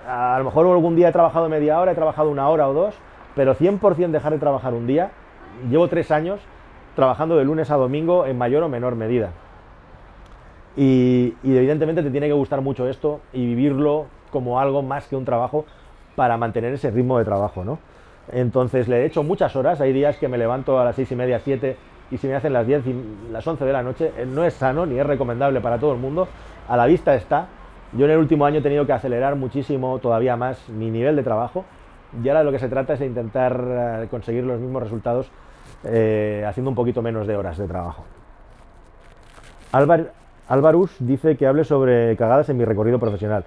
A 0.07 0.37
lo 0.37 0.45
mejor 0.45 0.67
algún 0.67 0.95
día 0.95 1.09
he 1.09 1.11
trabajado 1.11 1.49
media 1.49 1.79
hora, 1.79 1.91
he 1.91 1.95
trabajado 1.95 2.29
una 2.29 2.49
hora 2.49 2.67
o 2.67 2.73
dos, 2.73 2.95
pero 3.35 3.55
100% 3.55 4.11
dejar 4.11 4.33
de 4.33 4.39
trabajar 4.39 4.73
un 4.73 4.87
día, 4.87 5.11
llevo 5.69 5.87
tres 5.87 6.11
años 6.11 6.39
trabajando 6.95 7.35
de 7.35 7.45
lunes 7.45 7.71
a 7.71 7.75
domingo 7.75 8.25
en 8.25 8.37
mayor 8.37 8.63
o 8.63 8.69
menor 8.69 8.95
medida. 8.95 9.31
y, 10.77 11.33
evidentemente 11.43 12.03
te 12.03 12.11
tiene 12.11 12.27
que 12.27 12.33
gustar 12.33 12.59
mucho 12.61 12.87
esto 12.89 13.21
y 13.31 13.45
vivirlo 13.45 14.07
como 14.29 14.59
algo 14.59 14.81
más 14.81 15.07
que 15.07 15.15
un 15.15 15.23
trabajo, 15.23 15.65
para 16.15 16.37
mantener 16.37 16.73
ese 16.73 16.91
ritmo 16.91 17.17
de 17.17 17.25
trabajo, 17.25 17.63
¿no? 17.63 17.77
Entonces 18.31 18.87
le 18.87 19.01
he 19.01 19.05
hecho 19.05 19.23
muchas 19.23 19.55
horas, 19.55 19.81
hay 19.81 19.93
días 19.93 20.17
que 20.17 20.27
me 20.27 20.37
levanto 20.37 20.79
a 20.79 20.85
las 20.85 20.95
seis 20.95 21.11
y 21.11 21.15
media, 21.15 21.39
siete, 21.39 21.77
y 22.11 22.17
si 22.17 22.27
me 22.27 22.35
hacen 22.35 22.53
las 22.53 22.67
10 22.67 22.87
y 22.87 22.95
las 23.31 23.45
11 23.45 23.65
de 23.65 23.73
la 23.73 23.83
noche, 23.83 24.11
eh, 24.17 24.25
no 24.25 24.43
es 24.43 24.53
sano 24.53 24.85
ni 24.85 24.99
es 24.99 25.05
recomendable 25.05 25.61
para 25.61 25.79
todo 25.79 25.93
el 25.93 25.99
mundo, 25.99 26.27
a 26.67 26.77
la 26.77 26.85
vista 26.85 27.15
está. 27.15 27.47
Yo 27.93 28.05
en 28.05 28.11
el 28.11 28.17
último 28.17 28.45
año 28.45 28.59
he 28.59 28.61
tenido 28.61 28.85
que 28.85 28.93
acelerar 28.93 29.35
muchísimo 29.35 29.99
todavía 29.99 30.35
más 30.35 30.69
mi 30.69 30.91
nivel 30.91 31.15
de 31.15 31.23
trabajo 31.23 31.65
y 32.23 32.27
ahora 32.27 32.43
lo 32.43 32.51
que 32.51 32.59
se 32.59 32.69
trata 32.69 32.93
es 32.93 32.99
de 32.99 33.05
intentar 33.05 33.63
eh, 34.03 34.07
conseguir 34.09 34.43
los 34.43 34.59
mismos 34.59 34.83
resultados 34.83 35.31
eh, 35.83 36.43
haciendo 36.47 36.69
un 36.69 36.75
poquito 36.75 37.01
menos 37.01 37.27
de 37.27 37.35
horas 37.35 37.57
de 37.57 37.67
trabajo. 37.67 38.05
Álvar, 39.71 40.11
Álvarus 40.47 40.95
dice 40.99 41.35
que 41.37 41.47
hable 41.47 41.63
sobre 41.63 42.15
cagadas 42.17 42.49
en 42.49 42.57
mi 42.57 42.65
recorrido 42.65 42.99
profesional. 42.99 43.45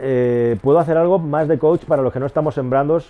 Eh, 0.00 0.56
puedo 0.62 0.78
hacer 0.78 0.96
algo 0.96 1.18
más 1.18 1.48
de 1.48 1.58
coach 1.58 1.84
para 1.84 2.02
los 2.02 2.12
que 2.12 2.20
no 2.20 2.26
estamos 2.26 2.54
sembrando, 2.54 3.00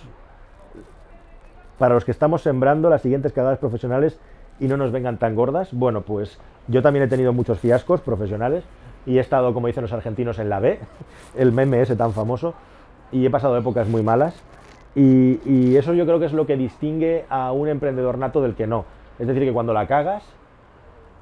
para 1.77 1.95
los 1.95 2.05
que 2.05 2.11
estamos 2.11 2.41
sembrando 2.41 2.89
las 2.89 3.01
siguientes 3.01 3.33
cagadas 3.33 3.57
profesionales 3.57 4.19
y 4.59 4.67
no 4.67 4.77
nos 4.77 4.91
vengan 4.91 5.17
tan 5.17 5.35
gordas. 5.35 5.69
Bueno, 5.71 6.01
pues 6.01 6.39
yo 6.67 6.81
también 6.81 7.03
he 7.05 7.07
tenido 7.07 7.33
muchos 7.33 7.59
fiascos 7.59 8.01
profesionales 8.01 8.63
y 9.05 9.17
he 9.17 9.19
estado, 9.19 9.53
como 9.53 9.67
dicen 9.67 9.83
los 9.83 9.93
argentinos, 9.93 10.39
en 10.39 10.49
la 10.49 10.59
B, 10.59 10.79
el 11.35 11.51
meme 11.51 11.81
ese 11.81 11.95
tan 11.95 12.13
famoso, 12.13 12.53
y 13.11 13.25
he 13.25 13.29
pasado 13.29 13.57
épocas 13.57 13.87
muy 13.87 14.03
malas. 14.03 14.35
Y, 14.95 15.75
eso 15.75 15.93
yo 15.93 16.05
creo 16.05 16.19
que 16.19 16.25
es 16.25 16.33
lo 16.33 16.45
que 16.45 16.55
distingue 16.55 17.25
a 17.29 17.51
un 17.51 17.67
emprendedor 17.67 18.17
nato 18.17 18.41
del 18.41 18.55
que 18.55 18.65
no. 18.65 18.85
Es 19.19 19.27
decir, 19.27 19.43
que 19.43 19.51
cuando 19.51 19.73
la 19.73 19.87
cagas, 19.87 20.23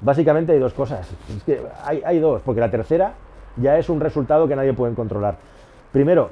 básicamente 0.00 0.52
hay 0.52 0.60
dos 0.60 0.74
cosas. 0.74 1.10
que 1.44 1.60
hay, 1.84 2.00
hay 2.04 2.20
dos, 2.20 2.40
porque 2.42 2.60
la 2.60 2.70
tercera 2.70 3.14
ya 3.56 3.76
es 3.76 3.88
un 3.88 4.00
resultado 4.00 4.46
que 4.46 4.54
nadie 4.54 4.72
puede 4.72 4.94
controlar. 4.94 5.38
Primero, 5.94 6.30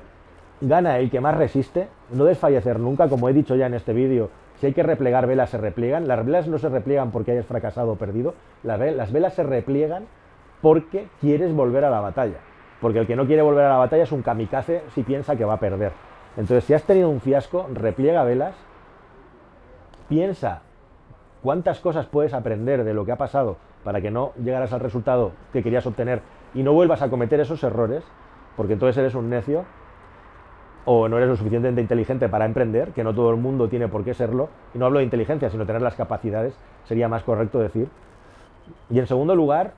gana 0.61 0.99
el 0.99 1.09
que 1.09 1.21
más 1.21 1.37
resiste, 1.37 1.87
no 2.11 2.25
desfallecer 2.25 2.81
nunca, 2.81 3.09
como 3.09 3.29
he 3.29 3.33
dicho 3.33 3.55
ya 3.55 3.67
en 3.67 3.75
este 3.75 3.93
vídeo, 3.93 4.29
si 4.57 4.67
hay 4.67 4.73
que 4.73 4.83
replegar 4.83 5.29
velas 5.29 5.51
se 5.51 5.57
repliegan, 5.57 6.09
las 6.09 6.27
velas 6.27 6.49
no 6.49 6.59
se 6.59 6.69
repliegan 6.69 7.13
porque 7.13 7.31
hayas 7.31 7.47
fracasado 7.47 7.93
o 7.93 7.95
perdido, 7.95 8.35
las 8.65 9.13
velas 9.13 9.35
se 9.35 9.45
repliegan 9.45 10.07
porque 10.63 11.07
quieres 11.21 11.55
volver 11.55 11.85
a 11.85 11.91
la 11.91 12.01
batalla, 12.01 12.39
porque 12.81 12.99
el 12.99 13.07
que 13.07 13.15
no 13.15 13.25
quiere 13.25 13.43
volver 13.43 13.65
a 13.65 13.69
la 13.69 13.77
batalla 13.77 14.03
es 14.03 14.11
un 14.11 14.23
kamikaze 14.23 14.83
si 14.97 15.05
piensa 15.05 15.37
que 15.37 15.45
va 15.45 15.55
a 15.55 15.61
perder. 15.61 15.93
Entonces, 16.37 16.65
si 16.65 16.75
has 16.75 16.83
tenido 16.83 17.09
un 17.09 17.21
fiasco, 17.21 17.69
repliega 17.73 18.25
velas, 18.25 18.57
piensa 20.09 20.63
cuántas 21.41 21.79
cosas 21.79 22.07
puedes 22.07 22.35
aprender 22.35 22.83
de 22.83 22.95
lo 22.95 23.05
que 23.05 23.13
ha 23.13 23.17
pasado 23.17 23.59
para 23.85 24.01
que 24.01 24.11
no 24.11 24.33
llegaras 24.43 24.73
al 24.73 24.81
resultado 24.81 25.31
que 25.53 25.63
querías 25.63 25.87
obtener 25.87 26.21
y 26.53 26.65
no 26.65 26.73
vuelvas 26.73 27.01
a 27.01 27.11
cometer 27.11 27.39
esos 27.39 27.63
errores, 27.63 28.03
porque 28.57 28.75
entonces 28.75 28.99
eres 28.99 29.15
un 29.15 29.31
necio 29.31 29.65
o 30.85 31.09
no 31.09 31.17
eres 31.17 31.29
lo 31.29 31.37
suficientemente 31.37 31.81
inteligente 31.81 32.29
para 32.29 32.45
emprender, 32.45 32.91
que 32.91 33.05
no 33.05 33.15
todo 33.15 33.31
el 33.31 33.37
mundo 33.37 33.69
tiene 33.69 33.89
por 33.89 34.05
qué 34.05 34.15
serlo, 34.15 34.49
y 34.75 34.79
no 34.79 34.87
hablo 34.87 34.99
de 34.99 35.05
inteligencia, 35.05 35.49
sino 35.49 35.65
tener 35.65 35.83
las 35.83 35.95
capacidades, 35.95 36.55
sería 36.85 37.09
más 37.09 37.23
correcto 37.23 37.61
decir. 37.61 37.89
Y 38.91 38.99
en 38.99 39.07
segundo 39.07 39.37
lugar, 39.37 39.75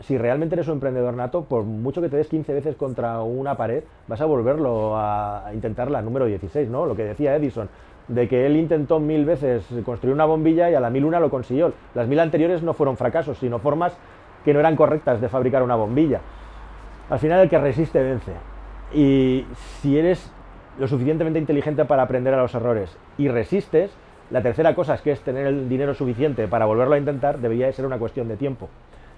si 0.00 0.18
realmente 0.18 0.54
eres 0.54 0.68
un 0.68 0.74
emprendedor 0.74 1.14
nato, 1.14 1.44
por 1.44 1.64
mucho 1.64 2.00
que 2.00 2.08
te 2.08 2.16
des 2.16 2.28
15 2.28 2.52
veces 2.54 2.76
contra 2.76 3.20
una 3.22 3.56
pared, 3.56 3.84
vas 4.06 4.20
a 4.20 4.26
volverlo 4.26 4.96
a 4.96 5.50
intentar 5.52 5.90
la 5.90 6.02
número 6.02 6.26
16, 6.26 6.68
¿no? 6.68 6.86
Lo 6.86 6.96
que 6.96 7.04
decía 7.04 7.34
Edison, 7.36 7.68
de 8.08 8.28
que 8.28 8.46
él 8.46 8.56
intentó 8.56 9.00
mil 9.00 9.24
veces 9.24 9.64
construir 9.84 10.14
una 10.14 10.24
bombilla 10.24 10.70
y 10.70 10.74
a 10.74 10.80
la 10.80 10.90
mil 10.90 11.04
una 11.04 11.20
lo 11.20 11.30
consiguió. 11.30 11.72
Las 11.94 12.08
mil 12.08 12.20
anteriores 12.20 12.62
no 12.62 12.72
fueron 12.74 12.96
fracasos, 12.96 13.38
sino 13.38 13.58
formas 13.58 13.96
que 14.44 14.54
no 14.54 14.60
eran 14.60 14.76
correctas 14.76 15.20
de 15.20 15.28
fabricar 15.28 15.62
una 15.62 15.74
bombilla. 15.74 16.20
Al 17.10 17.18
final 17.18 17.40
el 17.40 17.48
que 17.48 17.58
resiste 17.58 18.02
vence. 18.02 18.32
Y 18.92 19.46
si 19.80 19.98
eres 19.98 20.30
lo 20.78 20.86
suficientemente 20.88 21.38
inteligente 21.38 21.84
para 21.84 22.02
aprender 22.02 22.34
a 22.34 22.42
los 22.42 22.54
errores 22.54 22.96
y 23.16 23.28
resistes, 23.28 23.90
la 24.30 24.42
tercera 24.42 24.74
cosa 24.74 24.94
es 24.94 25.00
que 25.00 25.12
es 25.12 25.20
tener 25.20 25.46
el 25.46 25.68
dinero 25.68 25.94
suficiente 25.94 26.48
para 26.48 26.66
volverlo 26.66 26.94
a 26.94 26.98
intentar, 26.98 27.38
debería 27.38 27.72
ser 27.72 27.86
una 27.86 27.98
cuestión 27.98 28.28
de 28.28 28.36
tiempo. 28.36 28.68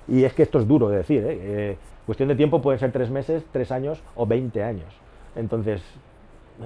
Y 0.08 0.24
es 0.24 0.32
que 0.32 0.42
esto 0.42 0.58
es 0.58 0.68
duro 0.68 0.88
de 0.88 0.98
decir, 0.98 1.24
¿eh? 1.24 1.38
Eh, 1.40 1.76
cuestión 2.06 2.28
de 2.28 2.36
tiempo 2.36 2.62
puede 2.62 2.78
ser 2.78 2.92
tres 2.92 3.10
meses, 3.10 3.44
tres 3.52 3.70
años 3.70 4.02
o 4.14 4.26
20 4.26 4.62
años. 4.62 4.88
Entonces, 5.36 5.82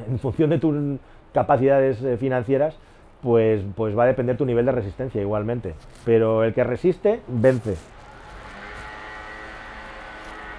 en 0.08 0.18
función 0.18 0.50
de 0.50 0.58
tus 0.58 0.98
capacidades 1.32 2.02
eh, 2.02 2.16
financieras, 2.16 2.76
pues, 3.22 3.62
pues 3.74 3.96
va 3.96 4.04
a 4.04 4.06
depender 4.06 4.36
tu 4.36 4.44
nivel 4.44 4.66
de 4.66 4.72
resistencia 4.72 5.20
igualmente. 5.20 5.74
Pero 6.04 6.44
el 6.44 6.54
que 6.54 6.64
resiste, 6.64 7.20
vence. 7.28 7.76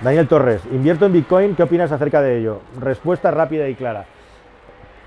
Daniel 0.02 0.28
Torres, 0.28 0.62
invierto 0.72 1.06
en 1.06 1.14
Bitcoin, 1.14 1.56
¿qué 1.56 1.64
opinas 1.64 1.92
acerca 1.92 2.22
de 2.22 2.38
ello? 2.38 2.60
Respuesta 2.80 3.32
rápida 3.32 3.70
y 3.70 3.76
clara. 3.76 4.06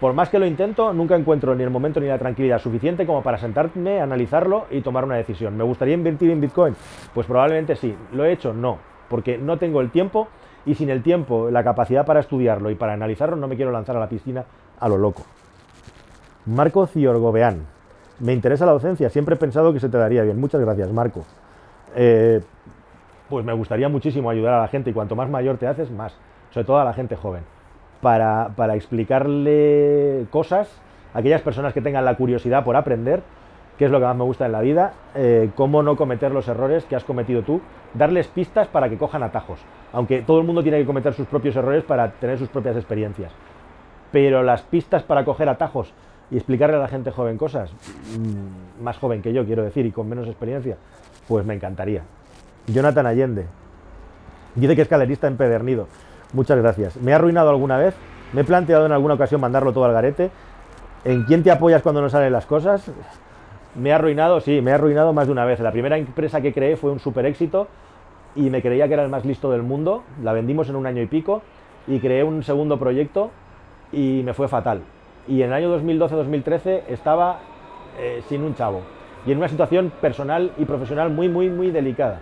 Por 0.00 0.14
más 0.14 0.30
que 0.30 0.38
lo 0.38 0.46
intento, 0.46 0.94
nunca 0.94 1.14
encuentro 1.14 1.54
ni 1.54 1.62
el 1.62 1.70
momento 1.70 2.00
ni 2.00 2.06
la 2.06 2.18
tranquilidad 2.18 2.58
suficiente 2.58 3.04
como 3.04 3.22
para 3.22 3.36
sentarme, 3.36 4.00
analizarlo 4.00 4.66
y 4.70 4.80
tomar 4.80 5.04
una 5.04 5.16
decisión. 5.16 5.56
¿Me 5.56 5.64
gustaría 5.64 5.94
invertir 5.94 6.30
en 6.30 6.40
Bitcoin? 6.40 6.74
Pues 7.12 7.26
probablemente 7.26 7.76
sí. 7.76 7.94
¿Lo 8.12 8.24
he 8.24 8.32
hecho? 8.32 8.54
No, 8.54 8.78
porque 9.10 9.36
no 9.36 9.58
tengo 9.58 9.82
el 9.82 9.90
tiempo 9.90 10.28
y 10.64 10.74
sin 10.74 10.88
el 10.88 11.02
tiempo, 11.02 11.50
la 11.50 11.62
capacidad 11.62 12.06
para 12.06 12.20
estudiarlo 12.20 12.70
y 12.70 12.74
para 12.74 12.94
analizarlo, 12.94 13.36
no 13.36 13.46
me 13.46 13.56
quiero 13.56 13.70
lanzar 13.70 13.96
a 13.96 14.00
la 14.00 14.08
piscina 14.08 14.44
a 14.80 14.88
lo 14.88 14.96
loco. 14.96 15.22
Marco 16.46 16.86
Ciorgobeán. 16.86 17.66
Me 18.20 18.32
interesa 18.32 18.64
la 18.64 18.72
docencia, 18.72 19.10
siempre 19.10 19.34
he 19.34 19.38
pensado 19.38 19.72
que 19.72 19.80
se 19.80 19.88
te 19.88 19.98
daría 19.98 20.22
bien. 20.22 20.40
Muchas 20.40 20.60
gracias, 20.60 20.90
Marco. 20.92 21.24
Eh, 21.94 22.40
pues 23.28 23.44
me 23.44 23.52
gustaría 23.52 23.88
muchísimo 23.88 24.30
ayudar 24.30 24.54
a 24.54 24.60
la 24.62 24.68
gente 24.68 24.90
y 24.90 24.92
cuanto 24.92 25.16
más 25.16 25.28
mayor 25.28 25.58
te 25.58 25.66
haces, 25.66 25.90
más, 25.90 26.16
sobre 26.50 26.66
todo 26.66 26.78
a 26.78 26.84
la 26.84 26.92
gente 26.92 27.16
joven, 27.16 27.42
para, 28.00 28.50
para 28.56 28.74
explicarle 28.74 30.26
cosas 30.30 30.80
a 31.14 31.18
aquellas 31.18 31.42
personas 31.42 31.72
que 31.72 31.82
tengan 31.82 32.04
la 32.04 32.16
curiosidad 32.16 32.64
por 32.64 32.76
aprender, 32.76 33.22
que 33.78 33.84
es 33.84 33.90
lo 33.90 34.00
que 34.00 34.06
más 34.06 34.16
me 34.16 34.24
gusta 34.24 34.46
en 34.46 34.52
la 34.52 34.60
vida, 34.60 34.92
eh, 35.14 35.50
cómo 35.54 35.82
no 35.82 35.96
cometer 35.96 36.32
los 36.32 36.48
errores 36.48 36.84
que 36.84 36.96
has 36.96 37.04
cometido 37.04 37.42
tú, 37.42 37.60
darles 37.94 38.26
pistas 38.26 38.66
para 38.66 38.88
que 38.88 38.98
cojan 38.98 39.22
atajos, 39.22 39.60
aunque 39.92 40.22
todo 40.22 40.40
el 40.40 40.46
mundo 40.46 40.62
tiene 40.62 40.78
que 40.78 40.86
cometer 40.86 41.12
sus 41.14 41.28
propios 41.28 41.54
errores 41.54 41.84
para 41.84 42.10
tener 42.12 42.38
sus 42.38 42.48
propias 42.48 42.76
experiencias. 42.76 43.32
Pero 44.10 44.42
las 44.42 44.62
pistas 44.62 45.04
para 45.04 45.24
coger 45.24 45.48
atajos 45.48 45.92
y 46.30 46.36
explicarle 46.36 46.76
a 46.76 46.80
la 46.80 46.88
gente 46.88 47.12
joven 47.12 47.38
cosas, 47.38 47.72
mm, 47.72 48.82
más 48.82 48.98
joven 48.98 49.22
que 49.22 49.32
yo 49.32 49.44
quiero 49.44 49.62
decir, 49.62 49.86
y 49.86 49.92
con 49.92 50.08
menos 50.08 50.26
experiencia, 50.26 50.76
pues 51.28 51.46
me 51.46 51.54
encantaría. 51.54 52.02
Jonathan 52.68 53.06
Allende, 53.06 53.46
dice 54.54 54.76
que 54.76 54.82
es 54.82 54.88
calerista 54.88 55.26
empedernido. 55.26 55.88
Muchas 56.32 56.58
gracias. 56.58 56.96
¿Me 56.96 57.12
ha 57.12 57.16
arruinado 57.16 57.50
alguna 57.50 57.78
vez? 57.78 57.94
Me 58.32 58.42
he 58.42 58.44
planteado 58.44 58.86
en 58.86 58.92
alguna 58.92 59.14
ocasión 59.14 59.40
mandarlo 59.40 59.72
todo 59.72 59.84
al 59.84 59.92
garete. 59.92 60.30
¿En 61.04 61.24
quién 61.24 61.42
te 61.42 61.50
apoyas 61.50 61.82
cuando 61.82 62.02
no 62.02 62.10
salen 62.10 62.32
las 62.32 62.44
cosas? 62.44 62.90
Me 63.74 63.92
ha 63.92 63.96
arruinado, 63.96 64.40
sí, 64.40 64.60
me 64.60 64.72
ha 64.72 64.74
arruinado 64.74 65.12
más 65.12 65.26
de 65.26 65.32
una 65.32 65.44
vez. 65.44 65.60
La 65.60 65.72
primera 65.72 65.96
empresa 65.96 66.40
que 66.40 66.52
creé 66.52 66.76
fue 66.76 66.90
un 66.90 66.98
super 66.98 67.24
éxito 67.24 67.68
y 68.34 68.50
me 68.50 68.60
creía 68.60 68.86
que 68.88 68.94
era 68.94 69.04
el 69.04 69.10
más 69.10 69.24
listo 69.24 69.50
del 69.50 69.62
mundo. 69.62 70.02
La 70.22 70.32
vendimos 70.32 70.68
en 70.68 70.76
un 70.76 70.86
año 70.86 71.00
y 71.00 71.06
pico 71.06 71.42
y 71.86 72.00
creé 72.00 72.22
un 72.24 72.42
segundo 72.42 72.78
proyecto 72.78 73.30
y 73.92 74.22
me 74.24 74.34
fue 74.34 74.48
fatal. 74.48 74.82
Y 75.26 75.42
en 75.42 75.48
el 75.48 75.54
año 75.54 75.78
2012-2013 75.78 76.82
estaba 76.88 77.38
eh, 77.98 78.22
sin 78.28 78.42
un 78.42 78.54
chavo 78.54 78.82
y 79.26 79.32
en 79.32 79.38
una 79.38 79.48
situación 79.48 79.92
personal 80.00 80.52
y 80.58 80.64
profesional 80.64 81.10
muy, 81.10 81.28
muy, 81.28 81.48
muy 81.48 81.70
delicada, 81.70 82.20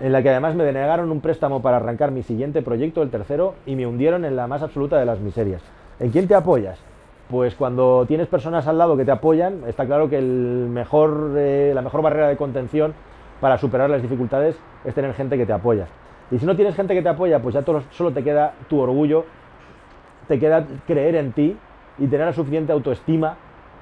en 0.00 0.12
la 0.12 0.22
que 0.22 0.30
además 0.30 0.54
me 0.54 0.64
denegaron 0.64 1.10
un 1.10 1.20
préstamo 1.20 1.62
para 1.62 1.78
arrancar 1.78 2.10
mi 2.10 2.22
siguiente 2.22 2.62
proyecto, 2.62 3.02
el 3.02 3.10
tercero, 3.10 3.54
y 3.64 3.76
me 3.76 3.86
hundieron 3.86 4.24
en 4.24 4.36
la 4.36 4.46
más 4.46 4.62
absoluta 4.62 4.98
de 4.98 5.06
las 5.06 5.20
miserias. 5.20 5.62
¿En 5.98 6.10
quién 6.10 6.28
te 6.28 6.34
apoyas? 6.34 6.78
Pues 7.30 7.54
cuando 7.54 8.04
tienes 8.06 8.28
personas 8.28 8.66
al 8.68 8.78
lado 8.78 8.96
que 8.96 9.04
te 9.04 9.10
apoyan, 9.10 9.62
está 9.66 9.86
claro 9.86 10.08
que 10.08 10.18
el 10.18 10.68
mejor, 10.70 11.32
eh, 11.36 11.72
la 11.74 11.82
mejor 11.82 12.02
barrera 12.02 12.28
de 12.28 12.36
contención 12.36 12.94
para 13.40 13.58
superar 13.58 13.90
las 13.90 14.02
dificultades 14.02 14.56
es 14.84 14.94
tener 14.94 15.12
gente 15.14 15.36
que 15.36 15.46
te 15.46 15.52
apoya. 15.52 15.86
Y 16.30 16.38
si 16.38 16.46
no 16.46 16.56
tienes 16.56 16.74
gente 16.74 16.94
que 16.94 17.02
te 17.02 17.08
apoya, 17.08 17.40
pues 17.40 17.54
ya 17.54 17.64
solo 17.90 18.12
te 18.12 18.22
queda 18.22 18.54
tu 18.68 18.80
orgullo, 18.80 19.24
te 20.28 20.38
queda 20.38 20.66
creer 20.86 21.16
en 21.16 21.32
ti 21.32 21.56
y 21.98 22.06
tener 22.06 22.26
la 22.26 22.32
suficiente 22.32 22.72
autoestima 22.72 23.36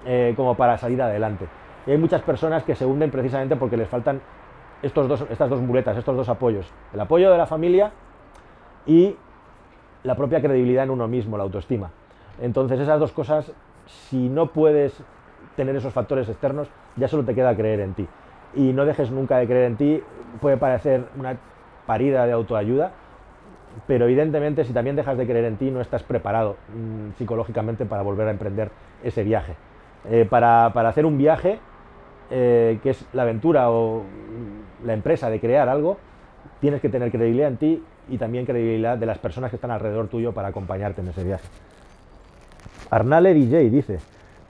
eh, 0.07 0.35
como 0.37 0.55
para 0.55 0.79
salir 0.79 1.00
adelante. 1.03 1.46
Y 1.87 1.90
hay 1.90 1.98
muchas 1.98 2.22
personas 2.22 2.62
que 2.62 2.74
se 2.74 2.87
hunden 2.87 3.11
precisamente 3.11 3.57
porque 3.57 3.77
les 3.77 3.88
faltan 3.88 4.20
estos 4.85 5.09
dos, 5.09 5.25
estas 5.31 5.51
dos 5.51 5.61
muletas, 5.61 5.97
estos 5.97 6.16
dos 6.16 6.29
apoyos. 6.29 6.73
El 6.92 7.01
apoyo 7.01 7.31
de 7.31 7.38
la 7.38 7.47
familia 7.47 7.92
y 8.87 9.16
la 10.03 10.14
propia 10.14 10.40
credibilidad 10.40 10.85
en 10.85 10.90
uno 10.90 11.09
mismo, 11.09 11.37
la 11.37 11.44
autoestima. 11.44 11.90
Entonces 12.40 12.79
esas 12.81 13.01
dos 13.01 13.12
cosas, 13.12 13.53
si 13.87 14.29
no 14.29 14.49
puedes 14.49 15.03
tener 15.57 15.75
esos 15.77 15.92
factores 15.92 16.29
externos, 16.29 16.68
ya 16.97 17.09
solo 17.09 17.25
te 17.25 17.35
queda 17.35 17.57
creer 17.57 17.81
en 17.81 17.94
ti. 17.94 18.07
Y 18.55 18.73
no 18.73 18.85
dejes 18.85 19.11
nunca 19.11 19.38
de 19.38 19.47
creer 19.47 19.64
en 19.64 19.77
ti, 19.77 20.03
puede 20.40 20.57
parecer 20.57 21.07
una 21.18 21.37
parida 21.87 22.27
de 22.27 22.33
autoayuda, 22.33 22.92
pero 23.87 24.05
evidentemente 24.05 24.64
si 24.64 24.73
también 24.73 24.97
dejas 24.97 25.18
de 25.18 25.27
creer 25.27 25.47
en 25.47 25.57
ti, 25.57 25.70
no 25.70 25.81
estás 25.81 26.03
preparado 26.03 26.57
mm, 26.75 27.16
psicológicamente 27.18 27.85
para 27.87 28.03
volver 28.03 28.29
a 28.29 28.31
emprender 28.31 28.70
ese 29.03 29.25
viaje. 29.25 29.57
Eh, 30.11 30.27
para, 30.29 30.66
hacer 30.66 31.07
un 31.07 31.16
viaje, 31.16 31.59
eh, 32.31 32.79
que 32.83 32.90
es 32.90 33.07
la 33.12 33.23
aventura 33.23 33.70
o 33.70 34.03
la 34.85 34.92
empresa 34.92 35.31
de 35.31 35.40
crear 35.40 35.68
algo, 35.68 35.99
tienes 36.61 36.81
que 36.81 36.88
tener 36.88 37.11
credibilidad 37.11 37.49
en 37.49 37.57
ti 37.57 37.83
y 38.09 38.18
también 38.18 38.44
credibilidad 38.44 38.99
de 38.99 39.07
las 39.07 39.18
personas 39.18 39.51
que 39.51 39.57
están 39.57 39.70
alrededor 39.70 40.09
tuyo 40.09 40.33
para 40.33 40.49
acompañarte 40.49 41.01
en 41.01 41.09
ese 41.09 41.25
viaje. 41.25 41.47
Arnale 42.90 43.35
DJ 43.35 43.70
dice, 43.70 43.99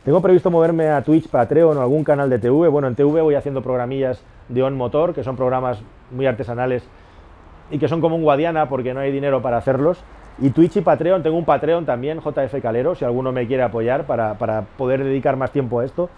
tengo 0.05 0.21
previsto 0.21 0.51
moverme 0.51 0.89
a 0.89 1.03
Twitch, 1.03 1.29
Patreon 1.29 1.79
o 1.79 1.81
algún 1.81 2.05
canal 2.05 2.29
de 2.29 2.39
TV. 2.39 2.69
Bueno, 2.69 2.89
en 2.89 2.95
TV 2.95 3.23
voy 3.23 3.37
haciendo 3.37 3.63
programillas 3.63 4.23
de 4.51 4.63
On 4.63 4.77
Motor, 4.77 5.15
que 5.15 5.25
son 5.25 5.37
programas 5.37 5.81
muy 6.11 6.27
artesanales 6.27 6.85
y 7.71 7.79
que 7.79 7.89
son 7.89 8.03
como 8.03 8.17
un 8.17 8.23
Guadiana 8.23 8.69
porque 8.69 8.93
no 8.93 9.01
hay 9.01 9.13
dinero 9.13 9.41
para 9.41 9.57
hacerlos. 9.57 10.05
Y 10.39 10.51
Twitch 10.51 10.77
y 10.77 10.81
Patreon, 10.81 11.23
tengo 11.23 11.37
un 11.37 11.45
Patreon 11.45 11.87
también, 11.87 12.21
JF 12.21 12.61
Calero, 12.61 12.95
si 12.95 13.05
alguno 13.05 13.33
me 13.33 13.47
quiere 13.47 13.63
apoyar 13.63 14.05
para, 14.05 14.35
poder 14.77 15.05
dedicar 15.05 15.37
más 15.37 15.53
tiempo 15.53 15.81
a 15.81 15.85
esto. 15.85 16.11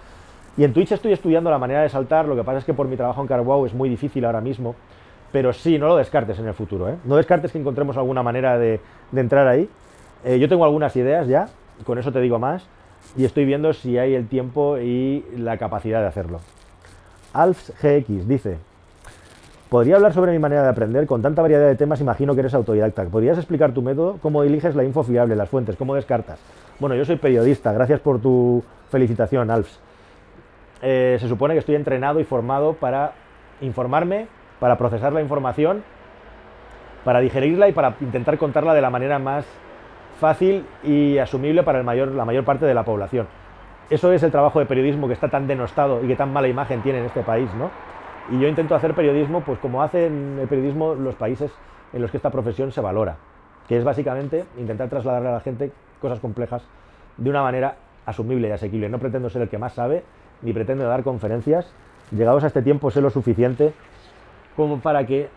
Y 0.56 0.64
en 0.64 0.72
Twitch 0.72 0.92
estoy 0.92 1.12
estudiando 1.12 1.50
la 1.50 1.58
manera 1.58 1.82
de 1.82 1.88
saltar, 1.88 2.26
lo 2.26 2.34
que 2.34 2.42
pasa 2.42 2.58
es 2.58 2.64
que 2.64 2.72
por 2.72 2.88
mi 2.88 2.96
trabajo 2.96 3.20
en 3.20 3.26
CarWow 3.26 3.66
es 3.66 3.74
muy 3.74 3.88
difícil 3.88 4.24
ahora 4.24 4.40
mismo, 4.40 4.74
pero 5.30 5.52
sí, 5.52 5.78
no 5.78 5.86
lo 5.86 5.96
descartes 5.96 6.38
en 6.38 6.46
el 6.46 6.54
futuro, 6.54 6.88
¿eh? 6.88 6.96
no 7.04 7.16
descartes 7.16 7.52
que 7.52 7.58
encontremos 7.58 7.96
alguna 7.96 8.22
manera 8.22 8.58
de, 8.58 8.80
entrar 9.14 9.46
ahí. 9.48 9.68
Eh, 10.24 10.38
yo 10.38 10.48
tengo 10.48 10.64
algunas 10.64 10.96
ideas 10.96 11.28
ya, 11.28 11.48
con 11.84 11.98
eso 11.98 12.10
te 12.10 12.20
digo 12.20 12.38
más, 12.38 12.66
y 13.16 13.24
estoy 13.24 13.44
viendo 13.44 13.72
si 13.74 13.98
hay 13.98 14.14
el 14.14 14.28
tiempo 14.28 14.78
y 14.78 15.24
la 15.36 15.58
capacidad 15.58 16.00
de 16.00 16.06
hacerlo. 16.06 16.40
Alfs 17.34 17.74
GX 17.82 18.26
dice, 18.26 18.56
podría 19.68 19.96
hablar 19.96 20.14
sobre 20.14 20.32
mi 20.32 20.38
manera 20.38 20.62
de 20.62 20.70
aprender, 20.70 21.06
con 21.06 21.20
tanta 21.20 21.42
variedad 21.42 21.66
de 21.66 21.76
temas 21.76 22.00
imagino 22.00 22.34
que 22.34 22.40
eres 22.40 22.54
autodidacta. 22.54 23.04
¿Podrías 23.04 23.36
explicar 23.36 23.72
tu 23.72 23.82
método? 23.82 24.16
¿Cómo 24.22 24.42
eliges 24.42 24.74
la 24.74 24.84
info 24.84 25.02
fiable, 25.02 25.36
las 25.36 25.50
fuentes? 25.50 25.76
¿Cómo 25.76 25.94
descartas? 25.94 26.38
Bueno, 26.80 26.96
yo 26.96 27.04
soy 27.04 27.16
periodista, 27.16 27.74
gracias 27.74 28.00
por 28.00 28.20
tu 28.20 28.64
felicitación, 28.90 29.50
Alfs. 29.50 29.80
Eh, 30.82 31.16
se 31.20 31.28
supone 31.28 31.54
que 31.54 31.60
estoy 31.60 31.74
entrenado 31.74 32.20
y 32.20 32.24
formado 32.24 32.74
para 32.74 33.12
informarme, 33.60 34.28
para 34.60 34.76
procesar 34.76 35.12
la 35.12 35.22
información, 35.22 35.82
para 37.04 37.20
digerirla 37.20 37.68
y 37.68 37.72
para 37.72 37.94
intentar 38.00 38.36
contarla 38.36 38.74
de 38.74 38.80
la 38.80 38.90
manera 38.90 39.18
más 39.18 39.46
fácil 40.20 40.66
y 40.82 41.18
asumible 41.18 41.62
para 41.62 41.78
el 41.78 41.84
mayor, 41.84 42.08
la 42.08 42.24
mayor 42.24 42.44
parte 42.44 42.66
de 42.66 42.74
la 42.74 42.84
población. 42.84 43.26
Eso 43.88 44.12
es 44.12 44.22
el 44.22 44.32
trabajo 44.32 44.58
de 44.58 44.66
periodismo 44.66 45.06
que 45.06 45.14
está 45.14 45.28
tan 45.28 45.46
denostado 45.46 46.04
y 46.04 46.08
que 46.08 46.16
tan 46.16 46.32
mala 46.32 46.48
imagen 46.48 46.82
tiene 46.82 46.98
en 46.98 47.04
este 47.04 47.22
país, 47.22 47.48
¿no? 47.54 47.70
Y 48.30 48.40
yo 48.40 48.48
intento 48.48 48.74
hacer 48.74 48.94
periodismo, 48.94 49.42
pues 49.42 49.58
como 49.60 49.82
hacen 49.82 50.38
el 50.40 50.48
periodismo 50.48 50.94
los 50.94 51.14
países 51.14 51.52
en 51.92 52.02
los 52.02 52.10
que 52.10 52.16
esta 52.16 52.30
profesión 52.30 52.72
se 52.72 52.80
valora, 52.80 53.16
que 53.68 53.76
es 53.76 53.84
básicamente 53.84 54.44
intentar 54.58 54.88
trasladarle 54.88 55.28
a 55.28 55.32
la 55.32 55.40
gente 55.40 55.70
cosas 56.00 56.18
complejas 56.18 56.62
de 57.16 57.30
una 57.30 57.42
manera 57.42 57.76
asumible 58.04 58.48
y 58.48 58.50
asequible. 58.50 58.88
No 58.88 58.98
pretendo 58.98 59.30
ser 59.30 59.42
el 59.42 59.48
que 59.48 59.58
más 59.58 59.74
sabe, 59.74 60.02
ni 60.42 60.52
pretendo 60.52 60.86
dar 60.86 61.02
conferencias. 61.02 61.66
Llegados 62.10 62.44
a 62.44 62.48
este 62.48 62.62
tiempo 62.62 62.90
sé 62.90 63.00
lo 63.00 63.10
suficiente 63.10 63.72
como 64.56 64.80
para 64.80 65.06
que 65.06 65.28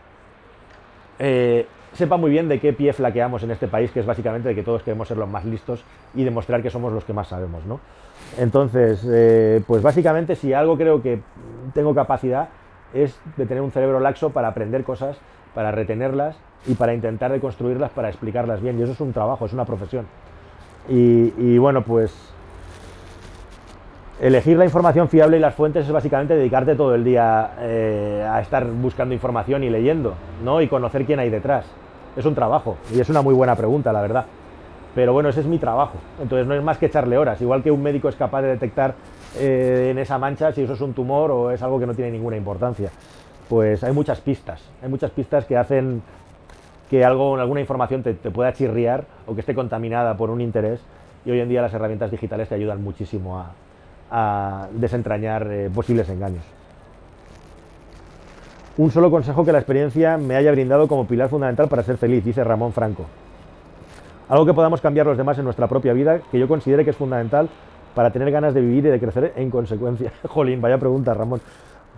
eh, 1.18 1.68
sepa 1.94 2.18
muy 2.18 2.32
bien 2.32 2.48
de 2.48 2.60
qué 2.60 2.74
pie 2.74 2.94
flaqueamos 2.94 3.44
en 3.44 3.52
este 3.52 3.68
país, 3.68 3.92
que 3.92 4.00
es 4.00 4.06
básicamente 4.06 4.50
de 4.50 4.56
que 4.56 4.64
todos 4.64 4.84
queremos 4.84 5.08
ser 5.08 5.18
los 5.18 5.28
más 5.28 5.46
listos 5.46 5.84
y 6.16 6.24
demostrar 6.24 6.62
que 6.62 6.70
somos 6.70 6.94
los 6.94 7.04
que 7.04 7.14
más 7.14 7.28
sabemos, 7.28 7.66
¿no? 7.66 7.80
Entonces, 8.38 9.06
eh, 9.10 9.62
pues 9.66 9.82
básicamente 9.82 10.36
si 10.36 10.54
algo 10.54 10.78
creo 10.78 11.02
que 11.02 11.22
tengo 11.74 11.96
capacidad 11.96 12.50
es 12.94 13.20
de 13.38 13.46
tener 13.46 13.62
un 13.62 13.72
cerebro 13.72 14.00
laxo 14.00 14.30
para 14.32 14.50
aprender 14.50 14.84
cosas, 14.84 15.18
para 15.54 15.72
retenerlas 15.72 16.38
y 16.68 16.76
para 16.76 16.94
intentar 16.94 17.32
reconstruirlas, 17.32 17.92
para 17.92 18.10
explicarlas 18.10 18.62
bien. 18.62 18.80
Y 18.80 18.84
eso 18.84 18.94
es 18.94 19.02
un 19.02 19.14
trabajo, 19.14 19.46
es 19.46 19.54
una 19.54 19.66
profesión. 19.66 20.06
Y, 20.88 21.58
bueno, 21.60 21.84
pues 21.84 22.12
elegir 24.22 24.58
la 24.58 24.66
información 24.66 25.08
fiable 25.08 25.38
y 25.38 25.40
las 25.40 25.56
fuentes 25.56 25.86
es 25.86 25.92
básicamente 25.92 26.36
dedicarte 26.36 26.76
todo 26.76 26.94
el 26.96 27.04
día 27.04 27.52
eh, 27.60 28.28
a 28.30 28.42
estar 28.42 28.66
buscando 28.66 29.14
información 29.14 29.64
y 29.64 29.70
leyendo, 29.70 30.16
¿no? 30.44 30.62
Y 30.62 30.68
conocer 30.68 31.06
quién 31.06 31.20
hay 31.20 31.30
detrás. 31.30 31.66
Es 32.18 32.26
un 32.26 32.36
trabajo 32.36 32.78
y 32.94 33.00
es 33.00 33.10
una 33.10 33.22
muy 33.22 33.34
buena 33.34 33.56
pregunta, 33.56 33.94
la 33.94 34.02
verdad. 34.02 34.26
Pero 34.94 35.14
bueno, 35.14 35.30
ese 35.30 35.42
es 35.42 35.46
mi 35.46 35.60
trabajo. 35.60 35.94
Entonces 36.22 36.48
no 36.48 36.54
es 36.54 36.64
más 36.64 36.78
que 36.78 36.88
echarle 36.88 37.18
horas. 37.18 37.42
Igual 37.42 37.64
que 37.64 37.72
un 37.72 37.82
médico 37.82 38.10
es 38.10 38.16
capaz 38.16 38.42
de 38.42 38.50
detectar 38.50 38.96
eh, 39.38 39.90
en 39.92 40.00
esa 40.00 40.18
mancha 40.18 40.52
si 40.52 40.64
eso 40.64 40.74
es 40.74 40.82
un 40.82 40.94
tumor 40.94 41.32
o 41.32 41.52
es 41.52 41.62
algo 41.62 41.80
que 41.80 41.86
no 41.86 41.94
tiene 41.94 42.12
ninguna 42.12 42.36
importancia. 42.36 42.90
Pues 43.48 43.84
hay 43.84 43.94
muchas 43.94 44.20
pistas. 44.20 44.62
Hay 44.84 44.90
muchas 44.90 45.12
pistas 45.12 45.46
que 45.46 45.56
hacen 45.56 46.02
que 46.90 47.06
algo, 47.06 47.38
alguna 47.38 47.62
información 47.62 48.02
te, 48.02 48.14
pueda 48.14 48.52
chirriar 48.52 49.06
o 49.28 49.36
que 49.36 49.42
esté 49.42 49.54
contaminada 49.54 50.18
por 50.18 50.30
un 50.30 50.42
interés. 50.42 50.82
Y 51.24 51.32
hoy 51.32 51.40
en 51.40 51.48
día 51.48 51.62
las 51.62 51.74
herramientas 51.74 52.12
digitales 52.12 52.50
te 52.50 52.56
ayudan 52.56 52.84
muchísimo 52.84 53.38
a, 53.38 53.52
desentrañar 54.72 55.48
eh, 55.52 55.70
posibles 55.74 56.10
engaños. 56.10 56.44
Un 58.78 58.92
solo 58.92 59.12
consejo 59.12 59.44
que 59.44 59.52
la 59.52 59.60
experiencia 59.60 60.18
me 60.18 60.36
haya 60.36 60.52
brindado 60.52 60.88
como 60.88 61.06
pilar 61.06 61.30
fundamental 61.30 61.68
para 61.68 61.84
ser 61.84 61.98
feliz, 61.98 62.24
dice 62.24 62.44
Ramón 62.44 62.72
Franco. 62.72 63.06
Algo 64.30 64.46
que 64.46 64.54
podamos 64.54 64.80
cambiar 64.80 65.06
los 65.06 65.18
demás 65.18 65.38
en 65.38 65.44
nuestra 65.44 65.68
propia 65.68 65.92
vida, 65.92 66.20
que 66.32 66.40
yo 66.40 66.48
considere 66.48 66.86
que 66.86 66.92
es 66.92 66.96
fundamental 66.96 67.50
para 67.94 68.12
tener 68.12 68.32
ganas 68.32 68.54
de 68.54 68.62
vivir 68.62 68.86
y 68.86 68.90
de 68.90 69.00
crecer 69.00 69.34
en 69.36 69.50
consecuencia. 69.50 70.14
Jolín, 70.28 70.62
vaya 70.62 70.78
pregunta, 70.78 71.14
Ramón. 71.14 71.42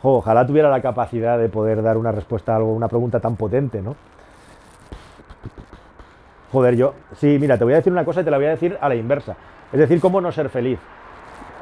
ojalá 0.02 0.48
tuviera 0.48 0.70
la 0.70 0.82
capacidad 0.82 1.38
de 1.38 1.50
poder 1.50 1.84
dar 1.84 1.98
una 1.98 2.12
respuesta 2.12 2.54
a 2.54 2.56
algo, 2.56 2.74
una 2.74 2.88
pregunta 2.88 3.20
tan 3.20 3.36
potente, 3.36 3.82
¿no? 3.82 3.96
Joder, 6.52 6.76
yo. 6.76 6.94
Sí, 7.16 7.38
mira, 7.40 7.58
te 7.58 7.64
voy 7.64 7.74
a 7.74 7.78
decir 7.78 7.94
una 7.94 8.04
cosa 8.04 8.22
y 8.22 8.24
te 8.24 8.32
la 8.32 8.38
voy 8.38 8.48
a 8.48 8.52
decir 8.52 8.78
a 8.82 8.90
la 8.90 8.96
inversa. 8.96 9.36
Es 9.72 9.80
decir, 9.80 10.02
cómo 10.02 10.20
no 10.20 10.32
ser 10.32 10.50
feliz. 10.50 10.80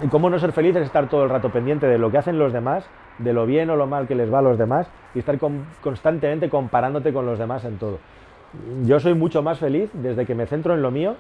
Y 0.02 0.08
cómo 0.08 0.30
no 0.30 0.40
ser 0.40 0.52
feliz 0.54 0.76
es 0.76 0.84
estar 0.84 1.10
todo 1.10 1.24
el 1.24 1.30
rato 1.30 1.50
pendiente 1.50 1.88
de 1.88 1.98
lo 1.98 2.12
que 2.12 2.18
hacen 2.18 2.40
los 2.40 2.54
demás, 2.54 2.86
de 3.18 3.34
lo 3.34 3.46
bien 3.46 3.70
o 3.70 3.76
lo 3.76 3.88
mal 3.88 4.08
que 4.08 4.16
les 4.16 4.32
va 4.32 4.40
a 4.40 4.42
los 4.42 4.58
demás 4.58 4.88
y 5.14 5.20
estar 5.20 5.38
constantemente 5.82 6.50
comparándote 6.50 7.12
con 7.12 7.26
los 7.26 7.38
demás 7.38 7.66
en 7.66 7.78
todo. 7.78 8.00
Yo 8.86 9.00
soy 9.00 9.14
mucho 9.14 9.44
más 9.44 9.60
feliz 9.60 9.90
desde 9.94 10.26
que 10.26 10.36
me 10.36 10.46
centro 10.46 10.74
en 10.74 10.82
lo 10.82 10.92
mío. 10.92 11.16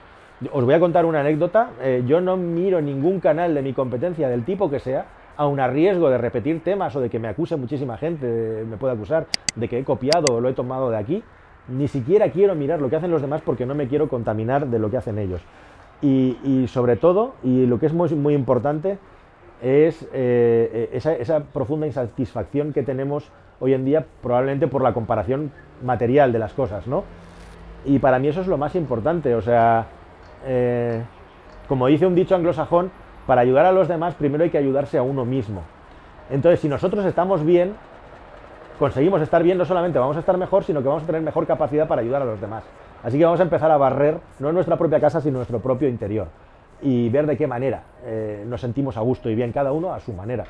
Os 0.51 0.63
voy 0.63 0.73
a 0.73 0.79
contar 0.79 1.05
una 1.05 1.19
anécdota. 1.19 1.71
Eh, 1.81 2.03
yo 2.07 2.21
no 2.21 2.37
miro 2.37 2.81
ningún 2.81 3.19
canal 3.19 3.53
de 3.53 3.61
mi 3.61 3.73
competencia, 3.73 4.29
del 4.29 4.45
tipo 4.45 4.69
que 4.69 4.79
sea, 4.79 5.05
aun 5.35 5.59
a 5.59 5.67
riesgo 5.67 6.09
de 6.09 6.17
repetir 6.17 6.63
temas 6.63 6.95
o 6.95 7.01
de 7.01 7.09
que 7.09 7.19
me 7.19 7.27
acuse 7.27 7.57
muchísima 7.57 7.97
gente, 7.97 8.63
me 8.67 8.77
puede 8.77 8.93
acusar 8.93 9.27
de 9.55 9.67
que 9.67 9.79
he 9.79 9.83
copiado 9.83 10.35
o 10.35 10.41
lo 10.41 10.49
he 10.49 10.53
tomado 10.53 10.89
de 10.89 10.97
aquí. 10.97 11.23
Ni 11.67 11.87
siquiera 11.87 12.29
quiero 12.31 12.55
mirar 12.55 12.81
lo 12.81 12.89
que 12.89 12.95
hacen 12.95 13.11
los 13.11 13.21
demás 13.21 13.41
porque 13.45 13.65
no 13.65 13.75
me 13.75 13.87
quiero 13.87 14.07
contaminar 14.07 14.67
de 14.67 14.79
lo 14.79 14.89
que 14.89 14.97
hacen 14.97 15.19
ellos. 15.19 15.41
Y, 16.01 16.65
sobre 16.67 16.95
todo, 16.95 17.33
y 17.43 17.65
lo 17.65 17.79
que 17.79 17.87
es 17.87 17.93
muy, 17.93 18.09
muy 18.15 18.33
importante, 18.33 18.97
es 19.61 20.07
eh, 20.13 20.89
esa, 20.93 21.39
profunda 21.41 21.85
insatisfacción 21.85 22.71
que 22.71 22.83
tenemos 22.83 23.29
hoy 23.59 23.73
en 23.73 23.83
día, 23.83 24.05
probablemente 24.21 24.67
por 24.67 24.81
la 24.81 24.93
comparación 24.93 25.51
material 25.83 26.31
de 26.31 26.39
las 26.39 26.53
cosas, 26.53 26.87
¿no? 26.87 27.03
Y 27.85 27.99
para 27.99 28.19
mí 28.19 28.29
eso 28.29 28.41
es 28.41 28.47
lo 28.47 28.57
más 28.57 28.75
importante, 28.75 29.35
o 29.35 29.41
sea, 29.41 29.87
eh, 30.45 31.01
como 31.67 31.87
dice 31.87 32.05
un 32.05 32.15
dicho 32.15 32.35
anglosajón, 32.35 32.91
para 33.27 33.41
ayudar 33.41 33.65
a 33.65 33.71
los 33.71 33.87
demás 33.87 34.15
primero 34.15 34.43
hay 34.43 34.49
que 34.49 34.57
ayudarse 34.57 34.97
a 34.97 35.03
uno 35.03 35.25
mismo. 35.25 35.61
Entonces, 36.29 36.59
si 36.59 36.69
nosotros 36.69 37.05
estamos 37.05 37.45
bien, 37.45 37.73
conseguimos 38.77 39.21
estar 39.21 39.43
bien, 39.43 39.57
no 39.57 39.65
solamente 39.65 39.99
vamos 39.99 40.15
a 40.15 40.19
estar 40.19 40.37
mejor, 40.37 40.63
sino 40.63 40.81
que 40.81 40.87
vamos 40.87 41.03
a 41.03 41.05
tener 41.05 41.21
mejor 41.21 41.45
capacidad 41.45 41.87
para 41.87 42.01
ayudar 42.01 42.21
a 42.21 42.25
los 42.25 42.39
demás. 42.39 42.63
Así 43.03 43.17
que 43.17 43.25
vamos 43.25 43.39
a 43.39 43.43
empezar 43.43 43.71
a 43.71 43.77
barrer, 43.77 44.17
no 44.39 44.51
nuestra 44.51 44.77
propia 44.77 44.99
casa, 44.99 45.21
sino 45.21 45.37
nuestro 45.37 45.59
propio 45.59 45.87
interior. 45.87 46.27
Y 46.81 47.09
ver 47.09 47.27
de 47.27 47.37
qué 47.37 47.47
manera 47.47 47.83
eh, 48.05 48.43
nos 48.47 48.61
sentimos 48.61 48.97
a 48.97 49.01
gusto 49.01 49.29
y 49.29 49.35
bien 49.35 49.51
cada 49.51 49.71
uno 49.71 49.93
a 49.93 49.99
su 49.99 50.13
manera. 50.13 50.45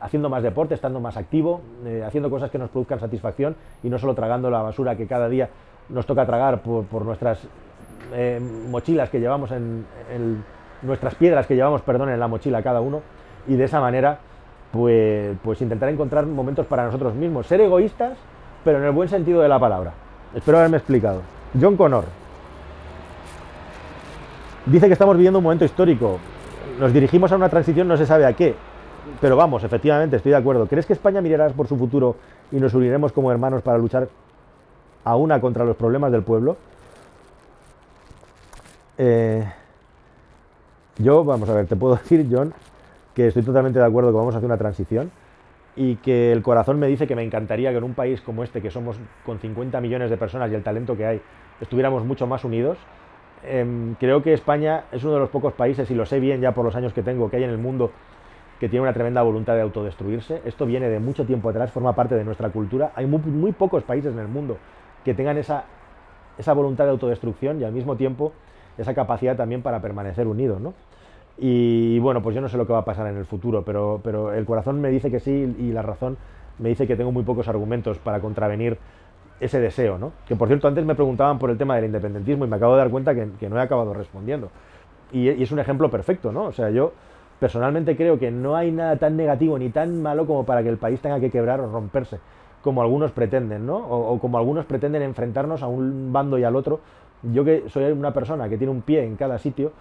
Haciendo 0.00 0.30
más 0.30 0.42
deporte, 0.42 0.74
estando 0.74 1.00
más 1.00 1.16
activo, 1.16 1.60
eh, 1.84 2.02
haciendo 2.06 2.30
cosas 2.30 2.50
que 2.50 2.58
nos 2.58 2.70
produzcan 2.70 3.00
satisfacción 3.00 3.54
y 3.82 3.90
no 3.90 3.98
solo 3.98 4.14
tragando 4.14 4.50
la 4.50 4.62
basura 4.62 4.96
que 4.96 5.06
cada 5.06 5.28
día 5.28 5.50
nos 5.90 6.06
toca 6.06 6.24
tragar 6.24 6.62
por, 6.62 7.04
nuestras 7.04 7.46
eh, 8.14 8.40
mochilas 8.40 9.10
que 9.10 9.20
llevamos 9.20 9.50
en, 9.50 9.84
nuestras 10.82 11.14
piedras 11.16 11.46
que 11.46 11.54
llevamos, 11.54 11.82
perdón, 11.82 12.08
en 12.08 12.18
la 12.18 12.28
mochila 12.28 12.62
cada 12.62 12.80
uno. 12.80 13.02
Y 13.46 13.56
de 13.56 13.64
esa 13.64 13.80
manera, 13.80 14.18
pues, 14.72 15.36
pues 15.42 15.60
intentar 15.60 15.90
encontrar 15.90 16.24
momentos 16.24 16.66
para 16.66 16.86
nosotros 16.86 17.14
mismos. 17.14 17.46
Ser 17.46 17.60
egoístas, 17.60 18.16
pero 18.64 18.78
en 18.78 18.84
el 18.84 18.92
buen 18.92 19.10
sentido 19.10 19.42
de 19.42 19.48
la 19.48 19.58
palabra. 19.58 19.92
Espero 20.34 20.58
haberme 20.58 20.78
explicado. 20.78 21.39
John 21.58 21.76
Connor 21.76 22.04
dice 24.66 24.86
que 24.86 24.92
estamos 24.92 25.16
viviendo 25.16 25.38
un 25.38 25.44
momento 25.44 25.64
histórico. 25.64 26.18
Nos 26.78 26.92
dirigimos 26.92 27.32
a 27.32 27.36
una 27.36 27.48
transición, 27.48 27.88
no 27.88 27.96
se 27.96 28.06
sabe 28.06 28.26
a 28.26 28.32
qué. 28.34 28.54
Pero 29.20 29.36
vamos, 29.36 29.64
efectivamente, 29.64 30.16
estoy 30.16 30.30
de 30.30 30.38
acuerdo. 30.38 30.66
¿Crees 30.66 30.86
que 30.86 30.92
España 30.92 31.20
mirará 31.20 31.48
por 31.48 31.66
su 31.66 31.76
futuro 31.76 32.16
y 32.52 32.56
nos 32.56 32.74
uniremos 32.74 33.12
como 33.12 33.32
hermanos 33.32 33.62
para 33.62 33.78
luchar 33.78 34.08
a 35.04 35.16
una 35.16 35.40
contra 35.40 35.64
los 35.64 35.76
problemas 35.76 36.12
del 36.12 36.22
pueblo? 36.22 36.56
Eh, 38.98 39.50
yo, 40.98 41.24
vamos 41.24 41.48
a 41.48 41.54
ver, 41.54 41.66
te 41.66 41.76
puedo 41.76 41.96
decir, 42.02 42.28
John, 42.30 42.52
que 43.14 43.28
estoy 43.28 43.42
totalmente 43.42 43.78
de 43.78 43.84
acuerdo 43.84 44.10
que 44.10 44.16
vamos 44.16 44.34
a 44.34 44.38
hacer 44.38 44.46
una 44.46 44.58
transición 44.58 45.10
y 45.76 45.96
que 45.96 46.32
el 46.32 46.42
corazón 46.42 46.78
me 46.78 46.86
dice 46.86 47.06
que 47.06 47.14
me 47.14 47.22
encantaría 47.22 47.70
que 47.70 47.78
en 47.78 47.84
un 47.84 47.94
país 47.94 48.20
como 48.20 48.42
este, 48.42 48.60
que 48.60 48.70
somos 48.70 48.98
con 49.24 49.38
50 49.38 49.80
millones 49.80 50.10
de 50.10 50.16
personas 50.16 50.50
y 50.50 50.54
el 50.54 50.62
talento 50.62 50.96
que 50.96 51.06
hay, 51.06 51.20
estuviéramos 51.60 52.04
mucho 52.04 52.26
más 52.26 52.44
unidos. 52.44 52.78
Em, 53.44 53.94
creo 53.94 54.22
que 54.22 54.32
España 54.32 54.84
es 54.92 55.02
uno 55.04 55.14
de 55.14 55.20
los 55.20 55.30
pocos 55.30 55.52
países, 55.54 55.90
y 55.90 55.94
lo 55.94 56.04
sé 56.04 56.20
bien 56.20 56.40
ya 56.40 56.52
por 56.52 56.64
los 56.64 56.76
años 56.76 56.92
que 56.92 57.02
tengo, 57.02 57.30
que 57.30 57.36
hay 57.36 57.44
en 57.44 57.50
el 57.50 57.58
mundo 57.58 57.90
que 58.58 58.68
tiene 58.68 58.82
una 58.82 58.92
tremenda 58.92 59.22
voluntad 59.22 59.54
de 59.54 59.62
autodestruirse. 59.62 60.42
Esto 60.44 60.66
viene 60.66 60.88
de 60.90 61.00
mucho 61.00 61.24
tiempo 61.24 61.48
atrás, 61.48 61.70
forma 61.72 61.94
parte 61.94 62.14
de 62.14 62.24
nuestra 62.24 62.50
cultura. 62.50 62.92
Hay 62.94 63.06
muy, 63.06 63.52
pocos 63.52 63.82
países 63.84 64.12
en 64.12 64.18
el 64.18 64.28
mundo 64.28 64.58
que 65.02 65.14
tengan 65.14 65.38
esa, 65.38 65.64
esa 66.36 66.52
voluntad 66.52 66.84
de 66.84 66.90
autodestrucción 66.90 67.58
y 67.58 67.64
al 67.64 67.72
mismo 67.72 67.96
tiempo 67.96 68.34
esa 68.76 68.92
capacidad 68.92 69.34
también 69.34 69.62
para 69.62 69.80
permanecer 69.80 70.26
unidos. 70.26 70.60
¿no? 70.60 70.74
Y 71.38 71.98
bueno, 72.00 72.22
pues 72.22 72.34
yo 72.34 72.40
no 72.40 72.48
sé 72.48 72.56
lo 72.56 72.66
que 72.66 72.72
va 72.72 72.80
a 72.80 72.84
pasar 72.84 73.06
en 73.06 73.16
el 73.16 73.24
futuro, 73.24 73.62
pero, 73.64 74.00
pero 74.02 74.32
el 74.32 74.44
corazón 74.44 74.80
me 74.80 74.90
dice 74.90 75.10
que 75.10 75.20
sí 75.20 75.54
y 75.58 75.72
la 75.72 75.82
razón 75.82 76.18
me 76.58 76.68
dice 76.68 76.86
que 76.86 76.96
tengo 76.96 77.12
muy 77.12 77.22
pocos 77.22 77.48
argumentos 77.48 77.98
para 77.98 78.20
contravenir 78.20 78.78
ese 79.40 79.58
deseo, 79.58 79.98
¿no? 79.98 80.12
Que 80.26 80.36
por 80.36 80.48
cierto, 80.48 80.68
antes 80.68 80.84
me 80.84 80.94
preguntaban 80.94 81.38
por 81.38 81.50
el 81.50 81.56
tema 81.56 81.74
del 81.76 81.86
independentismo 81.86 82.44
y 82.44 82.48
me 82.48 82.56
acabo 82.56 82.74
de 82.74 82.78
dar 82.78 82.90
cuenta 82.90 83.14
que, 83.14 83.48
no 83.48 83.58
he 83.58 83.62
acabado 83.62 83.94
respondiendo. 83.94 84.50
Y, 85.12 85.28
es 85.28 85.50
un 85.50 85.58
ejemplo 85.58 85.90
perfecto, 85.90 86.30
¿no? 86.30 86.44
O 86.44 86.52
sea, 86.52 86.70
yo 86.70 86.92
personalmente 87.40 87.96
creo 87.96 88.18
que 88.18 88.30
no 88.30 88.54
hay 88.54 88.70
nada 88.70 88.96
tan 88.96 89.16
negativo 89.16 89.58
ni 89.58 89.70
tan 89.70 90.02
malo 90.02 90.26
como 90.26 90.44
para 90.44 90.62
que 90.62 90.68
el 90.68 90.76
país 90.76 91.00
tenga 91.00 91.18
que 91.18 91.30
quebrar 91.30 91.60
o 91.60 91.72
romperse, 91.72 92.18
como 92.62 92.82
algunos 92.82 93.12
pretenden, 93.12 93.64
¿no? 93.64 93.78
O 93.78 94.18
como 94.18 94.36
algunos 94.36 94.66
pretenden 94.66 95.02
enfrentarnos 95.02 95.62
a 95.62 95.66
un 95.66 96.12
bando 96.12 96.38
y 96.38 96.44
al 96.44 96.54
otro. 96.54 96.80
Yo 97.22 97.44
que 97.44 97.64
soy 97.68 97.84
una 97.84 98.12
persona 98.12 98.48
que 98.48 98.58
tiene 98.58 98.70
un 98.70 98.82
pie 98.82 99.04
en 99.04 99.16
cada 99.16 99.38
sitio, 99.38 99.72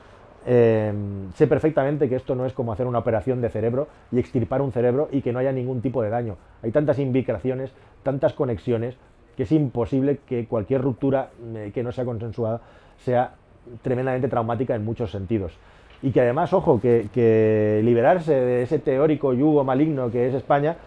eh, 0.45 0.93
sé 1.35 1.47
perfectamente 1.47 2.07
que 2.07 2.15
esto 2.15 2.35
no 2.35 2.45
es 2.45 2.53
como 2.53 2.71
hacer 2.71 2.87
una 2.87 2.99
operación 2.99 3.41
de 3.41 3.49
cerebro 3.49 3.87
y 4.11 4.19
extirpar 4.19 4.61
un 4.61 4.71
cerebro 4.71 5.09
y 5.11 5.21
que 5.21 5.33
no 5.33 5.39
haya 5.39 5.51
ningún 5.51 5.81
tipo 5.81 6.01
de 6.01 6.09
daño. 6.09 6.37
Hay 6.63 6.71
tantas 6.71 6.99
invicaciones, 6.99 7.71
tantas 8.03 8.33
conexiones, 8.33 8.95
que 9.35 9.43
es 9.43 9.51
imposible 9.51 10.19
que 10.25 10.45
cualquier 10.45 10.81
ruptura 10.81 11.29
eh, 11.55 11.71
que 11.73 11.83
no 11.83 11.91
sea 11.91 12.05
consensuada 12.05 12.61
sea 12.97 13.33
tremendamente 13.81 14.27
traumática 14.27 14.75
en 14.75 14.85
muchos 14.85 15.11
sentidos. 15.11 15.53
Y 16.01 16.11
que 16.11 16.21
además, 16.21 16.53
ojo, 16.53 16.79
que, 16.79 17.81
liberarse 17.83 18.33
de 18.33 18.63
ese 18.63 18.79
teórico 18.79 19.33
yugo 19.33 19.63
maligno 19.65 20.09
que 20.09 20.27
es 20.27 20.33
España, 20.33 20.77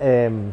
em, 0.00 0.52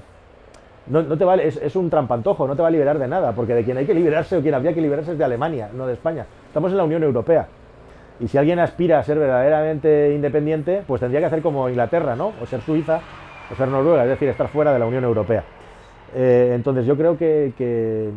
no, 0.88 1.18
te 1.18 1.26
vale, 1.26 1.48
es, 1.48 1.58
es, 1.58 1.76
un 1.76 1.90
trampantojo, 1.90 2.48
no 2.48 2.56
te 2.56 2.62
va 2.62 2.70
a 2.70 2.72
liberar 2.72 2.98
de 2.98 3.08
nada, 3.08 3.34
porque 3.34 3.54
de 3.54 3.64
quien 3.64 3.78
hay 3.78 3.86
que 3.86 3.94
liberarse 3.94 4.38
o 4.38 4.42
quien 4.42 4.56
habría 4.56 4.74
que 4.74 4.82
liberarse 4.82 5.12
es 5.12 5.18
de 5.18 5.24
Alemania, 5.24 5.70
no 5.74 5.86
de 5.86 5.94
España. 5.94 6.26
Estamos 6.48 6.72
en 6.72 6.78
la 6.78 6.84
Unión 6.84 7.04
Europea. 7.04 7.48
Y 8.20 8.28
si 8.28 8.38
alguien 8.38 8.60
aspira 8.60 9.00
a 9.00 9.04
ser 9.04 9.20
verdaderamente 9.20 10.14
independiente, 10.16 10.84
pues 10.88 11.02
tendría 11.02 11.20
que 11.20 11.28
hacer 11.28 11.42
como 11.42 11.70
Inglaterra, 11.70 12.16
¿no? 12.16 12.34
O 12.42 12.46
ser 12.46 12.62
Suiza, 12.62 13.00
o 13.52 13.56
ser 13.56 13.68
Noruega, 13.68 14.04
es 14.04 14.10
decir, 14.10 14.28
estar 14.30 14.48
fuera 14.48 14.74
de 14.74 14.80
la 14.80 14.86
Unión 14.86 15.04
Europea. 15.04 15.44
Eh, 16.16 16.54
entonces 16.56 16.86
yo 16.86 16.98
creo 16.98 17.18
que, 17.18 18.12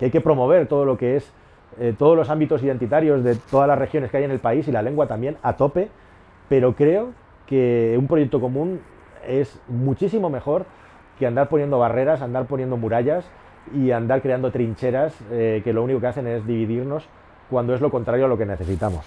hay 0.00 0.10
que 0.10 0.20
promover 0.20 0.66
todo 0.66 0.84
lo 0.84 0.98
que 0.98 1.16
es, 1.16 1.32
eh, 1.80 1.94
todos 1.96 2.16
los 2.16 2.28
ámbitos 2.28 2.62
identitarios 2.62 3.24
de 3.24 3.36
todas 3.50 3.68
las 3.68 3.78
regiones 3.78 4.10
que 4.10 4.18
hay 4.18 4.24
en 4.24 4.30
el 4.30 4.40
país 4.40 4.68
y 4.68 4.72
la 4.72 4.82
lengua 4.82 5.06
también 5.06 5.36
a 5.42 5.56
tope, 5.56 5.88
pero 6.48 6.74
creo 6.74 7.12
que 7.46 7.96
un 7.98 8.06
proyecto 8.06 8.40
común 8.40 8.80
es 9.26 9.58
muchísimo 9.68 10.28
mejor 10.28 10.66
que 11.18 11.26
andar 11.26 11.48
poniendo 11.48 11.78
barreras, 11.78 12.20
andar 12.20 12.46
poniendo 12.46 12.76
murallas 12.76 13.24
y 13.74 13.90
andar 13.90 14.20
creando 14.20 14.50
trincheras 14.50 15.16
eh, 15.30 15.62
que 15.64 15.72
lo 15.72 15.82
único 15.82 16.00
que 16.00 16.06
hacen 16.06 16.26
es 16.26 16.46
dividirnos 16.46 17.08
cuando 17.50 17.74
es 17.74 17.80
lo 17.80 17.90
contrario 17.90 18.26
a 18.26 18.28
lo 18.28 18.38
que 18.38 18.46
necesitamos. 18.46 19.04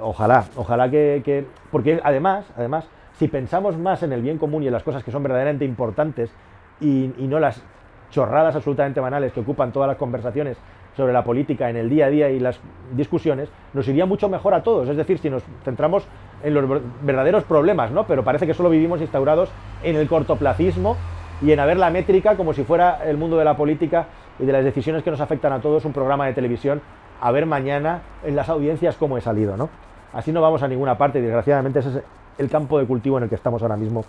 Ojalá, 0.00 0.44
ojalá 0.56 0.90
que, 0.90 1.46
porque 1.70 2.00
además, 2.02 2.46
además, 2.56 2.86
si 3.18 3.28
pensamos 3.28 3.78
más 3.78 4.02
en 4.02 4.12
el 4.12 4.22
bien 4.22 4.38
común 4.38 4.62
y 4.62 4.66
en 4.66 4.72
las 4.72 4.82
cosas 4.82 5.04
que 5.04 5.10
son 5.10 5.22
verdaderamente 5.22 5.64
importantes 5.64 6.32
y, 6.80 7.12
no 7.18 7.38
las 7.38 7.62
chorradas 8.10 8.56
absolutamente 8.56 9.00
banales 9.00 9.32
que 9.32 9.40
ocupan 9.40 9.72
todas 9.72 9.88
las 9.88 9.96
conversaciones 9.96 10.56
sobre 10.96 11.12
la 11.12 11.24
política 11.24 11.70
en 11.70 11.76
el 11.76 11.88
día 11.88 12.06
a 12.06 12.10
día 12.10 12.30
y 12.30 12.38
las 12.38 12.60
discusiones, 12.92 13.48
nos 13.72 13.86
iría 13.88 14.06
mucho 14.06 14.28
mejor 14.28 14.54
a 14.54 14.62
todos. 14.62 14.88
Es 14.88 14.96
decir, 14.96 15.18
si 15.18 15.28
nos 15.28 15.42
centramos 15.64 16.06
en 16.44 16.54
los 16.54 16.82
verdaderos 17.02 17.42
problemas, 17.44 17.90
¿no? 17.90 18.06
Pero 18.06 18.22
parece 18.22 18.46
que 18.46 18.54
solo 18.54 18.70
vivimos 18.70 19.00
instaurados 19.00 19.50
en 19.82 19.96
el 19.96 20.06
cortoplacismo 20.06 20.96
y 21.42 21.50
en 21.50 21.58
haber 21.58 21.78
la 21.78 21.90
métrica 21.90 22.36
como 22.36 22.52
si 22.52 22.62
fuera 22.62 23.04
el 23.04 23.16
mundo 23.16 23.36
de 23.36 23.44
la 23.44 23.56
política 23.56 24.06
y 24.38 24.46
de 24.46 24.52
las 24.52 24.64
decisiones 24.64 25.02
que 25.02 25.10
nos 25.10 25.20
afectan 25.20 25.52
a 25.52 25.60
todos 25.60 25.84
un 25.84 25.92
programa 25.92 26.26
de 26.26 26.32
televisión 26.32 26.80
a 27.24 27.32
ver 27.32 27.46
mañana 27.46 28.02
en 28.22 28.36
las 28.36 28.50
audiencias 28.50 28.96
cómo 28.96 29.16
he 29.16 29.22
salido, 29.22 29.56
¿no? 29.56 29.70
Así 30.12 30.30
no 30.30 30.42
vamos 30.42 30.62
a 30.62 30.68
ninguna 30.68 30.98
parte 30.98 31.22
desgraciadamente 31.22 31.78
ese 31.78 31.88
es 31.88 32.02
el 32.36 32.50
campo 32.50 32.78
de 32.78 32.84
cultivo 32.84 33.16
en 33.16 33.22
el 33.22 33.28
que 33.30 33.34
estamos 33.34 33.62
ahora 33.62 33.78
mismo 33.78 34.04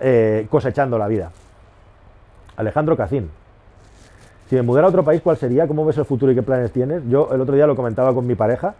eh, 0.00 0.46
cosechando 0.48 0.96
la 0.96 1.08
vida. 1.08 1.32
Alejandro 2.56 2.96
Cacín. 2.96 3.30
Si 4.48 4.54
me 4.54 4.62
mudara 4.62 4.86
a 4.86 4.90
otro 4.90 5.02
país, 5.02 5.20
¿cuál 5.22 5.36
sería? 5.36 5.66
¿Cómo 5.66 5.84
ves 5.84 5.98
el 5.98 6.04
futuro 6.04 6.30
y 6.30 6.36
qué 6.36 6.42
planes 6.44 6.70
tienes? 6.70 7.02
Yo 7.08 7.30
el 7.32 7.40
otro 7.40 7.56
día 7.56 7.66
lo 7.66 7.74
comentaba 7.74 8.14
con 8.14 8.28
mi 8.28 8.36
pareja. 8.36 8.76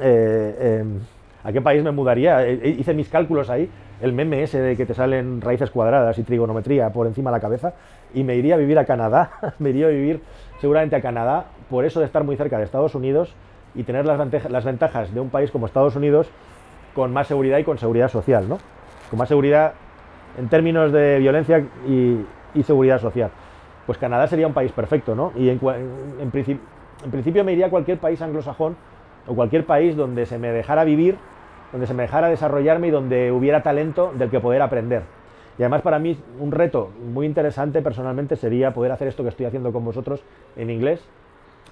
Eh, 0.00 0.80
em, 0.80 0.98
¿A 1.44 1.52
qué 1.52 1.60
país 1.60 1.84
me 1.84 1.92
mudaría? 1.92 2.44
Eh, 2.44 2.76
hice 2.80 2.94
mis 2.94 3.08
cálculos 3.08 3.48
ahí, 3.48 3.70
el 4.00 4.12
meme 4.12 4.42
ese 4.42 4.58
de 4.60 4.76
que 4.76 4.86
te 4.86 4.94
salen 4.94 5.40
raíces 5.40 5.70
cuadradas 5.70 6.18
y 6.18 6.24
trigonometría 6.24 6.90
por 6.90 7.06
encima 7.06 7.30
de 7.30 7.36
la 7.36 7.40
cabeza, 7.40 7.74
y 8.12 8.24
me 8.24 8.34
iría 8.34 8.56
a 8.56 8.58
vivir 8.58 8.76
a 8.76 8.84
Canadá, 8.84 9.30
me 9.60 9.70
iría 9.70 9.86
a 9.86 9.90
vivir 9.90 10.20
seguramente 10.60 10.96
a 10.96 11.00
Canadá, 11.00 11.44
por 11.68 11.84
eso 11.84 12.00
de 12.00 12.06
estar 12.06 12.24
muy 12.24 12.36
cerca 12.36 12.58
de 12.58 12.64
Estados 12.64 12.94
Unidos 12.94 13.34
y 13.74 13.82
tener 13.82 14.06
las, 14.06 14.64
ventajas, 14.64 15.12
de 15.12 15.20
un 15.20 15.30
país 15.30 15.50
como 15.50 15.66
Estados 15.66 15.96
Unidos 15.96 16.28
con 16.94 17.12
más 17.12 17.26
seguridad 17.26 17.58
y 17.58 17.64
con 17.64 17.78
seguridad 17.78 18.08
social, 18.08 18.48
¿no? 18.48 18.58
Con 19.10 19.18
más 19.18 19.28
seguridad 19.28 19.74
en 20.38 20.48
términos 20.48 20.92
de 20.92 21.18
violencia 21.18 21.64
y, 21.86 22.24
seguridad 22.62 23.00
social. 23.00 23.30
Pues 23.84 23.98
Canadá 23.98 24.28
sería 24.28 24.46
un 24.46 24.54
país 24.54 24.70
perfecto, 24.70 25.14
¿no? 25.16 25.32
Y 25.34 25.48
en, 25.48 25.60
en, 26.20 26.30
principio 26.30 27.44
me 27.44 27.52
iría 27.52 27.66
a 27.66 27.70
cualquier 27.70 27.98
país 27.98 28.22
anglosajón 28.22 28.76
o 29.26 29.34
cualquier 29.34 29.66
país 29.66 29.96
donde 29.96 30.24
se 30.24 30.38
me 30.38 30.52
dejara 30.52 30.84
vivir 30.84 31.16
donde 31.74 31.88
se 31.88 31.94
me 31.94 32.04
dejara 32.04 32.28
desarrollarme 32.28 32.86
y 32.86 32.90
donde 32.92 33.32
hubiera 33.32 33.64
talento 33.64 34.12
del 34.16 34.30
que 34.30 34.38
poder 34.38 34.62
aprender. 34.62 35.02
Y 35.58 35.62
además 35.62 35.82
para 35.82 35.98
mí 35.98 36.16
un 36.38 36.52
reto 36.52 36.92
muy 37.12 37.26
interesante 37.26 37.82
personalmente 37.82 38.36
sería 38.36 38.72
poder 38.72 38.92
hacer 38.92 39.08
esto 39.08 39.24
que 39.24 39.30
estoy 39.30 39.46
haciendo 39.46 39.72
con 39.72 39.84
vosotros 39.84 40.22
en 40.54 40.70
inglés. 40.70 41.04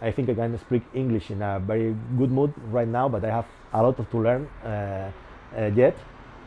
I 0.02 0.12
think 0.12 0.28
I 0.28 0.34
can 0.34 0.58
speak 0.58 0.82
English 0.94 1.30
in 1.30 1.42
a 1.42 1.60
very 1.60 1.94
good 2.18 2.30
mood 2.30 2.52
right 2.72 2.88
now, 2.88 3.08
but 3.08 3.22
I 3.24 3.30
have 3.30 3.46
a 3.72 3.82
lot 3.82 3.96
to 3.96 4.18
learn 4.18 4.48
uh, 4.64 5.10
uh, 5.56 5.74
yet. 5.74 5.94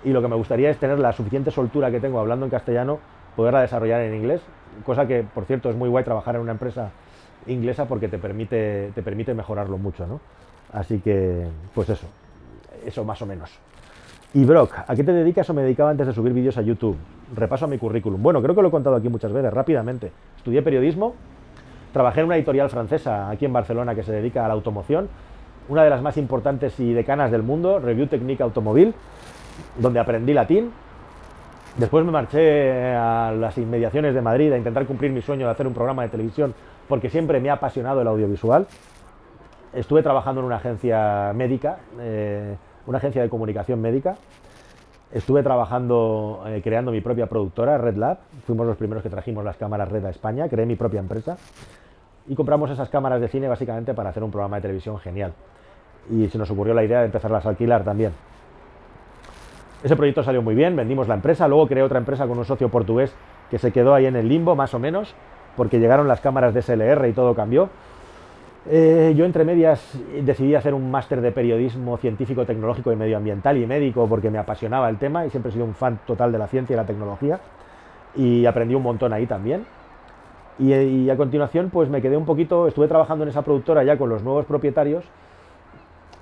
Y 0.04 0.12
lo 0.12 0.22
que 0.22 0.28
me 0.28 0.36
gustaría 0.36 0.70
es 0.70 0.78
tener 0.78 1.00
la 1.00 1.14
suficiente 1.14 1.52
soltura 1.52 1.90
que 1.90 2.00
tengo 2.00 2.20
hablando 2.20 2.46
en 2.46 2.52
castellano, 2.52 3.00
poderla 3.36 3.62
desarrollar 3.62 4.02
en 4.02 4.14
inglés, 4.14 4.42
cosa 4.86 5.08
que 5.08 5.24
por 5.24 5.46
cierto 5.46 5.70
es 5.70 5.76
muy 5.76 5.90
guay 5.90 6.04
trabajar 6.04 6.36
en 6.36 6.42
una 6.42 6.52
empresa 6.52 6.92
inglesa 7.48 7.86
porque 7.86 8.08
te 8.08 8.18
permite, 8.18 8.92
te 8.94 9.02
permite 9.02 9.34
mejorarlo 9.34 9.78
mucho, 9.78 10.06
¿no? 10.06 10.20
Así 10.74 11.00
que, 11.00 11.48
pues 11.74 11.90
eso, 11.90 12.08
eso 12.86 13.04
más 13.06 13.22
o 13.22 13.26
menos. 13.26 13.58
Y 14.34 14.44
Brock, 14.44 14.74
¿a 14.86 14.96
qué 14.96 15.04
te 15.04 15.14
dedicas 15.14 15.50
o 15.50 15.54
me 15.54 15.62
dedicaba 15.62 15.92
antes 15.92 16.08
de 16.08 16.14
subir 16.14 16.34
vídeos 16.34 16.58
a 16.58 16.62
YouTube? 16.62 16.98
Repaso 17.34 17.66
a 17.66 17.68
mi 17.70 17.78
currículum. 17.78 18.22
Bueno, 18.22 18.42
creo 18.42 18.54
que 18.54 18.62
lo 18.62 18.68
he 18.68 18.72
contado 18.72 18.98
aquí 18.98 19.08
muchas 19.08 19.32
veces, 19.32 19.54
rápidamente. 19.54 20.12
Estudié 20.36 20.62
periodismo, 20.62 21.16
trabajé 21.96 22.20
en 22.20 22.26
una 22.26 22.36
editorial 22.36 22.70
francesa 22.70 23.30
aquí 23.30 23.46
en 23.46 23.54
Barcelona 23.54 23.96
que 23.96 24.04
se 24.04 24.12
dedica 24.12 24.44
a 24.44 24.50
la 24.50 24.54
automoción, 24.54 25.08
una 25.70 25.82
de 25.82 25.90
las 25.90 26.02
más 26.02 26.18
importantes 26.18 26.78
y 26.82 26.92
decanas 26.92 27.32
del 27.32 27.42
mundo, 27.42 27.80
Review 27.80 28.08
Technique 28.08 28.44
Automobil, 28.44 28.94
donde 29.80 30.02
aprendí 30.02 30.34
latín. 30.34 30.74
Después 31.78 32.04
me 32.04 32.12
marché 32.12 32.94
a 32.94 33.32
las 33.32 33.58
inmediaciones 33.58 34.14
de 34.14 34.22
Madrid 34.22 34.52
a 34.52 34.58
intentar 34.58 34.86
cumplir 34.86 35.10
mi 35.14 35.22
sueño 35.22 35.46
de 35.46 35.54
hacer 35.54 35.68
un 35.68 35.74
programa 35.74 36.04
de 36.04 36.10
televisión 36.10 36.54
porque 36.90 37.10
siempre 37.10 37.40
me 37.40 37.50
ha 37.50 37.54
apasionado 37.54 38.02
el 38.02 38.08
audiovisual. 38.08 38.68
Estuve 39.74 40.04
trabajando 40.04 40.42
en 40.42 40.48
una 40.48 40.58
agencia 40.58 41.32
médica, 41.34 41.78
eh, 42.02 42.58
una 42.88 42.98
agencia 42.98 43.22
de 43.22 43.30
comunicación 43.30 43.80
médica. 43.80 44.18
Estuve 45.14 45.44
trabajando, 45.44 46.44
eh, 46.46 46.60
creando 46.62 46.92
mi 46.92 47.00
propia 47.00 47.28
productora, 47.28 47.78
Red 47.78 47.96
Lab. 47.96 48.18
Fuimos 48.46 48.68
los 48.68 48.76
primeros 48.76 49.02
que 49.02 49.10
trajimos 49.10 49.46
las 49.46 49.56
cámaras 49.56 49.88
Red 49.88 50.04
a 50.04 50.10
España. 50.10 50.50
Creé 50.50 50.66
mi 50.66 50.76
propia 50.76 51.00
empresa. 51.00 51.38
Y 52.28 52.36
compramos 52.36 52.72
esas 52.72 52.90
cámaras 52.90 53.22
de 53.22 53.28
cine 53.28 53.48
básicamente 53.48 53.94
para 53.94 54.10
hacer 54.10 54.24
un 54.24 54.32
programa 54.32 54.58
de 54.58 54.64
televisión 54.64 54.98
genial. 55.00 55.34
Y 56.10 56.28
se 56.28 56.38
nos 56.38 56.50
ocurrió 56.50 56.74
la 56.74 56.84
idea 56.84 57.00
de 57.00 57.06
empezarlas 57.06 57.46
a 57.46 57.50
alquilar 57.50 57.84
también. 57.84 58.14
Ese 59.84 59.96
proyecto 59.96 60.24
salió 60.24 60.42
muy 60.42 60.56
bien, 60.56 60.76
vendimos 60.76 61.08
la 61.08 61.14
empresa. 61.14 61.48
Luego 61.48 61.68
creé 61.68 61.84
otra 61.84 62.00
empresa 62.00 62.26
con 62.28 62.38
un 62.38 62.46
socio 62.46 62.70
portugués 62.70 63.14
que 63.52 63.60
se 63.60 63.72
quedó 63.72 63.94
ahí 63.94 64.08
en 64.08 64.16
el 64.16 64.28
limbo, 64.28 64.56
más 64.56 64.74
o 64.74 64.80
menos, 64.80 65.14
porque 65.56 65.80
llegaron 65.80 66.08
las 66.08 66.22
cámaras 66.22 66.54
de 66.54 66.62
SLR 66.64 67.08
y 67.08 67.14
todo 67.14 67.36
cambió. 67.36 67.70
Eh, 68.68 69.14
yo 69.16 69.26
entre 69.26 69.46
medias 69.46 69.96
decidí 70.24 70.56
hacer 70.56 70.74
un 70.74 70.90
máster 70.90 71.22
de 71.22 71.32
periodismo 71.32 71.98
científico, 71.98 72.46
tecnológico 72.46 72.92
y 72.92 72.96
medioambiental 72.96 73.58
y 73.58 73.68
médico 73.68 74.08
porque 74.08 74.32
me 74.32 74.40
apasionaba 74.40 74.90
el 74.90 74.98
tema 74.98 75.24
y 75.24 75.30
siempre 75.30 75.52
he 75.52 75.54
sido 75.54 75.66
un 75.66 75.76
fan 75.76 76.00
total 76.08 76.32
de 76.32 76.40
la 76.40 76.48
ciencia 76.48 76.74
y 76.74 76.78
la 76.78 76.86
tecnología 76.86 77.40
y 78.16 78.46
aprendí 78.48 78.74
un 78.74 78.82
montón 78.82 79.14
ahí 79.14 79.28
también. 79.28 79.66
Y, 80.58 81.10
a 81.10 81.18
continuación 81.18 81.70
pues 81.70 81.90
me 81.90 82.02
quedé 82.02 82.16
un 82.16 82.26
poquito, 82.26 82.68
estuve 82.68 82.88
trabajando 82.88 83.24
en 83.24 83.30
esa 83.30 83.42
productora 83.42 83.84
ya 83.84 83.98
con 83.98 84.10
los 84.10 84.24
nuevos 84.24 84.46
propietarios 84.46 85.04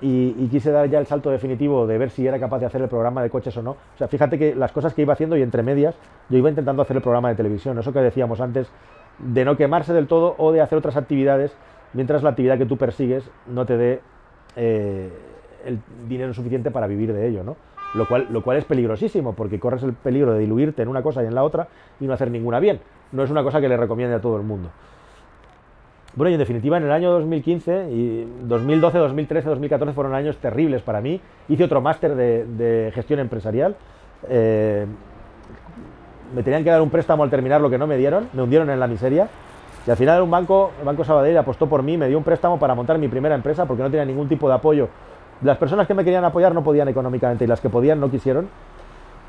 y, 0.02 0.48
quise 0.48 0.72
dar 0.72 0.90
ya 0.90 1.00
el 1.00 1.06
salto 1.06 1.30
definitivo 1.30 1.86
de 1.86 1.98
ver 1.98 2.10
si 2.10 2.26
era 2.26 2.40
capaz 2.40 2.60
de 2.60 2.66
hacer 2.66 2.82
el 2.82 2.90
programa 2.90 3.22
de 3.22 3.30
coches 3.30 3.56
o 3.58 3.62
no. 3.62 3.72
O 3.72 3.98
sea, 3.98 4.08
fíjate 4.08 4.40
que 4.40 4.56
las 4.56 4.72
cosas 4.72 4.94
que 4.94 5.04
iba 5.04 5.14
haciendo 5.14 5.38
y 5.38 5.42
entre 5.42 5.64
medias 5.64 5.96
yo 6.30 6.38
iba 6.38 6.50
intentando 6.50 6.82
hacer 6.82 6.98
el 6.98 7.04
programa 7.04 7.30
de 7.30 7.36
televisión, 7.36 7.78
eso 7.78 7.94
que 7.94 8.00
decíamos 8.00 8.42
antes 8.42 8.72
de 9.20 9.46
no 9.46 9.56
quemarse 9.56 9.94
del 9.94 10.08
todo 10.08 10.36
o 10.38 10.52
de 10.52 10.62
hacer 10.62 10.78
otras 10.78 10.98
actividades 10.98 11.56
mientras 11.94 12.24
la 12.24 12.32
actividad 12.32 12.58
que 12.58 12.66
tú 12.66 12.78
persigues 12.78 13.30
no 13.48 13.66
te 13.66 13.78
dé 13.78 14.02
eh, 14.56 15.10
el 15.66 15.80
dinero 16.08 16.34
suficiente 16.34 16.72
para 16.72 16.88
vivir 16.88 17.14
de 17.14 17.28
ello, 17.28 17.44
¿no? 17.44 17.56
Lo 17.94 18.08
cual, 18.08 18.28
lo 18.32 18.42
cual 18.42 18.58
es 18.58 18.66
peligrosísimo, 18.66 19.34
porque 19.34 19.60
corres 19.60 19.84
el 19.84 19.94
peligro 19.94 20.34
de 20.34 20.40
diluirte 20.40 20.82
en 20.82 20.88
una 20.88 21.04
cosa 21.04 21.24
y 21.24 21.28
en 21.28 21.36
la 21.36 21.44
otra 21.44 21.68
y 22.00 22.06
no 22.06 22.14
hacer 22.14 22.32
ninguna 22.32 22.60
bien. 22.60 22.80
No 23.14 23.24
es 23.24 23.30
una 23.30 23.44
cosa 23.44 23.62
que 23.62 23.70
le 23.70 23.78
recomiende 23.78 24.16
a 24.16 24.22
todo 24.22 24.36
el 24.38 24.44
mundo. 24.44 24.70
Bueno, 26.16 26.30
y 26.30 26.34
en 26.34 26.40
definitiva, 26.40 26.78
en 26.78 26.84
el 26.84 26.92
año 26.92 27.12
2015, 27.12 27.90
y 27.92 28.28
2012, 28.44 28.98
2013, 29.00 29.50
2014 29.50 29.94
fueron 29.94 30.14
años 30.14 30.38
terribles 30.38 30.82
para 30.84 31.02
mí. 31.02 31.20
Hice 31.48 31.64
otro 31.64 31.82
máster 31.82 32.16
de, 32.16 32.92
gestión 32.94 33.20
empresarial. 33.20 33.76
Eh, 34.30 34.86
me 36.36 36.44
tenían 36.44 36.64
que 36.64 36.70
dar 36.70 36.82
un 36.82 36.90
préstamo 36.90 37.24
al 37.24 37.30
terminar 37.30 37.62
lo 37.62 37.70
que 37.70 37.78
no 37.78 37.88
me 37.88 37.98
dieron, 37.98 38.30
me 38.34 38.44
hundieron 38.44 38.70
en 38.70 38.80
la 38.80 38.88
miseria. 38.88 39.28
Y 39.86 39.92
al 39.92 39.98
final 39.98 40.22
un 40.22 40.32
banco, 40.32 40.72
el 40.80 40.86
Banco 40.86 41.04
Sabadell 41.04 41.38
apostó 41.38 41.68
por 41.68 41.84
mí, 41.84 41.98
me 41.98 42.08
dio 42.08 42.18
un 42.18 42.24
préstamo 42.24 42.58
para 42.58 42.74
montar 42.74 42.98
mi 42.98 43.08
primera 43.08 43.36
empresa 43.36 43.66
porque 43.66 43.84
no 43.84 43.90
tenía 43.90 44.06
ningún 44.06 44.30
tipo 44.30 44.48
de 44.48 44.56
apoyo. 44.56 44.90
Las 45.42 45.58
personas 45.58 45.88
que 45.88 45.94
me 45.94 46.04
querían 46.04 46.24
apoyar 46.24 46.54
no 46.54 46.64
podían 46.64 46.88
económicamente 46.88 47.44
y 47.44 47.48
las 47.48 47.60
que 47.60 47.70
podían 47.70 48.00
no 48.00 48.10
quisieron. 48.10 48.48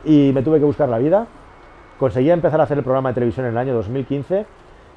Y 0.04 0.32
me 0.32 0.42
tuve 0.42 0.58
que 0.58 0.64
buscar 0.64 0.88
la 0.88 0.98
vida. 0.98 1.26
Conseguí 1.98 2.30
empezar 2.30 2.60
a 2.60 2.64
hacer 2.64 2.78
el 2.78 2.84
programa 2.84 3.10
de 3.10 3.14
televisión 3.14 3.46
en 3.46 3.52
el 3.52 3.58
año 3.58 3.74
2015 3.74 4.46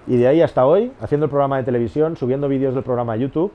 y 0.07 0.17
de 0.17 0.27
ahí 0.27 0.41
hasta 0.41 0.65
hoy, 0.65 0.91
haciendo 1.01 1.25
el 1.25 1.29
programa 1.29 1.57
de 1.57 1.63
televisión, 1.63 2.15
subiendo 2.15 2.47
vídeos 2.47 2.73
del 2.73 2.83
programa 2.83 3.13
a 3.13 3.17
YouTube, 3.17 3.51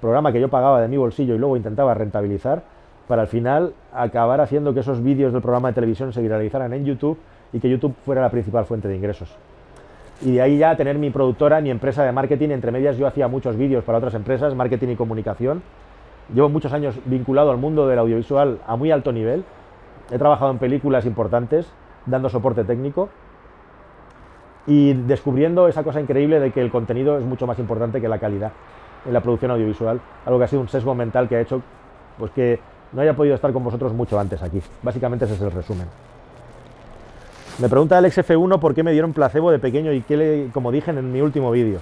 programa 0.00 0.32
que 0.32 0.40
yo 0.40 0.48
pagaba 0.48 0.80
de 0.80 0.88
mi 0.88 0.96
bolsillo 0.96 1.34
y 1.34 1.38
luego 1.38 1.56
intentaba 1.56 1.94
rentabilizar, 1.94 2.62
para 3.06 3.22
al 3.22 3.28
final 3.28 3.74
acabar 3.92 4.40
haciendo 4.40 4.72
que 4.72 4.80
esos 4.80 5.02
vídeos 5.02 5.32
del 5.32 5.42
programa 5.42 5.68
de 5.68 5.74
televisión 5.74 6.12
se 6.12 6.22
viralizaran 6.22 6.72
en 6.72 6.84
YouTube 6.84 7.18
y 7.52 7.60
que 7.60 7.68
YouTube 7.68 7.94
fuera 8.04 8.22
la 8.22 8.30
principal 8.30 8.64
fuente 8.64 8.88
de 8.88 8.96
ingresos 8.96 9.36
y 10.22 10.32
de 10.32 10.42
ahí 10.42 10.58
ya 10.58 10.76
tener 10.76 10.98
mi 10.98 11.10
productora, 11.10 11.60
mi 11.60 11.70
empresa 11.70 12.04
de 12.04 12.12
marketing. 12.12 12.50
Entre 12.50 12.70
medias 12.70 12.96
yo 12.96 13.06
hacía 13.06 13.28
muchos 13.28 13.56
vídeos 13.56 13.84
para 13.84 13.98
otras 13.98 14.14
empresas, 14.14 14.54
marketing 14.54 14.88
y 14.88 14.96
comunicación. 14.96 15.62
Llevo 16.34 16.48
muchos 16.48 16.72
años 16.72 16.98
vinculado 17.06 17.50
al 17.50 17.56
mundo 17.56 17.88
del 17.88 17.98
audiovisual 17.98 18.58
a 18.66 18.76
muy 18.76 18.90
alto 18.90 19.12
nivel. 19.12 19.44
He 20.10 20.18
trabajado 20.18 20.50
en 20.50 20.58
películas 20.58 21.06
importantes, 21.06 21.72
dando 22.06 22.28
soporte 22.28 22.64
técnico 22.64 23.08
y 24.66 24.92
descubriendo 24.92 25.68
esa 25.68 25.82
cosa 25.82 26.00
increíble 26.00 26.40
de 26.40 26.52
que 26.52 26.60
el 26.60 26.70
contenido 26.70 27.18
es 27.18 27.24
mucho 27.24 27.46
más 27.46 27.58
importante 27.58 28.00
que 28.00 28.08
la 28.08 28.18
calidad 28.18 28.52
en 29.06 29.12
la 29.12 29.20
producción 29.20 29.50
audiovisual, 29.50 30.00
algo 30.26 30.38
que 30.38 30.44
ha 30.44 30.48
sido 30.48 30.62
un 30.62 30.68
sesgo 30.68 30.94
mental 30.94 31.28
que 31.28 31.36
ha 31.36 31.40
hecho 31.40 31.62
pues 32.18 32.30
que 32.32 32.60
no 32.92 33.00
haya 33.02 33.14
podido 33.14 33.34
estar 33.34 33.52
con 33.52 33.64
vosotros 33.64 33.92
mucho 33.92 34.18
antes 34.18 34.42
aquí. 34.42 34.60
Básicamente 34.82 35.24
ese 35.24 35.34
es 35.34 35.40
el 35.40 35.50
resumen. 35.50 35.86
Me 37.58 37.68
pregunta 37.68 37.98
Alex 37.98 38.18
F1 38.18 38.58
por 38.58 38.74
qué 38.74 38.82
me 38.82 38.92
dieron 38.92 39.12
placebo 39.12 39.50
de 39.50 39.58
pequeño 39.58 39.92
y 39.92 40.02
qué 40.02 40.16
le, 40.16 40.48
como 40.52 40.70
dije 40.72 40.90
en 40.90 41.12
mi 41.12 41.20
último 41.20 41.50
vídeo. 41.50 41.80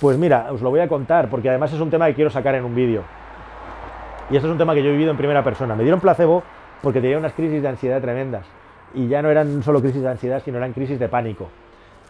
Pues 0.00 0.18
mira, 0.18 0.48
os 0.52 0.60
lo 0.60 0.70
voy 0.70 0.80
a 0.80 0.88
contar 0.88 1.28
porque 1.30 1.48
además 1.48 1.72
es 1.72 1.80
un 1.80 1.90
tema 1.90 2.06
que 2.06 2.14
quiero 2.14 2.30
sacar 2.30 2.54
en 2.54 2.64
un 2.64 2.74
vídeo. 2.74 3.02
Y 4.30 4.36
esto 4.36 4.48
es 4.48 4.52
un 4.52 4.58
tema 4.58 4.74
que 4.74 4.82
yo 4.82 4.88
he 4.88 4.92
vivido 4.92 5.10
en 5.10 5.16
primera 5.16 5.42
persona. 5.44 5.74
Me 5.74 5.82
dieron 5.82 6.00
placebo 6.00 6.42
porque 6.82 7.00
tenía 7.00 7.18
unas 7.18 7.32
crisis 7.32 7.62
de 7.62 7.68
ansiedad 7.68 8.00
tremendas. 8.00 8.46
Y 8.94 9.08
ya 9.08 9.22
no 9.22 9.30
eran 9.30 9.62
solo 9.62 9.80
crisis 9.80 10.02
de 10.02 10.08
ansiedad, 10.08 10.42
sino 10.44 10.58
eran 10.58 10.72
crisis 10.72 10.98
de 10.98 11.08
pánico. 11.08 11.48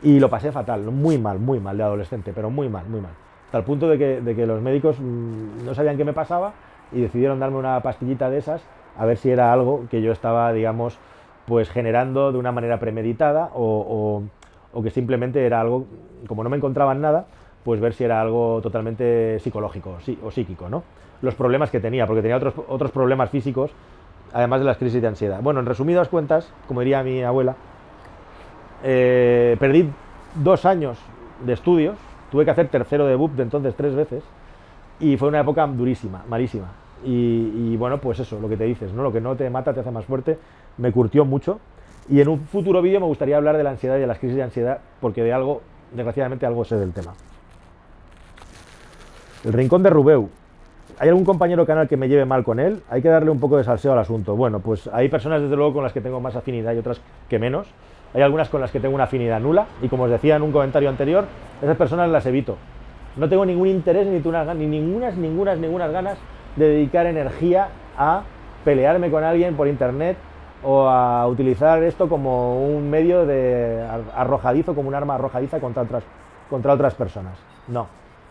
Y 0.03 0.21
lo 0.21 0.29
pasé 0.29 0.53
fatal, 0.53 0.83
muy 0.83 1.19
mal, 1.19 1.39
muy 1.39 1.59
mal 1.59 1.77
de 1.77 1.83
adolescente, 1.83 2.33
pero 2.35 2.51
muy 2.51 2.69
mal, 2.69 2.87
muy 2.89 3.01
mal. 3.01 3.13
Hasta 3.47 3.59
el 3.59 3.65
punto 3.65 3.89
de 3.89 3.99
que, 3.99 4.21
de 4.21 4.37
que 4.37 4.47
los 4.47 4.61
médicos 4.61 4.97
mm, 5.01 5.65
no 5.65 5.75
sabían 5.75 5.97
qué 5.97 6.05
me 6.05 6.13
pasaba 6.13 6.53
y 6.93 7.01
decidieron 7.01 7.41
darme 7.41 7.57
una 7.59 7.81
pastillita 7.81 8.31
de 8.31 8.39
esas 8.39 8.63
a 8.99 9.05
ver 9.05 9.19
si 9.19 9.31
era 9.31 9.53
algo 9.53 9.87
que 9.91 10.03
yo 10.03 10.13
estaba, 10.13 10.53
digamos, 10.53 10.99
pues 11.47 11.71
generando 11.71 12.33
de 12.33 12.39
una 12.39 12.53
manera 12.53 12.79
premeditada 12.79 13.51
o, 13.55 14.23
que 14.83 14.91
simplemente 14.91 15.45
era 15.47 15.61
algo, 15.61 15.87
como 16.27 16.43
no 16.45 16.51
me 16.51 16.57
encontraban 16.57 17.01
nada, 17.01 17.27
pues 17.65 17.81
ver 17.81 17.95
si 17.95 18.05
era 18.05 18.21
algo 18.21 18.61
totalmente 18.63 19.39
psicológico 19.41 19.99
o 20.23 20.31
psíquico, 20.31 20.69
¿no? 20.69 20.83
Los 21.23 21.35
problemas 21.35 21.71
que 21.71 21.81
tenía, 21.81 22.07
porque 22.07 22.23
tenía 22.23 22.37
otros, 22.37 22.55
otros 22.69 22.91
problemas 22.91 23.31
físicos, 23.31 23.71
además 24.37 24.61
de 24.61 24.67
las 24.67 24.77
crisis 24.77 25.01
de 25.01 25.09
ansiedad. 25.09 25.41
Bueno, 25.41 25.61
en 25.61 25.67
resumidas 25.67 26.09
cuentas, 26.09 26.53
como 26.69 26.81
diría 26.81 27.03
mi 27.03 27.23
abuela, 27.23 27.57
eh, 28.85 29.57
perdí 29.59 29.89
dos 30.35 30.67
años 30.67 30.99
de 31.43 31.55
estudios, 31.55 31.97
tuve 32.31 32.45
que 32.45 32.51
hacer 32.51 32.69
tercero 32.69 33.07
de 33.07 33.17
BUP 33.17 33.33
de 33.33 33.45
entonces 33.45 33.75
tres 33.75 33.95
veces, 33.95 34.23
y 35.01 35.17
fue 35.17 35.29
una 35.29 35.41
época 35.41 35.67
durísima, 35.67 36.23
malísima. 36.29 36.67
Y, 37.03 37.77
bueno, 37.77 37.99
pues 37.99 38.19
eso, 38.19 38.39
lo 38.39 38.49
que 38.49 38.59
te 38.59 38.65
dices, 38.65 38.93
¿no? 38.93 39.03
Lo 39.03 39.13
que 39.13 39.23
no 39.23 39.37
te 39.37 39.49
mata 39.49 39.73
te 39.73 39.81
hace 39.81 39.91
más 39.91 40.05
fuerte, 40.05 40.39
me 40.77 40.93
curtió 40.93 41.25
mucho. 41.25 41.59
Y 42.09 42.21
en 42.21 42.29
un 42.29 42.41
futuro 42.41 42.83
vídeo 42.83 43.01
me 43.01 43.07
gustaría 43.07 43.39
hablar 43.39 43.57
de 43.57 43.63
la 43.63 43.71
ansiedad 43.71 43.97
y 43.97 44.01
de 44.01 44.07
las 44.07 44.19
crisis 44.19 44.37
de 44.37 44.43
ansiedad, 44.43 44.81
porque 45.01 45.23
de 45.23 45.33
algo, 45.33 45.63
desgraciadamente, 45.93 46.45
algo 46.45 46.65
sé 46.65 46.77
del 46.77 46.93
tema. 46.93 47.15
El 49.45 49.55
rincón 49.55 49.83
de 49.83 49.91
Rubeu. 49.91 50.29
¿Hay 50.99 51.11
algún 51.11 51.27
compañero 51.27 51.67
canal 51.67 51.89
que 51.89 51.99
me 51.99 52.09
lleve 52.09 52.25
mal 52.25 52.43
con 52.43 52.59
él? 52.59 52.83
Hay 52.89 53.03
que 53.03 53.09
darle 53.09 53.31
un 53.31 53.39
poco 53.39 53.59
de 53.59 53.65
salseo 53.65 53.93
al 53.93 53.99
asunto. 53.99 54.35
Bueno, 54.35 54.61
pues 54.61 54.89
hay 54.91 55.11
personas 55.11 55.43
desde 55.43 55.55
luego 55.55 55.75
con 55.75 55.83
las 55.83 55.93
que 55.93 56.01
tengo 56.01 56.21
más 56.21 56.37
afinidad 56.37 56.73
y 56.73 56.79
otras 56.79 57.03
que 57.29 57.39
menos. 57.39 57.69
Hay 58.15 58.23
algunas 58.23 58.49
con 58.49 58.63
las 58.63 58.71
que 58.71 58.81
tengo 58.81 58.95
una 58.95 59.05
afinidad 59.05 59.39
nula 59.39 59.67
y 59.83 59.89
como 59.89 60.05
os 60.05 60.11
decía 60.11 60.37
en 60.37 60.43
un 60.43 60.53
comentario 60.53 60.89
anterior, 60.89 61.27
esas 61.61 61.77
personas 61.77 62.09
las 62.09 62.25
evito. 62.25 62.57
No 63.17 63.29
tengo 63.29 63.45
ningún 63.45 63.69
interés 63.69 64.07
ni, 64.07 64.21
ni 64.21 64.67
ninguna, 64.67 65.11
ninguna, 65.11 65.55
ninguna 65.55 65.87
ganas 65.89 66.17
de 66.57 66.67
dedicar 66.67 67.05
energía 67.05 67.69
a 67.99 68.23
pelearme 68.65 69.11
con 69.11 69.23
alguien 69.23 69.55
por 69.55 69.69
internet 69.69 70.17
o 70.63 70.89
a 70.89 71.27
utilizar 71.27 71.83
esto 71.83 72.09
como 72.09 72.67
un 72.67 72.89
medio 72.89 73.27
de 73.27 73.87
arrojadizo, 74.15 74.75
como 74.75 74.89
un 74.89 74.95
arma 74.95 75.17
arrojadiza 75.17 75.61
contra 75.61 75.83
otras, 75.83 76.05
contra 76.49 76.73
otras 76.73 76.95
personas. 76.95 77.37
No. 77.69 77.87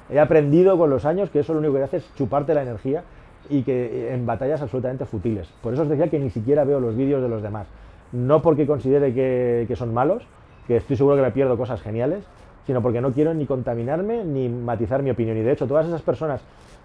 He 0.10 0.20
aprendido 0.20 0.78
con 0.78 0.89
los 0.89 1.06
años 1.06 1.30
que 1.30 1.39
eso 1.39 1.53
lo 1.53 1.60
único 1.60 1.76
que 1.76 1.84
hace 1.84 1.97
es 1.97 2.16
chuparte 2.16 2.53
la 2.53 2.62
energía 2.62 3.03
y 3.49 3.64
que 3.64 4.14
en 4.14 4.26
batallas 4.26 4.62
absolutamente 4.62 5.06
futiles. 5.06 5.47
Por 5.62 5.74
eso 5.74 5.84
os 5.84 5.89
decía 5.89 6.10
que 6.10 6.20
ni 6.20 6.30
siquiera 6.30 6.64
veo 6.64 6.80
los 6.80 6.95
vídeos 6.95 7.22
de 7.22 7.30
los 7.30 7.41
demás. 7.41 7.68
No 8.12 8.41
porque 8.41 8.68
considere 8.68 9.14
que, 9.14 9.66
que 9.68 9.76
son 9.76 9.93
malos, 9.93 10.24
que 10.68 10.78
estoy 10.78 10.95
seguro 10.95 11.16
que 11.16 11.22
me 11.22 11.32
pierdo 11.32 11.58
cosas 11.58 11.82
geniales, 11.82 12.24
sino 12.66 12.82
porque 12.82 13.01
no 13.01 13.12
quiero 13.12 13.34
ni 13.34 13.45
contaminarme 13.45 14.24
ni 14.24 14.49
matizar 14.49 15.03
mi 15.03 15.12
opinión. 15.12 15.38
Y 15.38 15.41
de 15.41 15.51
hecho, 15.51 15.68
todas 15.68 15.86
esas 15.86 16.01
personas 16.01 16.41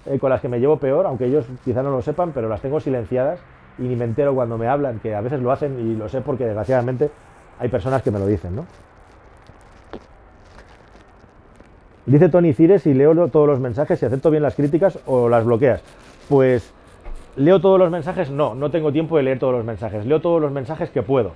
eh, 0.06 0.18
con 0.18 0.30
las 0.30 0.40
que 0.40 0.48
me 0.48 0.60
llevo 0.60 0.78
peor, 0.78 1.06
aunque 1.06 1.26
ellos 1.26 1.46
quizá 1.64 1.82
no 1.82 1.90
lo 1.90 2.02
sepan, 2.02 2.32
pero 2.32 2.48
las 2.48 2.60
tengo 2.60 2.80
silenciadas 2.80 3.40
y 3.78 3.82
ni 3.82 3.96
me 3.96 4.04
entero 4.04 4.34
cuando 4.34 4.58
me 4.58 4.66
hablan, 4.66 4.98
que 5.00 5.14
a 5.14 5.20
veces 5.20 5.40
lo 5.40 5.52
hacen 5.52 5.78
y 5.78 5.96
lo 5.96 6.08
sé 6.08 6.20
porque 6.20 6.44
desgraciadamente 6.44 7.10
hay 7.58 7.68
personas 7.68 8.02
que 8.02 8.10
me 8.10 8.18
lo 8.18 8.26
dicen, 8.26 8.56
¿no? 8.56 8.66
Dice 12.06 12.28
Tony 12.28 12.54
Cires 12.54 12.86
y 12.86 12.94
leo 12.94 13.28
todos 13.28 13.46
los 13.46 13.60
mensajes 13.60 14.02
y 14.02 14.06
acepto 14.06 14.30
bien 14.30 14.42
las 14.42 14.54
críticas 14.54 14.98
o 15.06 15.28
las 15.28 15.44
bloqueas. 15.44 15.82
Pues 16.28 16.72
leo 17.36 17.60
todos 17.60 17.78
los 17.78 17.90
mensajes, 17.90 18.30
no, 18.30 18.54
no 18.54 18.70
tengo 18.70 18.90
tiempo 18.90 19.16
de 19.16 19.24
leer 19.24 19.38
todos 19.38 19.52
los 19.52 19.64
mensajes. 19.64 20.06
Leo 20.06 20.20
todos 20.20 20.40
los 20.40 20.50
mensajes 20.50 20.90
que 20.90 21.02
puedo, 21.02 21.32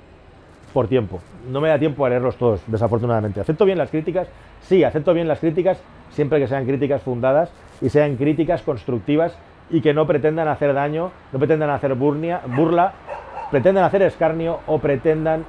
por 0.72 0.88
tiempo. 0.88 1.20
No 1.50 1.60
me 1.60 1.68
da 1.68 1.78
tiempo 1.78 2.06
a 2.06 2.08
leerlos 2.08 2.36
todos, 2.36 2.62
desafortunadamente. 2.66 3.40
¿Acepto 3.40 3.64
bien 3.64 3.78
las 3.78 3.90
críticas? 3.90 4.28
Sí, 4.62 4.84
acepto 4.84 5.12
bien 5.12 5.28
las 5.28 5.40
críticas, 5.40 5.78
siempre 6.10 6.38
que 6.38 6.48
sean 6.48 6.64
críticas 6.64 7.02
fundadas 7.02 7.50
y 7.82 7.90
sean 7.90 8.16
críticas 8.16 8.62
constructivas 8.62 9.36
y 9.70 9.82
que 9.82 9.92
no 9.92 10.06
pretendan 10.06 10.48
hacer 10.48 10.72
daño, 10.72 11.10
no 11.32 11.38
pretendan 11.38 11.70
hacer 11.70 11.94
burla, 11.94 12.92
pretendan 13.50 13.84
hacer 13.84 14.02
escarnio 14.02 14.60
o 14.66 14.78
pretendan 14.78 15.44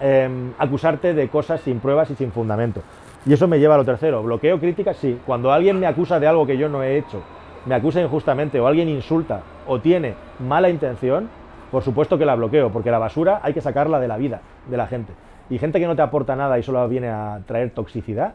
em, 0.00 0.52
acusarte 0.58 1.12
de 1.12 1.28
cosas 1.28 1.60
sin 1.60 1.80
pruebas 1.80 2.10
y 2.10 2.14
sin 2.14 2.30
fundamento. 2.32 2.82
Y 3.26 3.32
eso 3.32 3.46
me 3.46 3.58
lleva 3.58 3.74
a 3.74 3.78
lo 3.78 3.84
tercero. 3.84 4.22
¿Bloqueo 4.22 4.58
críticas? 4.58 4.96
Sí. 4.96 5.18
Cuando 5.26 5.52
alguien 5.52 5.78
me 5.78 5.86
acusa 5.86 6.18
de 6.18 6.26
algo 6.26 6.46
que 6.46 6.56
yo 6.56 6.68
no 6.68 6.82
he 6.82 6.96
hecho, 6.96 7.22
me 7.66 7.74
acusa 7.74 8.00
injustamente 8.00 8.58
o 8.60 8.66
alguien 8.66 8.88
insulta 8.88 9.42
o 9.66 9.80
tiene 9.80 10.14
mala 10.38 10.70
intención, 10.70 11.28
por 11.70 11.82
supuesto 11.82 12.18
que 12.18 12.24
la 12.24 12.34
bloqueo, 12.34 12.70
porque 12.70 12.90
la 12.90 12.98
basura 12.98 13.40
hay 13.42 13.52
que 13.52 13.60
sacarla 13.60 14.00
de 14.00 14.08
la 14.08 14.16
vida 14.16 14.40
de 14.68 14.76
la 14.76 14.86
gente. 14.86 15.12
Y 15.50 15.58
gente 15.58 15.78
que 15.78 15.86
no 15.86 15.96
te 15.96 16.02
aporta 16.02 16.36
nada 16.36 16.58
y 16.58 16.62
solo 16.62 16.86
viene 16.88 17.08
a 17.08 17.40
traer 17.46 17.70
toxicidad, 17.70 18.34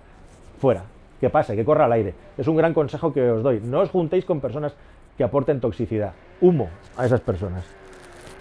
fuera. 0.59 0.83
Que 1.19 1.29
pase, 1.29 1.55
que 1.55 1.63
corra 1.63 1.86
al 1.86 1.93
aire. 1.93 2.13
Es 2.38 2.47
un 2.47 2.57
gran 2.57 2.73
consejo 2.73 3.13
que 3.13 3.31
os 3.31 3.41
doy. 3.41 3.61
No 3.63 3.79
os 3.79 3.89
juntéis 3.89 4.25
con 4.25 4.41
personas 4.41 4.75
que 5.17 5.23
aporten 5.23 5.61
toxicidad. 5.61 6.11
Humo 6.41 6.69
a 6.97 7.05
esas 7.05 7.21
personas. 7.21 7.63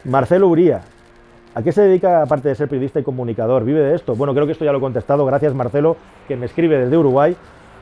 Marcelo 0.04 0.48
Uría, 0.48 0.82
¿A 1.54 1.62
qué 1.62 1.70
se 1.70 1.82
dedica 1.82 2.22
aparte 2.22 2.48
de 2.48 2.54
ser 2.56 2.68
periodista 2.68 2.98
y 2.98 3.04
comunicador? 3.04 3.64
¿Vive 3.64 3.80
de 3.80 3.94
esto? 3.94 4.16
Bueno, 4.16 4.34
creo 4.34 4.46
que 4.46 4.52
esto 4.52 4.64
ya 4.64 4.72
lo 4.72 4.78
he 4.78 4.80
contestado. 4.80 5.24
Gracias 5.24 5.54
Marcelo, 5.54 5.96
que 6.26 6.36
me 6.36 6.46
escribe 6.46 6.78
desde 6.78 6.96
Uruguay. 6.96 7.36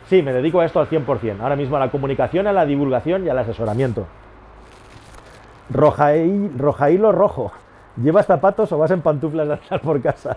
Sí, 0.09 0.23
me 0.23 0.33
dedico 0.33 0.61
a 0.61 0.67
esto 0.67 0.79
al 0.79 0.89
100%. 0.89 1.41
Ahora 1.41 1.57
mismo 1.57 1.77
a 1.77 1.81
la 1.81 1.91
comunicación, 1.91 2.47
a 2.47 2.53
la 2.53 2.67
divulgación 2.67 3.25
y 3.25 3.31
al 3.31 3.39
asesoramiento. 3.39 4.07
Rojailo 5.71 7.13
Rojo. 7.13 7.53
¿Llevas 7.97 8.27
zapatos 8.27 8.71
o 8.73 8.79
vas 8.79 8.91
en 8.91 9.01
pantuflas 9.01 9.49
de 9.49 9.55
andar 9.55 9.81
por 9.81 10.03
casa? 10.03 10.37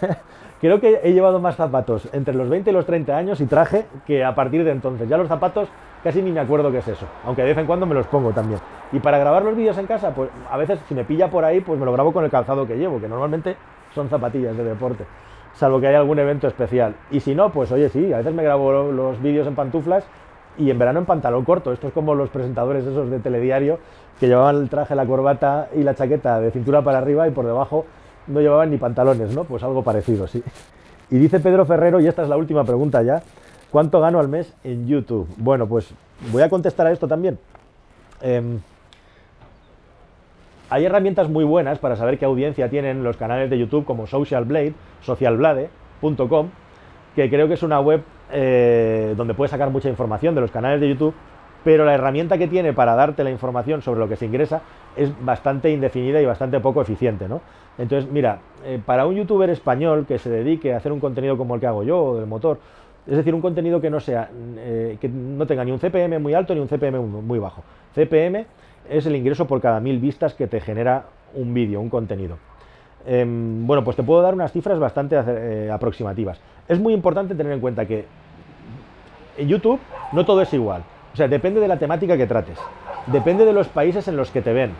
Creo 0.60 0.80
que 0.80 1.00
he 1.02 1.12
llevado 1.12 1.40
más 1.40 1.56
zapatos 1.56 2.08
entre 2.12 2.34
los 2.34 2.48
20 2.48 2.70
y 2.70 2.72
los 2.72 2.86
30 2.86 3.16
años 3.16 3.40
y 3.40 3.46
traje 3.46 3.86
que 4.06 4.24
a 4.24 4.34
partir 4.34 4.64
de 4.64 4.70
entonces. 4.70 5.08
Ya 5.08 5.16
los 5.16 5.28
zapatos 5.28 5.68
casi 6.02 6.22
ni 6.22 6.32
me 6.32 6.40
acuerdo 6.40 6.70
qué 6.70 6.78
es 6.78 6.88
eso, 6.88 7.06
aunque 7.24 7.42
de 7.42 7.48
vez 7.48 7.58
en 7.58 7.66
cuando 7.66 7.86
me 7.86 7.94
los 7.94 8.06
pongo 8.06 8.32
también. 8.32 8.60
Y 8.92 9.00
para 9.00 9.18
grabar 9.18 9.44
los 9.44 9.56
vídeos 9.56 9.76
en 9.78 9.86
casa, 9.86 10.14
pues 10.14 10.30
a 10.50 10.56
veces 10.56 10.78
si 10.88 10.94
me 10.94 11.04
pilla 11.04 11.28
por 11.28 11.44
ahí, 11.44 11.60
pues 11.60 11.78
me 11.78 11.84
lo 11.84 11.92
grabo 11.92 12.12
con 12.12 12.24
el 12.24 12.30
calzado 12.30 12.66
que 12.66 12.76
llevo, 12.76 13.00
que 13.00 13.08
normalmente 13.08 13.56
son 13.94 14.08
zapatillas 14.08 14.56
de 14.56 14.64
deporte, 14.64 15.04
salvo 15.54 15.80
que 15.80 15.88
haya 15.88 15.98
algún 15.98 16.18
evento 16.18 16.46
especial. 16.46 16.94
Y 17.10 17.20
si 17.20 17.34
no, 17.34 17.50
pues 17.50 17.72
oye, 17.72 17.88
sí, 17.88 18.12
a 18.12 18.18
veces 18.18 18.32
me 18.32 18.42
grabo 18.42 18.92
los 18.92 19.20
vídeos 19.20 19.46
en 19.46 19.54
pantuflas 19.54 20.04
y 20.56 20.70
en 20.70 20.78
verano 20.78 21.00
en 21.00 21.06
pantalón 21.06 21.44
corto. 21.44 21.72
Esto 21.72 21.88
es 21.88 21.92
como 21.92 22.14
los 22.14 22.30
presentadores 22.30 22.84
esos 22.84 23.10
de 23.10 23.18
telediario 23.18 23.78
que 24.18 24.26
llevaban 24.26 24.56
el 24.56 24.68
traje, 24.68 24.94
la 24.94 25.06
corbata 25.06 25.68
y 25.74 25.82
la 25.82 25.94
chaqueta 25.94 26.40
de 26.40 26.50
cintura 26.50 26.82
para 26.82 26.98
arriba 26.98 27.28
y 27.28 27.30
por 27.30 27.46
debajo 27.46 27.86
no 28.26 28.40
llevaban 28.40 28.70
ni 28.70 28.76
pantalones, 28.76 29.34
¿no? 29.34 29.44
Pues 29.44 29.62
algo 29.62 29.82
parecido, 29.82 30.26
sí. 30.26 30.42
Y 31.10 31.18
dice 31.18 31.40
Pedro 31.40 31.64
Ferrero, 31.64 32.00
y 32.00 32.06
esta 32.06 32.22
es 32.22 32.28
la 32.28 32.36
última 32.36 32.64
pregunta 32.64 33.02
ya, 33.02 33.22
¿Cuánto 33.70 34.00
gano 34.00 34.18
al 34.18 34.28
mes 34.28 34.54
en 34.64 34.86
YouTube? 34.86 35.28
Bueno, 35.36 35.66
pues 35.66 35.92
voy 36.32 36.42
a 36.42 36.48
contestar 36.48 36.86
a 36.86 36.92
esto 36.92 37.06
también. 37.06 37.38
Em, 38.22 38.60
hay 40.70 40.86
herramientas 40.86 41.28
muy 41.28 41.44
buenas 41.44 41.78
para 41.78 41.96
saber 41.96 42.18
qué 42.18 42.24
audiencia 42.24 42.70
tienen 42.70 43.04
los 43.04 43.16
canales 43.16 43.50
de 43.50 43.58
YouTube 43.58 43.84
como 43.84 44.06
Socialblade, 44.06 44.72
socialblade.com, 45.02 46.48
que 47.14 47.28
creo 47.28 47.46
que 47.46 47.54
es 47.54 47.62
una 47.62 47.80
web 47.80 48.02
eh, 48.32 49.14
donde 49.16 49.34
puedes 49.34 49.50
sacar 49.50 49.70
mucha 49.70 49.88
información 49.88 50.34
de 50.34 50.40
los 50.40 50.50
canales 50.50 50.80
de 50.80 50.88
YouTube, 50.88 51.14
pero 51.62 51.84
la 51.84 51.94
herramienta 51.94 52.38
que 52.38 52.48
tiene 52.48 52.72
para 52.72 52.94
darte 52.94 53.22
la 53.22 53.30
información 53.30 53.82
sobre 53.82 54.00
lo 54.00 54.08
que 54.08 54.16
se 54.16 54.24
ingresa 54.24 54.62
es 54.96 55.12
bastante 55.22 55.70
indefinida 55.70 56.22
y 56.22 56.26
bastante 56.26 56.60
poco 56.60 56.80
eficiente, 56.80 57.28
¿no? 57.28 57.42
Entonces, 57.76 58.10
mira, 58.10 58.38
eh, 58.64 58.80
para 58.84 59.06
un 59.06 59.14
youtuber 59.14 59.50
español 59.50 60.06
que 60.06 60.18
se 60.18 60.30
dedique 60.30 60.72
a 60.72 60.78
hacer 60.78 60.90
un 60.90 61.00
contenido 61.00 61.36
como 61.36 61.54
el 61.54 61.60
que 61.60 61.66
hago 61.66 61.82
yo, 61.82 62.16
del 62.16 62.26
motor, 62.26 62.58
es 63.08 63.16
decir, 63.16 63.34
un 63.34 63.40
contenido 63.40 63.80
que 63.80 63.88
no 63.88 64.00
sea, 64.00 64.28
eh, 64.58 64.98
que 65.00 65.08
no 65.08 65.46
tenga 65.46 65.64
ni 65.64 65.72
un 65.72 65.78
CPM 65.78 66.18
muy 66.18 66.34
alto 66.34 66.54
ni 66.54 66.60
un 66.60 66.68
CPM 66.68 66.98
muy 67.00 67.38
bajo. 67.38 67.62
CPM 67.94 68.44
es 68.90 69.06
el 69.06 69.16
ingreso 69.16 69.46
por 69.46 69.62
cada 69.62 69.80
mil 69.80 69.98
vistas 69.98 70.34
que 70.34 70.46
te 70.46 70.60
genera 70.60 71.06
un 71.34 71.54
vídeo, 71.54 71.80
un 71.80 71.88
contenido. 71.88 72.36
Em, 73.06 73.66
bueno, 73.66 73.82
pues 73.82 73.96
te 73.96 74.02
puedo 74.02 74.20
dar 74.20 74.34
unas 74.34 74.52
cifras 74.52 74.78
bastante 74.78 75.16
eh, 75.26 75.70
aproximativas. 75.72 76.38
Es 76.68 76.78
muy 76.78 76.92
importante 76.92 77.34
tener 77.34 77.52
en 77.52 77.60
cuenta 77.60 77.86
que 77.86 78.04
en 79.38 79.48
YouTube 79.48 79.80
no 80.12 80.26
todo 80.26 80.42
es 80.42 80.52
igual. 80.52 80.82
O 81.14 81.16
sea, 81.16 81.28
depende 81.28 81.60
de 81.60 81.68
la 81.68 81.78
temática 81.78 82.14
que 82.18 82.26
trates. 82.26 82.58
Depende 83.06 83.46
de 83.46 83.54
los 83.54 83.68
países 83.68 84.06
en 84.08 84.18
los 84.18 84.30
que 84.30 84.42
te 84.42 84.52
ven. 84.52 84.72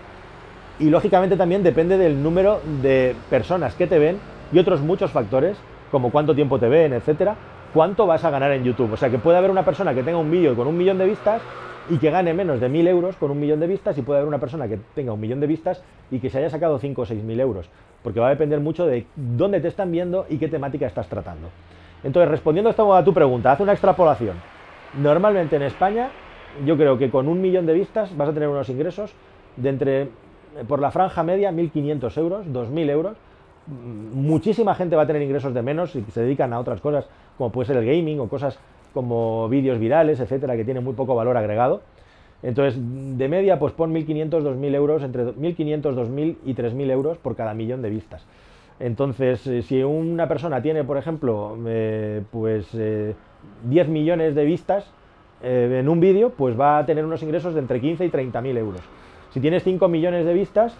Y 0.79 0.91
lógicamente 0.91 1.39
también 1.39 1.63
depende 1.63 1.97
del 1.97 2.23
número 2.23 2.61
de 2.83 3.17
personas 3.31 3.75
que 3.75 3.87
te 3.87 3.99
ven 3.99 4.19
y 4.53 4.59
otros 4.59 4.83
muchos 4.83 5.11
factores, 5.11 5.57
como 5.91 6.11
cuánto 6.11 6.35
tiempo 6.35 6.59
te 6.59 6.69
ven, 6.69 6.93
etcétera, 6.93 7.37
cuánto 7.73 8.07
vas 8.07 8.25
a 8.25 8.31
ganar 8.31 8.53
en 8.53 8.65
YouTube. 8.65 8.93
O 8.93 8.97
sea, 8.97 9.11
que 9.11 9.19
puede 9.19 9.39
haber 9.39 9.51
una 9.51 9.65
persona 9.65 9.95
que 9.95 10.03
tenga 10.03 10.19
un 10.19 10.31
vídeo 10.31 10.55
con 10.57 10.67
un 10.67 10.77
millón 10.77 10.99
de 10.99 11.07
vistas 11.07 11.43
y 11.91 11.99
que 11.99 12.11
gane 12.11 12.35
menos 12.35 12.61
de 12.61 12.69
mil 12.69 12.87
euros 12.87 13.17
con 13.17 13.31
un 13.31 13.41
millón 13.41 13.61
de 13.61 13.67
vistas 13.67 13.97
y 13.97 14.03
puede 14.03 14.19
haber 14.19 14.29
una 14.29 14.39
persona 14.39 14.69
que 14.69 14.79
tenga 14.95 15.13
un 15.13 15.21
millón 15.21 15.41
de 15.41 15.47
vistas 15.47 15.83
y 16.11 16.19
que 16.19 16.31
se 16.31 16.39
haya 16.39 16.51
sacado 16.51 16.79
5 16.79 17.03
o 17.03 17.07
6 17.07 17.23
mil 17.23 17.41
euros. 17.41 17.69
Porque 18.03 18.21
va 18.21 18.27
a 18.27 18.31
depender 18.31 18.61
mucho 18.61 18.87
de 18.87 19.07
dónde 19.17 19.61
te 19.61 19.69
están 19.69 19.91
viendo 19.91 20.27
y 20.29 20.39
qué 20.39 20.49
temática 20.49 20.87
estás 20.87 21.09
tratando. 21.09 21.49
Entonces, 22.05 22.31
respondiendo 22.31 22.71
a 22.71 23.05
tu 23.05 23.13
pregunta, 23.13 23.53
haz 23.53 23.61
una 23.61 23.73
extrapolación. 23.73 24.37
Normalmente 25.01 25.57
en 25.57 25.63
España, 25.63 26.11
yo 26.65 26.77
creo 26.77 26.97
que 26.97 27.11
con 27.11 27.29
un 27.29 27.41
millón 27.41 27.67
de 27.67 27.75
vistas 27.75 28.17
vas 28.17 28.29
a 28.29 28.33
tener 28.33 28.49
unos 28.49 28.69
ingresos 28.69 29.13
de 29.57 29.69
entre, 29.69 30.09
por 30.69 30.81
la 30.81 30.91
franja 30.91 31.23
media, 31.23 31.51
1.500 31.51 32.19
euros, 32.19 32.47
2.000 32.47 32.91
euros, 32.91 33.17
muchísima 33.69 34.75
gente 34.75 34.97
va 34.97 35.03
a 35.03 35.07
tener 35.07 35.23
ingresos 35.23 35.55
de 35.55 35.63
menos 35.63 35.95
y 35.95 36.03
se 36.13 36.23
dedican 36.23 36.53
a 36.53 36.61
otras 36.61 36.81
cosas, 36.81 37.07
como 37.37 37.51
puede 37.51 37.67
ser 37.67 37.77
el 37.77 37.87
gaming 37.87 38.21
o 38.21 38.29
cosas 38.29 38.59
como 38.95 39.49
vídeos 39.49 39.79
virales, 39.79 40.21
etcétera, 40.21 40.57
que 40.57 40.65
tienen 40.65 40.83
muy 40.83 40.95
poco 40.95 41.15
valor 41.15 41.37
agregado. 41.37 41.83
Entonces, 42.43 42.81
de 42.81 43.29
media, 43.29 43.59
pues 43.59 43.73
pon 43.73 43.93
1.500, 43.93 44.31
2.000 44.31 44.75
euros, 44.75 45.03
entre 45.03 45.25
1.500, 45.25 45.83
2.000 45.83 46.37
y 46.45 46.55
3.000 46.55 46.91
euros 46.91 47.19
por 47.19 47.35
cada 47.35 47.53
millón 47.53 47.83
de 47.83 47.91
vistas. 47.91 48.25
Entonces, 48.81 49.45
eh, 49.47 49.63
si 49.63 49.83
una 49.83 50.29
persona 50.29 50.63
tiene, 50.63 50.85
por 50.85 50.99
ejemplo, 50.99 51.59
eh, 51.67 52.23
pues 52.31 52.71
10 52.73 52.77
eh, 52.79 53.91
millones 53.91 54.35
de 54.35 54.45
vistas 54.45 54.91
en 55.41 55.89
un 55.89 56.01
vídeo, 56.01 56.31
pues 56.31 56.59
va 56.59 56.79
a 56.79 56.87
tener 56.87 57.05
unos 57.05 57.23
ingresos 57.23 57.55
de 57.55 57.61
entre 57.61 57.81
15 57.81 58.05
y 58.05 58.11
30.000 58.11 58.59
euros. 58.59 58.81
Si 59.31 59.39
tienes 59.39 59.63
5 59.63 59.87
millones 59.87 60.27
de 60.27 60.35
vistas, 60.35 60.77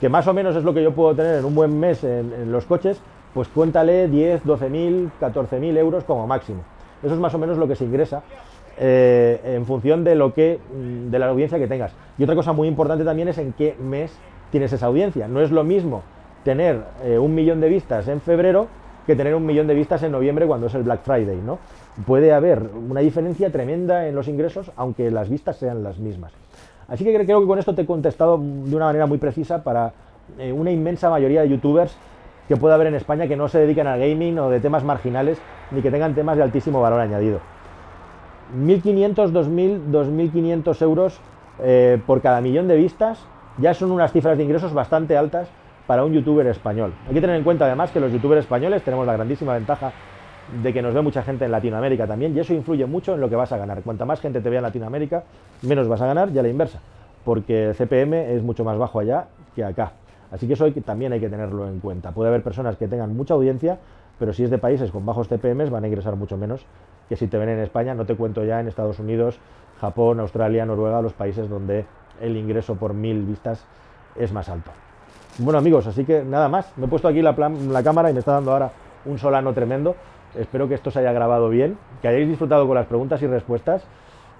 que 0.00 0.08
más 0.08 0.26
o 0.26 0.34
menos 0.34 0.56
es 0.56 0.64
lo 0.64 0.74
que 0.74 0.82
yo 0.82 0.92
puedo 0.92 1.14
tener 1.14 1.36
en 1.36 1.44
un 1.44 1.54
buen 1.54 1.78
mes 1.78 2.04
en, 2.04 2.52
los 2.52 2.66
coches, 2.66 3.00
pues 3.34 3.48
cuéntale 3.48 4.08
10, 4.08 4.44
12.000, 4.44 5.10
14.000 5.20 5.76
euros 5.78 6.04
como 6.04 6.26
máximo. 6.26 6.62
Eso 7.02 7.14
es 7.14 7.20
más 7.20 7.34
o 7.34 7.38
menos 7.38 7.58
lo 7.58 7.68
que 7.68 7.76
se 7.76 7.84
ingresa 7.84 8.22
eh, 8.78 9.40
en 9.44 9.64
función 9.66 10.04
de 10.04 10.14
lo 10.14 10.34
que 10.34 10.58
mm, 10.58 11.10
de 11.10 11.18
la 11.18 11.28
audiencia 11.28 11.58
que 11.58 11.66
tengas. 11.66 11.92
Y 12.18 12.24
otra 12.24 12.34
cosa 12.34 12.52
muy 12.52 12.68
importante 12.68 13.04
también 13.04 13.28
es 13.28 13.38
en 13.38 13.52
qué 13.52 13.76
mes 13.80 14.16
tienes 14.50 14.72
esa 14.72 14.86
audiencia. 14.86 15.28
No 15.28 15.40
es 15.40 15.50
lo 15.50 15.64
mismo 15.64 16.02
tener 16.44 16.82
eh, 17.04 17.18
un 17.18 17.34
millón 17.34 17.60
de 17.60 17.68
vistas 17.68 18.08
en 18.08 18.20
febrero 18.20 18.68
que 19.06 19.16
tener 19.16 19.34
un 19.34 19.46
millón 19.46 19.66
de 19.66 19.74
vistas 19.74 20.02
en 20.02 20.12
noviembre 20.12 20.46
cuando 20.46 20.66
es 20.66 20.74
el 20.74 20.82
Black 20.82 21.02
Friday, 21.02 21.40
¿no? 21.44 21.58
Puede 22.06 22.32
haber 22.32 22.70
una 22.88 23.00
diferencia 23.00 23.50
tremenda 23.50 24.08
en 24.08 24.14
los 24.14 24.28
ingresos, 24.28 24.72
aunque 24.76 25.10
las 25.10 25.30
vistas 25.30 25.56
sean 25.56 25.82
las 25.82 25.98
mismas. 25.98 26.32
Así 26.88 27.04
que 27.04 27.12
creo 27.12 27.40
que 27.40 27.46
con 27.46 27.58
esto 27.58 27.74
te 27.74 27.82
he 27.82 27.86
contestado 27.86 28.38
de 28.38 28.76
una 28.76 28.86
manera 28.86 29.06
muy 29.06 29.18
precisa 29.18 29.62
para 29.62 29.92
eh, 30.38 30.52
una 30.52 30.70
inmensa 30.70 31.10
mayoría 31.10 31.42
de 31.42 31.48
youtubers 31.48 31.96
que 32.48 32.56
pueda 32.56 32.76
haber 32.76 32.86
en 32.86 32.94
España 32.94 33.26
que 33.26 33.36
no 33.36 33.48
se 33.48 33.58
dediquen 33.58 33.86
al 33.86 33.98
gaming 33.98 34.38
o 34.38 34.50
de 34.50 34.60
temas 34.60 34.84
marginales 34.84 35.38
ni 35.72 35.82
que 35.82 35.90
tengan 35.90 36.14
temas 36.14 36.36
de 36.36 36.44
altísimo 36.44 36.80
valor 36.80 37.00
añadido. 37.00 37.40
1.500, 38.56 39.32
2.000, 39.32 39.90
2.500 39.90 40.82
euros 40.82 41.20
eh, 41.60 42.00
por 42.06 42.20
cada 42.20 42.40
millón 42.40 42.68
de 42.68 42.76
vistas 42.76 43.18
ya 43.58 43.74
son 43.74 43.90
unas 43.90 44.12
cifras 44.12 44.36
de 44.36 44.44
ingresos 44.44 44.72
bastante 44.72 45.16
altas 45.16 45.48
para 45.86 46.04
un 46.04 46.12
youtuber 46.12 46.46
español. 46.46 46.92
Hay 47.08 47.14
que 47.14 47.20
tener 47.20 47.36
en 47.36 47.44
cuenta 47.44 47.64
además 47.64 47.90
que 47.90 48.00
los 48.00 48.12
youtubers 48.12 48.40
españoles 48.40 48.82
tenemos 48.82 49.06
la 49.06 49.14
grandísima 49.14 49.54
ventaja 49.54 49.92
de 50.62 50.72
que 50.72 50.80
nos 50.82 50.94
ve 50.94 51.02
mucha 51.02 51.22
gente 51.22 51.44
en 51.44 51.52
Latinoamérica 51.52 52.06
también 52.06 52.36
y 52.36 52.40
eso 52.40 52.54
influye 52.54 52.86
mucho 52.86 53.14
en 53.14 53.20
lo 53.20 53.28
que 53.28 53.36
vas 53.36 53.52
a 53.52 53.56
ganar. 53.56 53.82
Cuanta 53.82 54.04
más 54.04 54.20
gente 54.20 54.40
te 54.40 54.48
vea 54.48 54.60
en 54.60 54.64
Latinoamérica, 54.64 55.24
menos 55.62 55.88
vas 55.88 56.00
a 56.00 56.06
ganar 56.06 56.30
y 56.30 56.38
a 56.38 56.42
la 56.42 56.48
inversa. 56.48 56.80
porque 57.24 57.70
el 57.70 57.74
CPM 57.74 58.14
es 58.36 58.42
mucho 58.42 58.62
más 58.64 58.78
bajo 58.78 59.00
allá 59.00 59.26
que 59.56 59.64
acá. 59.64 59.92
Así 60.30 60.46
que 60.46 60.52
eso 60.52 60.70
también 60.84 61.12
hay 61.12 61.18
que 61.18 61.28
tenerlo 61.28 61.66
en 61.66 61.80
cuenta. 61.80 62.12
Puede 62.12 62.28
haber 62.28 62.42
personas 62.42 62.76
que 62.76 62.86
tengan 62.86 63.16
mucha 63.16 63.34
audiencia, 63.34 63.78
pero 64.18 64.32
si 64.32 64.44
es 64.44 64.50
de 64.50 64.58
países 64.58 64.92
con 64.92 65.04
bajos 65.04 65.26
CPMs 65.28 65.70
van 65.70 65.82
a 65.82 65.88
ingresar 65.88 66.14
mucho 66.14 66.36
menos 66.36 66.64
que 67.08 67.16
si 67.16 67.26
te 67.26 67.38
ven 67.38 67.48
en 67.48 67.58
España, 67.60 67.94
no 67.94 68.06
te 68.06 68.14
cuento 68.14 68.44
ya 68.44 68.60
en 68.60 68.68
Estados 68.68 68.98
Unidos, 69.00 69.38
Japón, 69.80 70.20
Australia, 70.20 70.64
Noruega, 70.66 71.02
los 71.02 71.12
países 71.12 71.48
donde 71.48 71.84
el 72.20 72.36
ingreso 72.36 72.76
por 72.76 72.94
mil 72.94 73.22
vistas 73.24 73.64
es 74.14 74.32
más 74.32 74.48
alto. 74.48 74.70
Bueno 75.38 75.58
amigos, 75.58 75.86
así 75.86 76.04
que 76.04 76.24
nada 76.24 76.48
más, 76.48 76.72
me 76.76 76.86
he 76.86 76.88
puesto 76.88 77.08
aquí 77.08 77.22
la, 77.22 77.32
la 77.32 77.82
cámara 77.82 78.10
y 78.10 78.12
me 78.12 78.20
está 78.20 78.32
dando 78.32 78.52
ahora 78.52 78.70
un 79.04 79.18
solano 79.18 79.52
tremendo. 79.52 79.94
Espero 80.34 80.68
que 80.68 80.74
esto 80.74 80.90
se 80.90 80.98
haya 80.98 81.12
grabado 81.12 81.48
bien, 81.48 81.78
que 82.02 82.08
hayáis 82.08 82.28
disfrutado 82.28 82.66
con 82.66 82.74
las 82.74 82.86
preguntas 82.86 83.22
y 83.22 83.26
respuestas. 83.26 83.86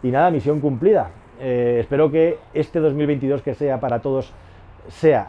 Y 0.03 0.11
nada, 0.11 0.31
misión 0.31 0.61
cumplida. 0.61 1.11
Eh, 1.41 1.79
espero 1.81 2.11
que 2.11 2.39
este 2.55 2.81
2022 2.81 3.43
que 3.43 3.55
sea 3.55 3.79
para 3.81 4.01
todos 4.01 4.33
sea 4.89 5.29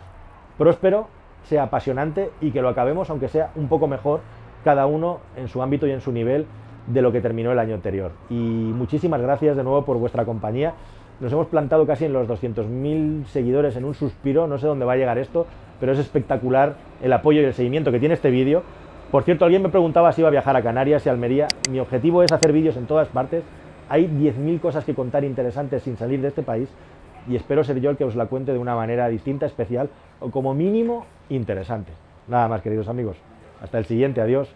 próspero, 0.57 1.07
sea 1.43 1.63
apasionante 1.63 2.31
y 2.41 2.51
que 2.51 2.61
lo 2.61 2.69
acabemos, 2.69 3.09
aunque 3.09 3.27
sea 3.27 3.51
un 3.55 3.67
poco 3.67 3.87
mejor, 3.87 4.21
cada 4.63 4.85
uno 4.85 5.19
en 5.35 5.47
su 5.47 5.61
ámbito 5.61 5.87
y 5.87 5.91
en 5.91 6.01
su 6.01 6.11
nivel 6.11 6.45
de 6.87 7.01
lo 7.01 7.11
que 7.11 7.21
terminó 7.21 7.51
el 7.51 7.59
año 7.59 7.75
anterior. 7.75 8.11
Y 8.29 8.35
muchísimas 8.35 9.21
gracias 9.21 9.55
de 9.55 9.63
nuevo 9.63 9.85
por 9.85 9.97
vuestra 9.97 10.25
compañía. 10.25 10.73
Nos 11.19 11.31
hemos 11.33 11.47
plantado 11.47 11.85
casi 11.87 12.05
en 12.05 12.13
los 12.13 12.27
200.000 12.27 13.25
seguidores 13.25 13.75
en 13.75 13.85
un 13.85 13.93
suspiro, 13.93 14.47
no 14.47 14.57
sé 14.57 14.67
dónde 14.67 14.85
va 14.85 14.93
a 14.93 14.97
llegar 14.97 15.17
esto, 15.17 15.47
pero 15.79 15.91
es 15.91 15.99
espectacular 15.99 16.75
el 17.01 17.11
apoyo 17.11 17.41
y 17.41 17.45
el 17.45 17.53
seguimiento 17.53 17.91
que 17.91 17.99
tiene 17.99 18.13
este 18.13 18.29
vídeo. 18.29 18.63
Por 19.11 19.23
cierto, 19.23 19.45
alguien 19.45 19.61
me 19.61 19.69
preguntaba 19.69 20.11
si 20.11 20.19
iba 20.19 20.27
a 20.27 20.31
viajar 20.31 20.57
a 20.57 20.61
Canarias 20.61 21.05
y 21.05 21.09
Almería. 21.09 21.47
Mi 21.71 21.79
objetivo 21.79 22.23
es 22.23 22.31
hacer 22.33 22.51
vídeos 22.51 22.75
en 22.75 22.87
todas 22.87 23.07
partes. 23.07 23.43
Hay 23.87 24.07
10.000 24.07 24.59
cosas 24.59 24.83
que 24.83 24.93
contar 24.93 25.23
interesantes 25.23 25.83
sin 25.83 25.95
salir 25.95 26.21
de 26.21 26.27
este 26.27 26.43
país 26.43 26.67
y 27.29 27.37
espero 27.37 27.63
ser 27.63 27.79
yo 27.79 27.89
el 27.89 27.95
que 27.95 28.03
os 28.03 28.17
la 28.17 28.25
cuente 28.25 28.51
de 28.51 28.57
una 28.57 28.75
manera 28.75 29.07
distinta, 29.07 29.45
especial 29.45 29.89
o 30.19 30.29
como 30.29 30.53
mínimo 30.53 31.05
interesante. 31.29 31.93
Nada 32.27 32.49
más, 32.49 32.61
queridos 32.61 32.89
amigos. 32.89 33.15
Hasta 33.61 33.77
el 33.77 33.85
siguiente. 33.85 34.19
Adiós. 34.19 34.53